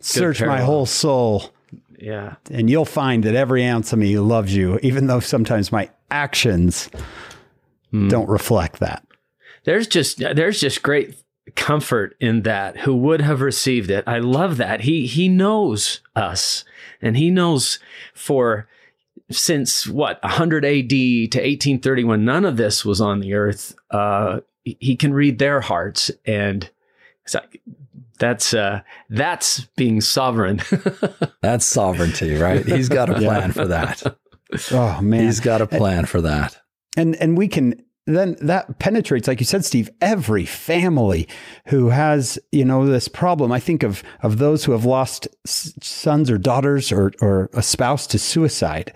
search 0.00 0.42
my 0.42 0.60
whole 0.60 0.86
soul. 0.86 1.52
Yeah, 1.98 2.34
and 2.50 2.68
you'll 2.68 2.84
find 2.84 3.24
that 3.24 3.34
every 3.34 3.64
ounce 3.64 3.92
of 3.92 3.98
me 4.00 4.18
loves 4.18 4.54
you, 4.54 4.78
even 4.82 5.06
though 5.06 5.20
sometimes 5.20 5.72
my 5.72 5.88
actions 6.10 6.90
mm. 7.92 8.10
don't 8.10 8.28
reflect 8.28 8.80
that 8.80 9.05
there's 9.66 9.86
just 9.86 10.18
there's 10.18 10.60
just 10.60 10.82
great 10.82 11.16
comfort 11.54 12.16
in 12.20 12.42
that 12.42 12.78
who 12.78 12.96
would 12.96 13.20
have 13.20 13.40
received 13.40 13.90
it. 13.90 14.04
I 14.06 14.18
love 14.18 14.56
that. 14.56 14.82
He 14.82 15.06
he 15.06 15.28
knows 15.28 16.00
us 16.14 16.64
and 17.02 17.16
he 17.16 17.30
knows 17.30 17.78
for 18.14 18.68
since 19.30 19.86
what 19.86 20.22
100 20.22 20.64
AD 20.64 20.88
to 20.88 21.38
1831 21.38 22.24
none 22.24 22.44
of 22.44 22.56
this 22.56 22.84
was 22.84 23.00
on 23.00 23.20
the 23.20 23.34
earth. 23.34 23.74
Uh, 23.90 24.40
he 24.64 24.96
can 24.96 25.12
read 25.12 25.38
their 25.38 25.60
hearts 25.60 26.10
and 26.24 26.70
that's 28.18 28.54
uh, 28.54 28.80
that's 29.10 29.66
being 29.76 30.00
sovereign. 30.00 30.62
That's 31.42 31.66
sovereignty 31.66 32.34
right? 32.36 32.64
He's 32.64 32.88
got 32.88 33.10
a 33.10 33.14
plan 33.20 33.48
yeah. 33.48 33.52
for 33.52 33.66
that. 33.66 34.16
Oh 34.70 35.00
man. 35.02 35.24
He's 35.24 35.40
got 35.40 35.60
a 35.60 35.66
plan 35.66 36.00
and, 36.00 36.08
for 36.08 36.22
that. 36.22 36.56
and 36.96 37.14
and 37.16 37.36
we 37.36 37.46
can 37.46 37.84
then 38.06 38.36
that 38.40 38.78
penetrates, 38.78 39.26
like 39.26 39.40
you 39.40 39.46
said, 39.46 39.64
Steve, 39.64 39.90
every 40.00 40.46
family 40.46 41.28
who 41.66 41.88
has, 41.88 42.38
you 42.52 42.64
know, 42.64 42.86
this 42.86 43.08
problem. 43.08 43.50
I 43.50 43.60
think 43.60 43.82
of 43.82 44.02
of 44.22 44.38
those 44.38 44.64
who 44.64 44.72
have 44.72 44.84
lost 44.84 45.28
sons 45.44 46.30
or 46.30 46.38
daughters 46.38 46.92
or 46.92 47.12
or 47.20 47.50
a 47.52 47.62
spouse 47.62 48.06
to 48.08 48.18
suicide, 48.18 48.92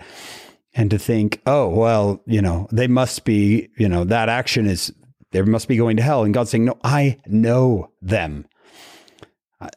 and 0.73 0.89
to 0.91 0.97
think, 0.97 1.41
oh 1.45 1.67
well, 1.67 2.21
you 2.25 2.41
know, 2.41 2.67
they 2.71 2.87
must 2.87 3.25
be, 3.25 3.69
you 3.77 3.89
know, 3.89 4.03
that 4.05 4.29
action 4.29 4.65
is 4.65 4.93
they 5.31 5.41
must 5.41 5.67
be 5.67 5.77
going 5.77 5.97
to 5.97 6.03
hell, 6.03 6.23
and 6.23 6.33
God's 6.33 6.51
saying, 6.51 6.65
no, 6.65 6.77
I 6.83 7.17
know 7.25 7.91
them. 8.01 8.45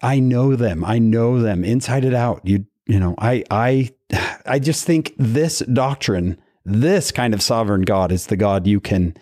I 0.03 0.18
know 0.18 0.57
them. 0.57 0.85
I 0.85 0.99
know 0.99 1.41
them 1.41 1.64
inside 1.64 2.05
and 2.05 2.14
out. 2.14 2.41
You, 2.45 2.66
you 2.87 2.99
know, 2.99 3.14
I, 3.18 3.45
I, 3.51 3.91
I 4.47 4.59
just 4.59 4.85
think 4.85 5.14
this 5.18 5.61
doctrine 5.61 6.39
this 6.64 7.10
kind 7.12 7.34
of 7.34 7.42
sovereign 7.42 7.82
God 7.82 8.10
is 8.10 8.26
the 8.26 8.36
God 8.36 8.66
you 8.66 8.80
can 8.80 9.16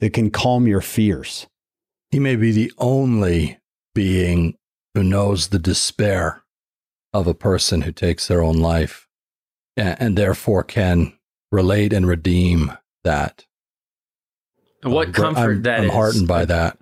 that 0.00 0.12
can 0.12 0.30
calm 0.30 0.66
your 0.66 0.80
fears. 0.80 1.46
He 2.10 2.18
may 2.18 2.36
be 2.36 2.52
the 2.52 2.72
only 2.78 3.58
being 3.94 4.56
who 4.94 5.04
knows 5.04 5.48
the 5.48 5.58
despair 5.58 6.42
of 7.12 7.26
a 7.26 7.34
person 7.34 7.82
who 7.82 7.92
takes 7.92 8.26
their 8.26 8.42
own 8.42 8.58
life 8.58 9.06
and, 9.76 9.96
and 10.00 10.18
therefore 10.18 10.64
can 10.64 11.12
relate 11.52 11.92
and 11.92 12.06
redeem 12.06 12.72
that. 13.04 13.46
what 14.82 15.08
um, 15.08 15.12
comfort 15.12 15.40
I'm, 15.40 15.62
that 15.62 15.80
I'm 15.80 15.86
is. 15.86 15.92
heartened 15.92 16.28
by 16.28 16.44
that 16.46 16.78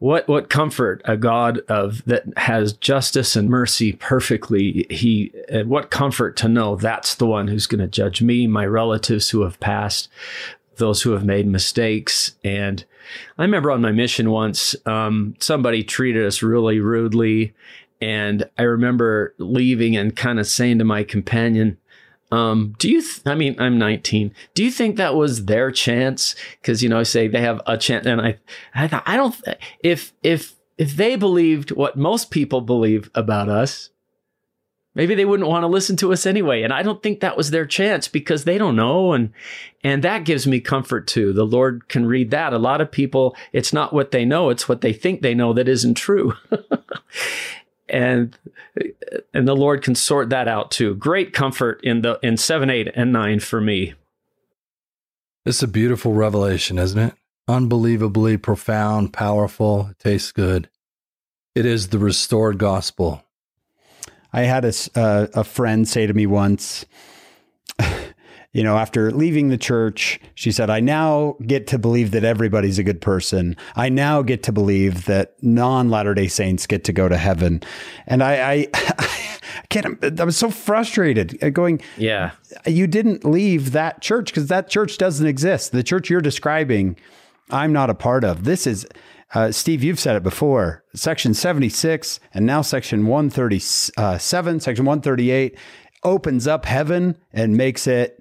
what 0.00 0.26
what 0.26 0.48
comfort 0.48 1.02
a 1.04 1.16
God 1.16 1.60
of 1.68 2.04
that 2.06 2.24
has 2.36 2.72
justice 2.72 3.36
and 3.36 3.48
mercy 3.48 3.92
perfectly. 3.92 4.86
He 4.90 5.32
what 5.64 5.90
comfort 5.90 6.36
to 6.38 6.48
know 6.48 6.74
that's 6.74 7.14
the 7.14 7.26
one 7.26 7.48
who's 7.48 7.66
going 7.66 7.82
to 7.82 7.86
judge 7.86 8.20
me, 8.20 8.46
my 8.46 8.66
relatives 8.66 9.28
who 9.30 9.42
have 9.42 9.60
passed, 9.60 10.08
those 10.76 11.02
who 11.02 11.12
have 11.12 11.24
made 11.24 11.46
mistakes. 11.46 12.32
And 12.42 12.84
I 13.38 13.42
remember 13.42 13.70
on 13.70 13.82
my 13.82 13.92
mission 13.92 14.30
once, 14.30 14.74
um, 14.86 15.34
somebody 15.38 15.84
treated 15.84 16.24
us 16.24 16.42
really 16.42 16.80
rudely, 16.80 17.52
and 18.00 18.48
I 18.56 18.62
remember 18.62 19.34
leaving 19.36 19.96
and 19.96 20.16
kind 20.16 20.40
of 20.40 20.46
saying 20.46 20.78
to 20.78 20.84
my 20.84 21.04
companion, 21.04 21.76
um, 22.30 22.74
do 22.78 22.88
you, 22.88 23.02
th- 23.02 23.22
I 23.26 23.34
mean, 23.34 23.56
I'm 23.58 23.78
19. 23.78 24.32
Do 24.54 24.64
you 24.64 24.70
think 24.70 24.96
that 24.96 25.14
was 25.14 25.46
their 25.46 25.70
chance? 25.70 26.36
Cause, 26.62 26.82
you 26.82 26.88
know, 26.88 26.98
I 26.98 27.02
say 27.02 27.28
they 27.28 27.40
have 27.40 27.60
a 27.66 27.76
chance. 27.76 28.06
And 28.06 28.20
I, 28.20 28.38
I 28.74 28.88
thought, 28.88 29.02
I 29.06 29.16
don't, 29.16 29.34
th- 29.44 29.58
if, 29.80 30.12
if, 30.22 30.54
if 30.78 30.96
they 30.96 31.16
believed 31.16 31.72
what 31.72 31.96
most 31.96 32.30
people 32.30 32.60
believe 32.60 33.10
about 33.14 33.48
us, 33.48 33.90
maybe 34.94 35.14
they 35.14 35.24
wouldn't 35.24 35.48
want 35.48 35.64
to 35.64 35.68
listen 35.68 35.96
to 35.96 36.12
us 36.12 36.24
anyway. 36.24 36.62
And 36.62 36.72
I 36.72 36.82
don't 36.82 37.02
think 37.02 37.20
that 37.20 37.36
was 37.36 37.50
their 37.50 37.66
chance 37.66 38.06
because 38.06 38.44
they 38.44 38.58
don't 38.58 38.76
know. 38.76 39.12
And, 39.12 39.32
and 39.82 40.04
that 40.04 40.24
gives 40.24 40.46
me 40.46 40.60
comfort 40.60 41.08
too. 41.08 41.32
The 41.32 41.44
Lord 41.44 41.88
can 41.88 42.06
read 42.06 42.30
that. 42.30 42.52
A 42.52 42.58
lot 42.58 42.80
of 42.80 42.92
people, 42.92 43.36
it's 43.52 43.72
not 43.72 43.92
what 43.92 44.12
they 44.12 44.24
know. 44.24 44.50
It's 44.50 44.68
what 44.68 44.82
they 44.82 44.92
think 44.92 45.20
they 45.20 45.34
know 45.34 45.52
that 45.52 45.68
isn't 45.68 45.94
true. 45.94 46.34
and 47.90 48.36
and 49.34 49.46
the 49.46 49.56
Lord 49.56 49.82
can 49.82 49.94
sort 49.94 50.30
that 50.30 50.48
out 50.48 50.70
too. 50.70 50.94
Great 50.94 51.32
comfort 51.32 51.80
in 51.82 52.02
the 52.02 52.18
in 52.22 52.36
seven, 52.36 52.70
eight, 52.70 52.88
and 52.94 53.12
nine 53.12 53.40
for 53.40 53.60
me. 53.60 53.94
It's 55.44 55.62
a 55.62 55.68
beautiful 55.68 56.12
revelation, 56.12 56.78
isn't 56.78 56.98
it? 56.98 57.14
Unbelievably 57.48 58.36
profound, 58.38 59.12
powerful. 59.12 59.88
It 59.90 59.98
tastes 59.98 60.32
good. 60.32 60.68
It 61.54 61.66
is 61.66 61.88
the 61.88 61.98
restored 61.98 62.58
gospel. 62.58 63.24
I 64.32 64.42
had 64.42 64.64
a, 64.64 64.72
uh, 64.94 65.26
a 65.34 65.42
friend 65.42 65.88
say 65.88 66.06
to 66.06 66.14
me 66.14 66.26
once, 66.26 66.84
you 68.52 68.64
know, 68.64 68.76
after 68.76 69.12
leaving 69.12 69.48
the 69.48 69.56
church, 69.56 70.18
she 70.34 70.50
said, 70.50 70.70
I 70.70 70.80
now 70.80 71.36
get 71.46 71.68
to 71.68 71.78
believe 71.78 72.10
that 72.10 72.24
everybody's 72.24 72.80
a 72.80 72.82
good 72.82 73.00
person. 73.00 73.56
I 73.76 73.88
now 73.88 74.22
get 74.22 74.42
to 74.44 74.52
believe 74.52 75.04
that 75.04 75.40
non 75.40 75.88
Latter 75.88 76.14
day 76.14 76.26
Saints 76.26 76.66
get 76.66 76.82
to 76.84 76.92
go 76.92 77.08
to 77.08 77.16
heaven. 77.16 77.62
And 78.08 78.24
I, 78.24 78.52
I, 78.52 78.68
I 78.74 79.66
can't, 79.68 80.20
I 80.20 80.24
was 80.24 80.36
so 80.36 80.50
frustrated 80.50 81.42
uh, 81.42 81.50
going, 81.50 81.80
Yeah. 81.96 82.32
You 82.66 82.88
didn't 82.88 83.24
leave 83.24 83.70
that 83.70 84.00
church 84.00 84.32
because 84.32 84.48
that 84.48 84.68
church 84.68 84.98
doesn't 84.98 85.26
exist. 85.26 85.70
The 85.70 85.84
church 85.84 86.10
you're 86.10 86.20
describing, 86.20 86.96
I'm 87.50 87.72
not 87.72 87.88
a 87.88 87.94
part 87.94 88.24
of. 88.24 88.42
This 88.42 88.66
is, 88.66 88.84
uh, 89.32 89.52
Steve, 89.52 89.84
you've 89.84 90.00
said 90.00 90.16
it 90.16 90.24
before. 90.24 90.82
Section 90.92 91.34
76 91.34 92.18
and 92.34 92.46
now 92.46 92.62
section 92.62 93.06
137, 93.06 94.58
section 94.58 94.84
138 94.84 95.56
opens 96.02 96.48
up 96.48 96.64
heaven 96.64 97.16
and 97.32 97.56
makes 97.56 97.86
it 97.86 98.19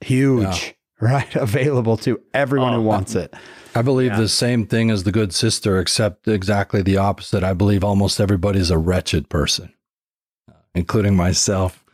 huge, 0.00 0.44
yeah. 0.66 0.72
right? 1.00 1.36
Available 1.36 1.96
to 1.98 2.20
everyone 2.34 2.74
oh, 2.74 2.76
who 2.76 2.82
wants 2.82 3.14
it. 3.14 3.34
I 3.74 3.82
believe 3.82 4.12
yeah. 4.12 4.20
the 4.20 4.28
same 4.28 4.66
thing 4.66 4.90
as 4.90 5.04
the 5.04 5.12
good 5.12 5.32
sister, 5.32 5.78
except 5.78 6.26
exactly 6.26 6.82
the 6.82 6.96
opposite. 6.96 7.44
I 7.44 7.54
believe 7.54 7.84
almost 7.84 8.20
everybody's 8.20 8.70
a 8.70 8.78
wretched 8.78 9.28
person, 9.28 9.72
including 10.74 11.16
myself. 11.16 11.84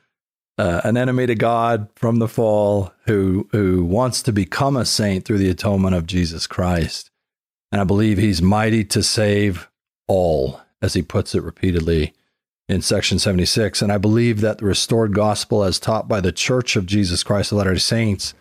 Uh, 0.59 0.81
an 0.85 0.97
enemy 0.97 1.27
to 1.27 1.35
God 1.35 1.91
from 1.97 2.19
the 2.19 2.29
fall 2.29 2.91
who 3.05 3.47
who 3.53 3.85
wants 3.85 4.23
to 4.23 4.33
become 4.33 4.75
a 4.75 4.87
saint 4.87 5.27
through 5.27 5.37
the 5.37 5.51
atonement 5.51 5.95
of 5.95 6.07
Jesus 6.07 6.47
Christ. 6.47 7.11
And 7.71 7.81
I 7.81 7.85
believe 7.85 8.17
he's 8.17 8.41
mighty 8.41 8.83
to 8.85 9.03
save 9.03 9.69
all, 10.09 10.63
as 10.81 10.95
he 10.95 11.03
puts 11.03 11.35
it 11.35 11.43
repeatedly 11.43 12.15
in 12.69 12.83
section 12.83 13.19
76. 13.19 13.83
And 13.83 13.93
I 13.93 13.99
believe 13.99 14.41
that 14.41 14.59
the 14.59 14.65
restored 14.65 15.15
gospel, 15.15 15.63
as 15.63 15.79
taught 15.79 16.09
by 16.09 16.21
the 16.21 16.33
Church 16.33 16.77
of 16.77 16.87
Jesus 16.87 17.23
Christ 17.23 17.53
of 17.53 17.59
Latter 17.59 17.75
day 17.75 17.79
Saints, 17.79 18.35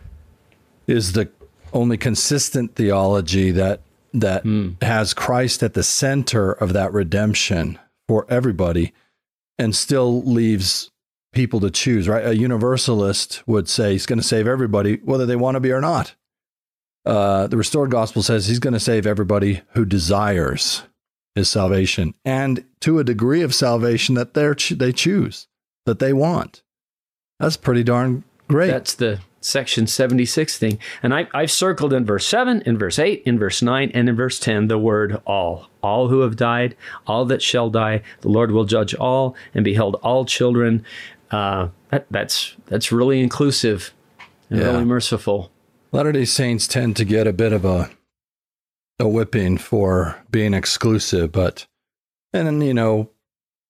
is 0.87 1.13
the 1.13 1.29
only 1.73 1.97
consistent 1.97 2.75
theology 2.75 3.51
that 3.51 3.81
that 4.13 4.45
mm. 4.45 4.81
has 4.81 5.13
Christ 5.13 5.61
at 5.61 5.73
the 5.73 5.83
center 5.83 6.53
of 6.53 6.71
that 6.71 6.93
redemption 6.93 7.77
for 8.07 8.25
everybody 8.29 8.93
and 9.57 9.75
still 9.75 10.23
leaves 10.23 10.89
people 11.33 11.59
to 11.59 11.69
choose, 11.69 12.07
right? 12.07 12.25
A 12.25 12.35
universalist 12.35 13.45
would 13.45 13.67
say 13.67 13.91
he's 13.91 14.05
going 14.05 14.19
to 14.19 14.25
save 14.25 14.47
everybody, 14.47 15.01
whether 15.03 15.25
they 15.25 15.35
want 15.35 15.55
to 15.55 15.59
be 15.59 15.73
or 15.73 15.81
not. 15.81 16.15
Uh, 17.05 17.47
the 17.47 17.57
restored 17.57 17.91
gospel 17.91 18.23
says 18.23 18.47
he's 18.47 18.59
going 18.59 18.73
to 18.73 18.79
save 18.79 19.05
everybody 19.05 19.61
who 19.73 19.83
desires 19.83 20.83
is 21.35 21.49
salvation, 21.49 22.13
and 22.23 22.63
to 22.81 22.99
a 22.99 23.03
degree 23.03 23.41
of 23.41 23.53
salvation 23.53 24.15
that 24.15 24.33
they 24.33 24.53
they 24.75 24.91
choose, 24.91 25.47
that 25.85 25.99
they 25.99 26.13
want. 26.13 26.63
That's 27.39 27.57
pretty 27.57 27.83
darn 27.83 28.23
great. 28.47 28.71
That's 28.71 28.93
the 28.93 29.19
section 29.45 29.85
76 29.85 30.57
thing. 30.57 30.79
And 31.03 31.13
I, 31.13 31.27
I've 31.33 31.51
circled 31.51 31.93
in 31.93 32.05
verse 32.05 32.25
7, 32.25 32.61
in 32.61 32.77
verse 32.77 32.97
8, 32.97 33.21
in 33.25 33.37
verse 33.37 33.61
9, 33.61 33.91
and 33.93 34.09
in 34.09 34.15
verse 34.15 34.39
10 34.39 34.67
the 34.67 34.77
word 34.77 35.21
all. 35.25 35.69
All 35.83 36.07
who 36.07 36.21
have 36.21 36.35
died, 36.35 36.75
all 37.05 37.25
that 37.25 37.41
shall 37.41 37.69
die, 37.69 38.01
the 38.21 38.29
Lord 38.29 38.51
will 38.51 38.65
judge 38.65 38.95
all 38.95 39.35
and 39.53 39.63
behold 39.63 39.95
all 40.01 40.25
children. 40.25 40.83
Uh, 41.29 41.69
that, 41.91 42.07
that's, 42.09 42.55
that's 42.65 42.91
really 42.91 43.21
inclusive 43.21 43.93
and 44.49 44.59
yeah. 44.59 44.65
really 44.67 44.85
merciful. 44.85 45.51
Latter 45.91 46.11
day 46.11 46.25
Saints 46.25 46.67
tend 46.67 46.95
to 46.97 47.05
get 47.05 47.27
a 47.27 47.33
bit 47.33 47.53
of 47.53 47.63
a 47.63 47.91
a 48.99 49.07
whipping 49.07 49.57
for 49.57 50.21
being 50.31 50.53
exclusive, 50.53 51.31
but 51.31 51.67
and 52.33 52.63
you 52.63 52.73
know, 52.73 53.09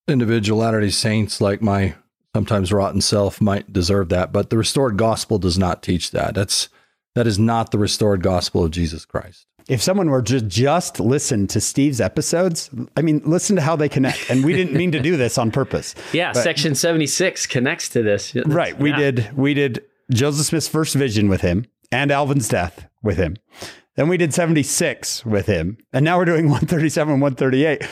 individual 0.07 0.59
Latter 0.59 0.81
day 0.81 0.89
Saints 0.89 1.41
like 1.41 1.61
my 1.61 1.95
sometimes 2.35 2.71
rotten 2.71 3.01
self 3.01 3.39
might 3.39 3.71
deserve 3.71 4.09
that, 4.09 4.31
but 4.31 4.49
the 4.49 4.57
restored 4.57 4.97
gospel 4.97 5.39
does 5.39 5.57
not 5.57 5.81
teach 5.81 6.11
that. 6.11 6.35
That's 6.35 6.69
that 7.15 7.27
is 7.27 7.39
not 7.39 7.71
the 7.71 7.77
restored 7.77 8.21
gospel 8.21 8.63
of 8.65 8.71
Jesus 8.71 9.05
Christ. 9.05 9.47
If 9.67 9.81
someone 9.81 10.09
were 10.09 10.21
to 10.23 10.41
just 10.41 10.99
listen 10.99 11.47
to 11.47 11.59
Steve's 11.59 11.99
episodes, 11.99 12.69
I 12.95 13.01
mean, 13.01 13.21
listen 13.25 13.55
to 13.55 13.63
how 13.63 13.75
they 13.75 13.89
connect. 13.89 14.29
And 14.29 14.45
we 14.45 14.53
didn't 14.53 14.75
mean 14.75 14.91
to 14.91 14.99
do 14.99 15.17
this 15.17 15.39
on 15.39 15.49
purpose. 15.49 15.95
Yeah, 16.13 16.33
but, 16.33 16.43
section 16.43 16.75
76 16.75 17.47
connects 17.47 17.89
to 17.89 18.03
this. 18.03 18.35
right. 18.45 18.77
We 18.77 18.91
yeah. 18.91 18.97
did 18.97 19.37
we 19.37 19.53
did 19.53 19.83
Joseph 20.11 20.45
Smith's 20.45 20.67
first 20.67 20.93
vision 20.93 21.29
with 21.29 21.41
him 21.41 21.65
and 21.91 22.11
Alvin's 22.11 22.47
death 22.47 22.87
with 23.01 23.17
him. 23.17 23.37
Then 23.95 24.09
we 24.09 24.17
did 24.17 24.33
76 24.33 25.25
with 25.25 25.45
him. 25.45 25.77
And 25.93 26.03
now 26.03 26.17
we're 26.17 26.25
doing 26.25 26.45
137, 26.49 27.19
138. 27.19 27.87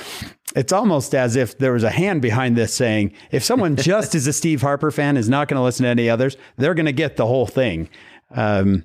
It's 0.56 0.74
almost 0.74 1.16
as 1.16 1.36
if 1.36 1.58
there 1.58 1.74
was 1.74 1.84
a 1.84 1.89
hand 1.89 2.22
behind 2.22 2.56
this 2.56 2.74
saying, 2.74 3.14
if 3.32 3.43
someone 3.43 3.76
just 3.78 4.14
is 4.14 4.28
a 4.28 4.34
Steve 4.34 4.62
Harper 4.62 4.91
fan, 4.91 5.18
is 5.18 5.30
not 5.30 5.47
going 5.47 5.58
to 5.58 5.64
listen 5.64 5.84
to 5.84 5.89
any 5.89 6.10
others, 6.10 6.38
they're 6.58 6.74
going 6.74 6.86
to 6.86 6.91
get 6.91 7.18
the 7.18 7.26
whole 7.26 7.47
thing, 7.47 7.89
um, 8.32 8.84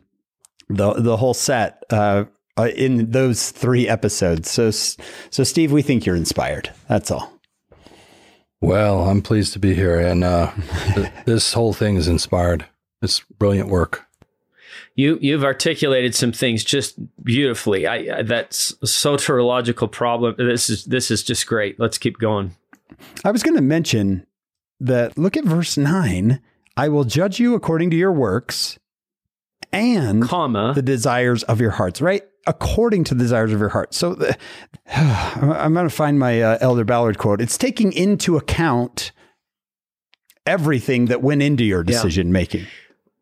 the, 0.68 0.94
the 0.94 1.16
whole 1.16 1.34
set 1.34 1.82
uh, 1.90 2.24
uh, 2.56 2.68
in 2.76 3.10
those 3.10 3.50
three 3.50 3.88
episodes. 3.88 4.50
So, 4.50 4.70
so, 4.70 5.44
Steve, 5.44 5.72
we 5.72 5.82
think 5.82 6.06
you're 6.06 6.16
inspired. 6.16 6.72
That's 6.88 7.10
all. 7.10 7.32
Well, 8.60 9.08
I'm 9.08 9.22
pleased 9.22 9.52
to 9.52 9.58
be 9.58 9.74
here. 9.74 9.98
And 9.98 10.24
uh, 10.24 10.52
th- 10.94 11.08
this 11.26 11.52
whole 11.52 11.72
thing 11.72 11.96
is 11.96 12.08
inspired. 12.08 12.66
It's 13.02 13.20
brilliant 13.38 13.68
work 13.68 14.07
you 14.98 15.16
you've 15.22 15.44
articulated 15.44 16.12
some 16.16 16.32
things 16.32 16.64
just 16.64 16.98
beautifully. 17.22 17.86
I, 17.86 18.18
I 18.18 18.22
that's 18.22 18.72
soteriological 18.84 19.90
problem. 19.90 20.34
This 20.36 20.68
is 20.68 20.84
this 20.86 21.12
is 21.12 21.22
just 21.22 21.46
great. 21.46 21.78
Let's 21.78 21.98
keep 21.98 22.18
going. 22.18 22.56
I 23.24 23.30
was 23.30 23.44
going 23.44 23.54
to 23.54 23.62
mention 23.62 24.26
that. 24.80 25.16
Look 25.16 25.36
at 25.36 25.44
verse 25.44 25.78
nine. 25.78 26.40
I 26.76 26.88
will 26.88 27.04
judge 27.04 27.38
you 27.38 27.54
according 27.54 27.90
to 27.90 27.96
your 27.96 28.12
works, 28.12 28.76
and 29.72 30.24
comma 30.24 30.72
the 30.74 30.82
desires 30.82 31.44
of 31.44 31.60
your 31.60 31.70
hearts. 31.70 32.02
Right 32.02 32.24
according 32.48 33.04
to 33.04 33.14
the 33.14 33.22
desires 33.22 33.52
of 33.52 33.60
your 33.60 33.68
heart. 33.68 33.94
So 33.94 34.14
the, 34.14 34.36
I'm 34.96 35.74
going 35.74 35.88
to 35.88 35.94
find 35.94 36.18
my 36.18 36.42
uh, 36.42 36.58
Elder 36.60 36.84
Ballard 36.84 37.18
quote. 37.18 37.40
It's 37.40 37.58
taking 37.58 37.92
into 37.92 38.36
account 38.36 39.12
everything 40.44 41.06
that 41.06 41.22
went 41.22 41.42
into 41.42 41.62
your 41.62 41.84
decision 41.84 42.28
yeah. 42.28 42.32
making. 42.32 42.66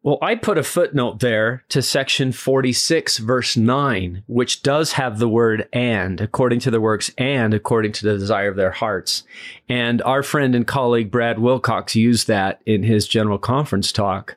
Well, 0.07 0.19
I 0.23 0.37
put 0.37 0.57
a 0.57 0.63
footnote 0.63 1.19
there 1.19 1.65
to 1.71 1.83
section 1.83 2.31
46, 2.31 3.19
verse 3.19 3.57
9, 3.57 4.23
which 4.29 4.63
does 4.63 4.93
have 4.93 5.19
the 5.19 5.29
word 5.29 5.69
and, 5.73 6.21
according 6.21 6.61
to 6.61 6.71
the 6.71 6.81
works, 6.81 7.11
and 7.19 7.53
according 7.53 7.91
to 7.91 8.05
the 8.05 8.17
desire 8.17 8.49
of 8.49 8.55
their 8.55 8.71
hearts. 8.71 9.25
And 9.69 10.01
our 10.03 10.23
friend 10.23 10.55
and 10.55 10.65
colleague 10.65 11.11
Brad 11.11 11.41
Wilcox 11.41 11.97
used 11.97 12.29
that 12.29 12.63
in 12.65 12.85
his 12.85 13.09
general 13.09 13.39
conference 13.39 13.91
talk 13.91 14.37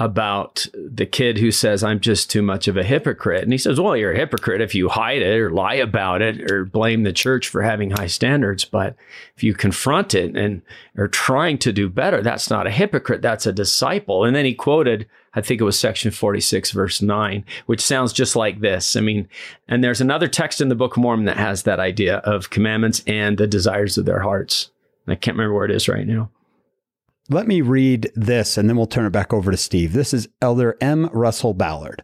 about 0.00 0.66
the 0.74 1.06
kid 1.06 1.38
who 1.38 1.50
says, 1.50 1.82
I'm 1.82 1.98
just 1.98 2.30
too 2.30 2.40
much 2.40 2.68
of 2.68 2.76
a 2.76 2.84
hypocrite. 2.84 3.42
And 3.42 3.50
he 3.50 3.58
says, 3.58 3.80
Well, 3.80 3.96
you're 3.96 4.12
a 4.12 4.18
hypocrite 4.18 4.60
if 4.60 4.74
you 4.74 4.88
hide 4.88 5.22
it 5.22 5.40
or 5.40 5.50
lie 5.50 5.74
about 5.74 6.22
it 6.22 6.50
or 6.50 6.64
blame 6.64 7.02
the 7.02 7.12
church 7.12 7.48
for 7.48 7.62
having 7.62 7.90
high 7.90 8.06
standards. 8.06 8.64
But 8.64 8.94
if 9.36 9.42
you 9.42 9.54
confront 9.54 10.14
it 10.14 10.36
and 10.36 10.62
are 10.96 11.08
trying 11.08 11.58
to 11.58 11.72
do 11.72 11.88
better, 11.88 12.22
that's 12.22 12.48
not 12.48 12.66
a 12.66 12.70
hypocrite, 12.70 13.22
that's 13.22 13.46
a 13.46 13.52
disciple. 13.52 14.24
And 14.24 14.36
then 14.36 14.44
he 14.44 14.54
quoted, 14.54 15.08
I 15.34 15.40
think 15.40 15.60
it 15.60 15.64
was 15.64 15.78
section 15.78 16.12
46, 16.12 16.70
verse 16.70 17.02
9, 17.02 17.44
which 17.66 17.80
sounds 17.80 18.12
just 18.12 18.36
like 18.36 18.60
this. 18.60 18.94
I 18.94 19.00
mean, 19.00 19.28
and 19.66 19.82
there's 19.82 20.00
another 20.00 20.28
text 20.28 20.60
in 20.60 20.68
the 20.68 20.74
Book 20.74 20.96
of 20.96 21.02
Mormon 21.02 21.26
that 21.26 21.36
has 21.36 21.64
that 21.64 21.80
idea 21.80 22.18
of 22.18 22.50
commandments 22.50 23.02
and 23.06 23.36
the 23.36 23.46
desires 23.48 23.98
of 23.98 24.06
their 24.06 24.20
hearts. 24.20 24.70
I 25.08 25.14
can't 25.16 25.36
remember 25.36 25.54
where 25.54 25.64
it 25.64 25.70
is 25.70 25.88
right 25.88 26.06
now. 26.06 26.30
Let 27.30 27.46
me 27.46 27.60
read 27.60 28.10
this 28.14 28.56
and 28.56 28.70
then 28.70 28.76
we'll 28.78 28.86
turn 28.86 29.04
it 29.04 29.10
back 29.10 29.34
over 29.34 29.50
to 29.50 29.56
Steve. 29.58 29.92
This 29.92 30.14
is 30.14 30.28
Elder 30.40 30.78
M. 30.80 31.10
Russell 31.12 31.52
Ballard. 31.52 32.02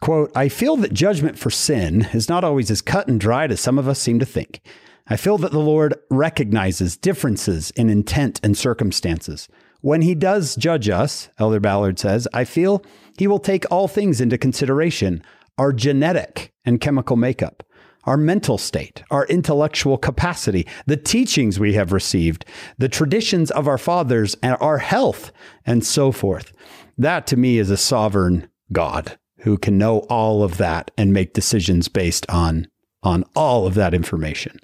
Quote, 0.00 0.30
I 0.36 0.48
feel 0.48 0.76
that 0.76 0.92
judgment 0.92 1.36
for 1.36 1.50
sin 1.50 2.06
is 2.12 2.28
not 2.28 2.44
always 2.44 2.70
as 2.70 2.82
cut 2.82 3.08
and 3.08 3.18
dried 3.18 3.50
as 3.50 3.60
some 3.60 3.80
of 3.80 3.88
us 3.88 3.98
seem 3.98 4.20
to 4.20 4.24
think. 4.24 4.60
I 5.08 5.16
feel 5.16 5.38
that 5.38 5.50
the 5.50 5.58
Lord 5.58 5.94
recognizes 6.08 6.96
differences 6.96 7.72
in 7.72 7.90
intent 7.90 8.38
and 8.44 8.56
circumstances. 8.56 9.48
When 9.80 10.02
he 10.02 10.14
does 10.14 10.54
judge 10.54 10.88
us, 10.88 11.28
Elder 11.40 11.58
Ballard 11.58 11.98
says, 11.98 12.28
I 12.32 12.44
feel 12.44 12.84
he 13.18 13.26
will 13.26 13.40
take 13.40 13.64
all 13.72 13.88
things 13.88 14.20
into 14.20 14.38
consideration 14.38 15.24
our 15.58 15.72
genetic 15.72 16.52
and 16.64 16.80
chemical 16.80 17.16
makeup, 17.16 17.64
our 18.04 18.16
mental 18.16 18.58
state, 18.58 19.02
our 19.10 19.26
intellectual 19.26 19.96
capacity, 19.96 20.66
the 20.86 20.96
teachings 20.96 21.58
we 21.58 21.74
have 21.74 21.92
received, 21.92 22.44
the 22.78 22.88
traditions 22.88 23.50
of 23.50 23.68
our 23.68 23.78
fathers, 23.78 24.36
and 24.42 24.56
our 24.60 24.78
health, 24.78 25.32
and 25.64 25.84
so 25.84 26.12
forth. 26.12 26.52
That 26.98 27.26
to 27.28 27.36
me 27.36 27.58
is 27.58 27.70
a 27.70 27.76
sovereign 27.76 28.48
God 28.72 29.18
who 29.40 29.58
can 29.58 29.78
know 29.78 30.00
all 30.10 30.42
of 30.42 30.56
that 30.58 30.90
and 30.96 31.12
make 31.12 31.32
decisions 31.32 31.88
based 31.88 32.24
on, 32.28 32.68
on 33.02 33.24
all 33.34 33.66
of 33.66 33.74
that 33.74 33.94
information. 33.94 34.58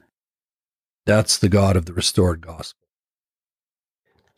That's 1.06 1.38
the 1.38 1.48
God 1.48 1.76
of 1.76 1.86
the 1.86 1.94
restored 1.94 2.40
gospel. 2.40 2.86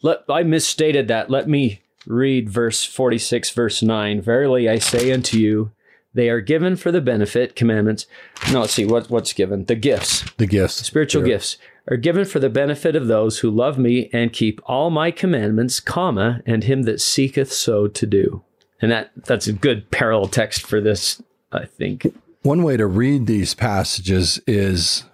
Let, 0.03 0.21
I 0.29 0.45
misstated 0.45 1.09
that. 1.09 1.29
Let 1.29 1.49
me 1.49 1.83
read 2.07 2.49
verse 2.49 2.85
46, 2.85 3.51
verse 3.51 3.83
9. 3.83 4.23
Verily 4.23 4.69
I 4.69 4.79
say 4.79 5.13
unto 5.13 5.37
you, 5.37 5.73
They 6.13 6.29
are 6.29 6.41
given 6.41 6.77
for 6.77 6.91
the 6.91 7.01
benefit, 7.01 7.55
commandments. 7.55 8.07
No, 8.53 8.63
let's 8.63 8.73
see, 8.73 8.85
what, 8.85 9.11
what's 9.11 9.33
given? 9.33 9.67
The 9.67 9.77
gifts, 9.77 10.25
The 10.39 10.47
gifts. 10.47 10.85
spiritual 10.85 11.23
gifts, 11.23 11.57
are 11.89 11.97
given 11.97 12.25
for 12.25 12.41
the 12.41 12.51
benefit 12.51 12.97
of 12.97 13.07
those 13.07 13.39
who 13.39 13.51
love 13.51 13.79
me 13.79 14.11
and 14.13 14.33
keep 14.33 14.61
all 14.65 14.91
my 14.91 15.11
commandments, 15.11 15.79
comma, 15.81 16.41
and 16.47 16.65
him 16.65 16.83
that 16.83 17.01
seeketh 17.01 17.53
so 17.53 17.87
to 17.87 18.07
do. 18.07 18.43
And 18.83 18.91
that 18.91 19.11
that's 19.25 19.47
a 19.47 19.53
good 19.53 19.91
parallel 19.91 20.29
text 20.29 20.63
for 20.67 20.81
this, 20.81 21.23
I 21.53 21.67
think. 21.67 22.07
One 22.43 22.63
way 22.63 22.77
to 22.79 22.87
read 22.87 23.27
these 23.27 23.55
passages 23.55 24.41
is 24.47 25.05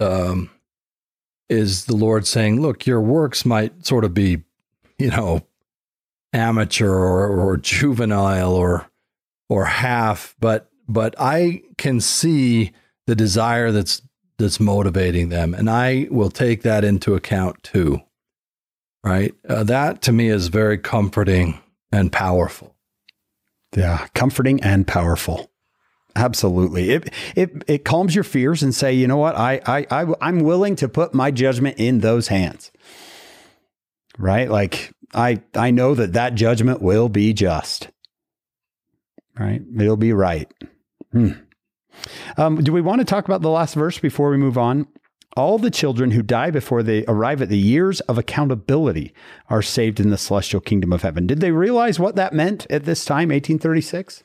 um, 0.00 0.50
is 1.48 1.84
the 1.84 1.94
Lord 1.94 2.26
saying, 2.26 2.60
"Look, 2.60 2.86
your 2.86 3.00
works 3.00 3.44
might 3.46 3.86
sort 3.86 4.04
of 4.04 4.12
be, 4.14 4.42
you 4.98 5.10
know, 5.10 5.42
amateur 6.32 6.90
or, 6.90 7.28
or 7.28 7.56
juvenile 7.56 8.52
or 8.54 8.90
or 9.48 9.64
half, 9.66 10.34
but 10.38 10.70
but 10.88 11.14
I 11.18 11.62
can 11.78 12.00
see 12.00 12.72
the 13.06 13.14
desire 13.14 13.70
that's 13.70 14.02
that's 14.38 14.60
motivating 14.60 15.28
them, 15.28 15.54
and 15.54 15.70
I 15.70 16.08
will 16.10 16.30
take 16.30 16.62
that 16.62 16.84
into 16.84 17.14
account 17.14 17.62
too. 17.62 18.00
Right? 19.02 19.34
Uh, 19.48 19.64
that 19.64 20.02
to 20.02 20.12
me 20.12 20.28
is 20.28 20.48
very 20.48 20.78
comforting 20.78 21.60
and 21.92 22.10
powerful. 22.10 22.74
Yeah, 23.76 24.06
comforting 24.14 24.62
and 24.62 24.86
powerful. 24.86 25.50
Absolutely. 26.16 26.90
It 26.90 27.12
it 27.34 27.64
it 27.66 27.84
calms 27.84 28.14
your 28.14 28.24
fears 28.24 28.62
and 28.62 28.74
say, 28.74 28.92
you 28.92 29.06
know 29.06 29.16
what, 29.16 29.36
I 29.36 29.60
I, 29.66 29.86
I 29.90 30.14
I'm 30.20 30.40
willing 30.40 30.76
to 30.76 30.88
put 30.88 31.12
my 31.12 31.30
judgment 31.30 31.78
in 31.78 32.00
those 32.00 32.28
hands. 32.28 32.70
Right? 34.16 34.48
Like 34.48 34.92
I 35.12 35.42
I 35.54 35.70
know 35.70 35.94
that 35.94 36.12
that 36.12 36.34
judgment 36.34 36.80
will 36.80 37.08
be 37.08 37.32
just. 37.32 37.88
Right? 39.38 39.62
It'll 39.78 39.96
be 39.96 40.12
right. 40.12 40.52
Hmm. 41.12 41.32
Um, 42.36 42.62
do 42.62 42.72
we 42.72 42.80
want 42.80 43.00
to 43.00 43.04
talk 43.04 43.24
about 43.24 43.42
the 43.42 43.50
last 43.50 43.74
verse 43.74 43.98
before 43.98 44.30
we 44.30 44.36
move 44.36 44.58
on? 44.58 44.86
All 45.36 45.58
the 45.58 45.70
children 45.70 46.12
who 46.12 46.22
die 46.22 46.50
before 46.50 46.82
they 46.82 47.04
arrive 47.06 47.42
at 47.42 47.48
the 47.48 47.58
years 47.58 48.00
of 48.02 48.18
accountability 48.18 49.12
are 49.48 49.62
saved 49.62 49.98
in 49.98 50.10
the 50.10 50.18
celestial 50.18 50.60
kingdom 50.60 50.92
of 50.92 51.02
heaven. 51.02 51.26
Did 51.26 51.40
they 51.40 51.50
realize 51.50 51.98
what 51.98 52.14
that 52.14 52.32
meant 52.32 52.66
at 52.70 52.84
this 52.84 53.04
time, 53.04 53.30
1836? 53.30 54.22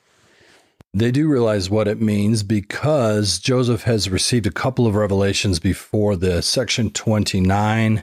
They 0.92 1.10
do 1.10 1.28
realize 1.28 1.70
what 1.70 1.88
it 1.88 2.00
means 2.00 2.42
because 2.42 3.38
Joseph 3.38 3.84
has 3.84 4.10
received 4.10 4.46
a 4.46 4.52
couple 4.52 4.86
of 4.86 4.96
revelations 4.96 5.60
before 5.60 6.16
this. 6.16 6.46
Section 6.46 6.90
29 6.90 8.02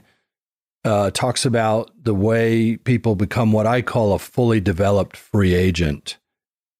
uh, 0.84 1.10
talks 1.10 1.44
about 1.44 1.90
the 2.02 2.14
way 2.14 2.76
people 2.76 3.14
become 3.14 3.52
what 3.52 3.66
I 3.66 3.82
call 3.82 4.14
a 4.14 4.18
fully 4.18 4.60
developed 4.60 5.16
free 5.16 5.54
agent. 5.54 6.18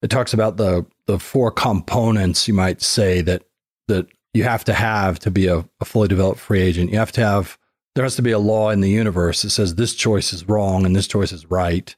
It 0.02 0.10
talks 0.10 0.32
about 0.32 0.56
the, 0.56 0.86
the 1.06 1.18
four 1.18 1.50
components, 1.50 2.46
you 2.46 2.54
might 2.54 2.82
say, 2.82 3.20
that, 3.22 3.42
that 3.88 4.06
you 4.32 4.44
have 4.44 4.64
to 4.64 4.72
have 4.72 5.18
to 5.20 5.30
be 5.30 5.46
a, 5.46 5.68
a 5.80 5.84
fully 5.84 6.08
developed 6.08 6.40
free 6.40 6.60
agent. 6.60 6.92
You 6.92 6.98
have 6.98 7.12
to 7.12 7.20
have, 7.20 7.58
there 7.94 8.04
has 8.04 8.16
to 8.16 8.22
be 8.22 8.30
a 8.30 8.38
law 8.38 8.70
in 8.70 8.80
the 8.80 8.90
universe 8.90 9.42
that 9.42 9.50
says 9.50 9.74
this 9.74 9.94
choice 9.94 10.32
is 10.32 10.48
wrong 10.48 10.86
and 10.86 10.94
this 10.94 11.08
choice 11.08 11.32
is 11.32 11.50
right. 11.50 11.94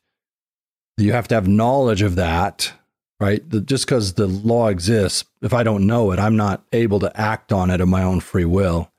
You 0.96 1.12
have 1.12 1.28
to 1.28 1.34
have 1.34 1.48
knowledge 1.48 2.02
of 2.02 2.16
that 2.16 2.72
right? 3.20 3.48
The, 3.48 3.60
just 3.60 3.86
because 3.86 4.14
the 4.14 4.26
law 4.26 4.68
exists, 4.68 5.24
if 5.42 5.52
I 5.52 5.62
don't 5.62 5.86
know 5.86 6.10
it, 6.10 6.18
I'm 6.18 6.36
not 6.36 6.64
able 6.72 6.98
to 7.00 7.20
act 7.20 7.52
on 7.52 7.70
it 7.70 7.80
of 7.80 7.88
my 7.88 8.02
own 8.02 8.20
free 8.20 8.46
will. 8.46 8.90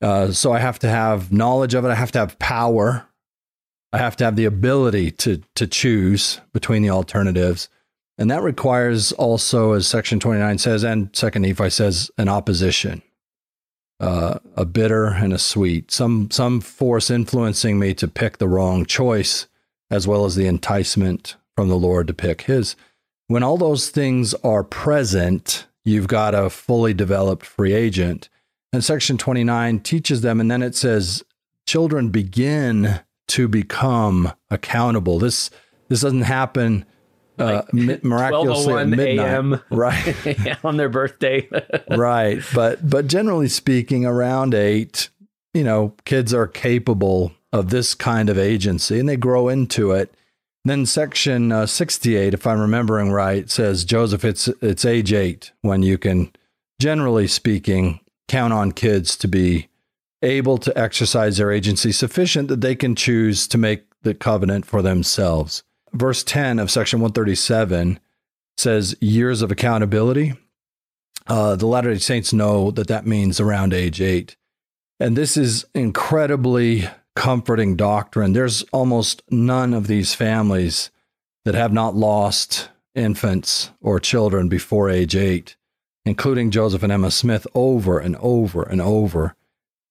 Uh, 0.00 0.30
so 0.30 0.52
I 0.52 0.60
have 0.60 0.78
to 0.80 0.88
have 0.88 1.32
knowledge 1.32 1.74
of 1.74 1.84
it. 1.84 1.88
I 1.88 1.94
have 1.94 2.12
to 2.12 2.18
have 2.18 2.38
power. 2.38 3.08
I 3.92 3.98
have 3.98 4.16
to 4.16 4.24
have 4.24 4.36
the 4.36 4.44
ability 4.44 5.10
to 5.12 5.42
to 5.56 5.66
choose 5.66 6.40
between 6.52 6.82
the 6.82 6.90
alternatives, 6.90 7.70
and 8.18 8.30
that 8.30 8.42
requires 8.42 9.12
also, 9.12 9.72
as 9.72 9.86
Section 9.86 10.20
29 10.20 10.58
says, 10.58 10.84
and 10.84 11.14
Second 11.14 11.42
Nephi 11.42 11.70
says, 11.70 12.10
an 12.18 12.28
opposition, 12.28 13.02
uh, 14.00 14.38
a 14.56 14.64
bitter 14.64 15.06
and 15.06 15.32
a 15.32 15.38
sweet, 15.38 15.90
some 15.90 16.30
some 16.30 16.60
force 16.60 17.10
influencing 17.10 17.78
me 17.78 17.94
to 17.94 18.08
pick 18.08 18.38
the 18.38 18.48
wrong 18.48 18.84
choice, 18.84 19.46
as 19.90 20.06
well 20.06 20.24
as 20.24 20.34
the 20.34 20.46
enticement 20.46 21.36
from 21.56 21.68
the 21.68 21.78
Lord 21.78 22.06
to 22.08 22.14
pick 22.14 22.42
His 22.42 22.76
when 23.28 23.42
all 23.42 23.58
those 23.58 23.90
things 23.90 24.34
are 24.42 24.64
present, 24.64 25.66
you've 25.84 26.08
got 26.08 26.34
a 26.34 26.50
fully 26.50 26.92
developed 26.92 27.46
free 27.46 27.74
agent. 27.74 28.28
And 28.72 28.82
section 28.82 29.16
29 29.16 29.80
teaches 29.80 30.22
them, 30.22 30.40
and 30.40 30.50
then 30.50 30.62
it 30.62 30.74
says, 30.74 31.22
children 31.66 32.08
begin 32.08 33.00
to 33.28 33.48
become 33.48 34.32
accountable. 34.50 35.18
This 35.18 35.50
this 35.88 36.00
doesn't 36.00 36.22
happen 36.22 36.84
uh, 37.38 37.62
mi- 37.72 37.98
miraculously 38.02 38.74
at 38.74 38.86
12:01 38.86 38.88
midnight, 38.90 39.18
a.m. 39.18 39.60
right? 39.70 40.58
on 40.64 40.76
their 40.76 40.88
birthday. 40.88 41.48
right. 41.90 42.42
But 42.54 42.88
but 42.88 43.06
generally 43.06 43.48
speaking, 43.48 44.04
around 44.04 44.54
eight, 44.54 45.08
you 45.54 45.64
know, 45.64 45.94
kids 46.04 46.34
are 46.34 46.46
capable 46.46 47.32
of 47.52 47.70
this 47.70 47.94
kind 47.94 48.28
of 48.28 48.38
agency, 48.38 48.98
and 48.98 49.08
they 49.08 49.16
grow 49.16 49.48
into 49.48 49.92
it. 49.92 50.12
Then 50.64 50.84
section 50.84 51.50
uh, 51.50 51.66
68, 51.66 52.34
if 52.34 52.46
I'm 52.46 52.60
remembering 52.60 53.10
right, 53.10 53.48
says 53.48 53.84
Joseph, 53.84 54.24
it's 54.24 54.48
it's 54.60 54.84
age 54.84 55.12
eight 55.12 55.52
when 55.62 55.82
you 55.82 55.96
can, 55.96 56.32
generally 56.80 57.26
speaking, 57.26 58.00
count 58.26 58.52
on 58.52 58.72
kids 58.72 59.16
to 59.16 59.28
be 59.28 59.68
able 60.22 60.58
to 60.58 60.76
exercise 60.76 61.36
their 61.36 61.52
agency 61.52 61.92
sufficient 61.92 62.48
that 62.48 62.60
they 62.60 62.74
can 62.74 62.94
choose 62.94 63.46
to 63.48 63.58
make 63.58 63.84
the 64.02 64.14
covenant 64.14 64.66
for 64.66 64.82
themselves. 64.82 65.62
Verse 65.92 66.22
10 66.22 66.58
of 66.58 66.70
section 66.70 67.00
137 67.00 68.00
says 68.56 68.96
years 69.00 69.42
of 69.42 69.50
accountability. 69.50 70.34
Uh, 71.26 71.56
the 71.56 71.66
Latter 71.66 71.92
day 71.92 71.98
Saints 71.98 72.32
know 72.32 72.70
that 72.70 72.88
that 72.88 73.06
means 73.06 73.38
around 73.38 73.72
age 73.72 74.00
eight. 74.00 74.36
And 74.98 75.16
this 75.16 75.36
is 75.36 75.64
incredibly 75.74 76.88
comforting 77.14 77.76
doctrine. 77.76 78.32
There's 78.32 78.62
almost 78.72 79.22
none 79.30 79.74
of 79.74 79.86
these 79.86 80.14
families 80.14 80.90
that 81.44 81.54
have 81.54 81.72
not 81.72 81.94
lost 81.94 82.68
infants 82.94 83.70
or 83.80 84.00
children 84.00 84.48
before 84.48 84.90
age 84.90 85.14
eight, 85.14 85.56
including 86.04 86.50
Joseph 86.50 86.82
and 86.82 86.92
Emma 86.92 87.10
Smith 87.10 87.46
over 87.54 87.98
and 87.98 88.16
over 88.16 88.62
and 88.62 88.80
over. 88.80 89.34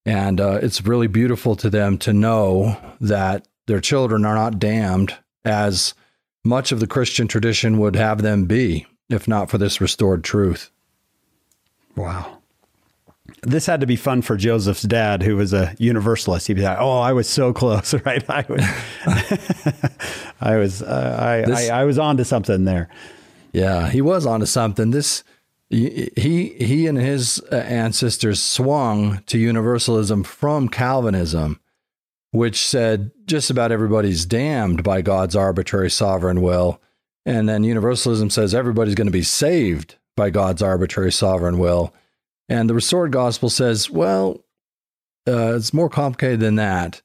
And 0.06 0.42
uh, 0.42 0.60
it's 0.62 0.86
really 0.86 1.08
beautiful 1.08 1.56
to 1.58 1.70
them 1.70 1.98
to 2.00 2.14
know 2.14 2.78
that 3.00 3.48
their 3.68 3.82
children 3.82 4.26
are 4.26 4.36
not 4.36 4.60
damned 4.60 5.16
as 5.48 5.94
much 6.44 6.72
of 6.72 6.80
the 6.80 6.88
Christian 6.88 7.28
tradition 7.28 7.78
would 7.80 7.96
have 7.96 8.22
them 8.22 8.46
be, 8.46 8.86
if 9.10 9.28
not 9.28 9.50
for 9.50 9.58
this 9.58 9.82
restored 9.82 10.24
truth. 10.24 10.70
Wow. 11.96 12.38
This 13.44 13.66
had 13.66 13.82
to 13.82 13.88
be 13.88 13.96
fun 13.96 14.22
for 14.22 14.38
Joseph's 14.38 14.84
dad, 14.84 15.22
who 15.24 15.36
was 15.36 15.52
a 15.54 15.76
universalist. 15.80 16.48
He'd 16.48 16.54
be 16.56 16.62
like, 16.62 16.78
"Oh, 16.80 17.00
I 17.00 17.12
was 17.14 17.28
so 17.28 17.52
close, 17.62 17.94
right? 18.06 18.24
I 18.30 18.46
was, 18.48 18.64
I 20.42 20.56
was, 20.58 20.82
uh, 20.82 21.18
I, 21.20 21.50
This- 21.50 21.70
I, 21.70 21.82
I 21.82 21.84
was 21.86 21.98
on 22.00 22.18
to 22.18 22.26
something 22.26 22.66
there." 22.66 22.90
Yeah, 23.52 23.90
he 23.90 24.02
was 24.02 24.26
onto 24.26 24.46
something. 24.46 24.92
This 24.92 25.24
he 25.70 26.10
he 26.58 26.88
and 26.88 26.98
his 26.98 27.42
uh, 27.52 27.56
ancestors 27.56 28.42
swung 28.42 29.22
to 29.28 29.38
universalism 29.38 30.24
from 30.24 30.70
Calvinism, 30.70 31.60
which 32.32 32.68
said 32.68 33.12
just 33.26 33.50
about 33.50 33.72
everybody's 33.72 34.26
damned 34.26 34.84
by 34.84 35.02
God's 35.02 35.36
arbitrary 35.36 35.90
sovereign 35.90 36.42
will, 36.42 36.82
and 37.26 37.48
then 37.48 37.64
universalism 37.64 38.30
says 38.30 38.54
everybody's 38.54 38.96
going 38.96 39.08
to 39.08 39.12
be 39.12 39.24
saved 39.24 39.96
by 40.16 40.30
God's 40.30 40.62
arbitrary 40.62 41.12
sovereign 41.12 41.60
will. 41.60 41.94
And 42.50 42.70
the 42.70 42.74
restored 42.74 43.12
gospel 43.12 43.50
says, 43.50 43.90
well, 43.90 44.44
uh, 45.28 45.56
it's 45.56 45.74
more 45.74 45.90
complicated 45.90 46.40
than 46.40 46.56
that. 46.56 47.02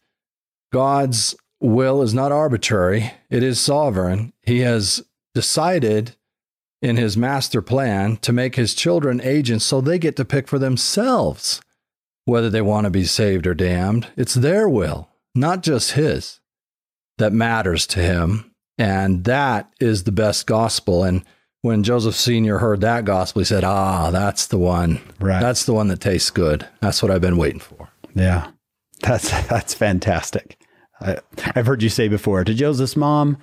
God's 0.73 1.35
will 1.61 2.03
is 2.03 2.15
not 2.15 2.33
arbitrary, 2.33 3.13
it 3.31 3.43
is 3.43 3.61
sovereign. 3.61 4.33
He 4.43 4.61
has 4.61 5.03
decided 5.35 6.17
in 6.81 6.97
his 6.97 7.17
master 7.17 7.63
plan 7.63 8.17
to 8.19 8.33
make 8.33 8.57
his 8.57 8.75
children 8.75 9.21
agents 9.23 9.65
so 9.65 9.81
they 9.81 9.99
get 9.99 10.17
to 10.17 10.25
pick 10.25 10.49
for 10.49 10.59
themselves 10.59 11.61
whether 12.25 12.51
they 12.51 12.63
want 12.63 12.85
to 12.85 12.91
be 12.91 13.05
saved 13.05 13.47
or 13.47 13.55
damned. 13.55 14.09
It's 14.17 14.35
their 14.35 14.69
will, 14.69 15.09
not 15.35 15.63
just 15.63 15.93
his, 15.93 16.41
that 17.19 17.33
matters 17.33 17.87
to 17.89 18.01
him. 18.01 18.53
And 18.79 19.25
that 19.25 19.71
is 19.81 20.05
the 20.05 20.13
best 20.13 20.47
gospel. 20.47 21.05
And 21.05 21.25
when 21.61 21.83
Joseph 21.83 22.17
Sr. 22.17 22.59
heard 22.59 22.81
that 22.81 23.05
gospel, 23.05 23.41
he 23.41 23.45
said, 23.45 23.65
Ah, 23.65 24.11
that's 24.11 24.47
the 24.47 24.59
one. 24.59 25.01
Right. 25.21 25.41
That's 25.41 25.65
the 25.65 25.75
one 25.75 25.89
that 25.89 26.01
tastes 26.01 26.31
good. 26.31 26.69
That's 26.81 27.03
what 27.03 27.11
I've 27.11 27.21
been 27.21 27.37
waiting 27.37 27.61
for. 27.61 27.89
Yeah, 28.15 28.51
that's 29.01 29.31
that's 29.47 29.73
fantastic. 29.73 30.59
I, 31.01 31.19
I've 31.55 31.67
heard 31.67 31.83
you 31.83 31.89
say 31.89 32.09
before 32.09 32.45
to 32.45 32.55
Joseph's 32.55 32.97
mom, 32.97 33.39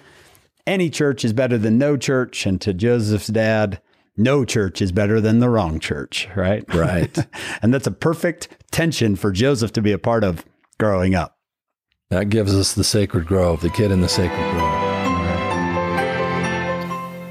any 0.67 0.89
church 0.89 1.25
is 1.25 1.33
better 1.33 1.57
than 1.57 1.77
no 1.77 1.97
church, 1.97 2.45
and 2.45 2.59
to 2.61 2.73
Joseph's 2.73 3.27
dad, 3.27 3.81
no 4.17 4.45
church 4.45 4.81
is 4.81 4.91
better 4.91 5.21
than 5.21 5.39
the 5.39 5.49
wrong 5.49 5.79
church. 5.79 6.27
Right. 6.35 6.63
Right. 6.73 7.17
and 7.61 7.73
that's 7.73 7.87
a 7.87 7.91
perfect 7.91 8.49
tension 8.71 9.15
for 9.15 9.31
Joseph 9.31 9.73
to 9.73 9.81
be 9.81 9.91
a 9.91 9.97
part 9.97 10.23
of 10.23 10.45
growing 10.77 11.15
up. 11.15 11.38
That 12.11 12.29
gives 12.29 12.55
us 12.55 12.73
the 12.73 12.83
sacred 12.83 13.27
grove, 13.27 13.61
the 13.61 13.69
kid 13.69 13.91
in 13.91 14.01
the 14.01 14.09
sacred 14.09 14.51
grove. 14.51 14.79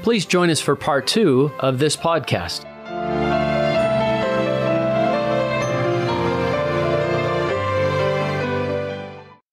please 0.03 0.25
join 0.25 0.49
us 0.49 0.61
for 0.61 0.75
part 0.75 1.05
two 1.05 1.51
of 1.59 1.77
this 1.77 1.97
podcast. 1.97 2.63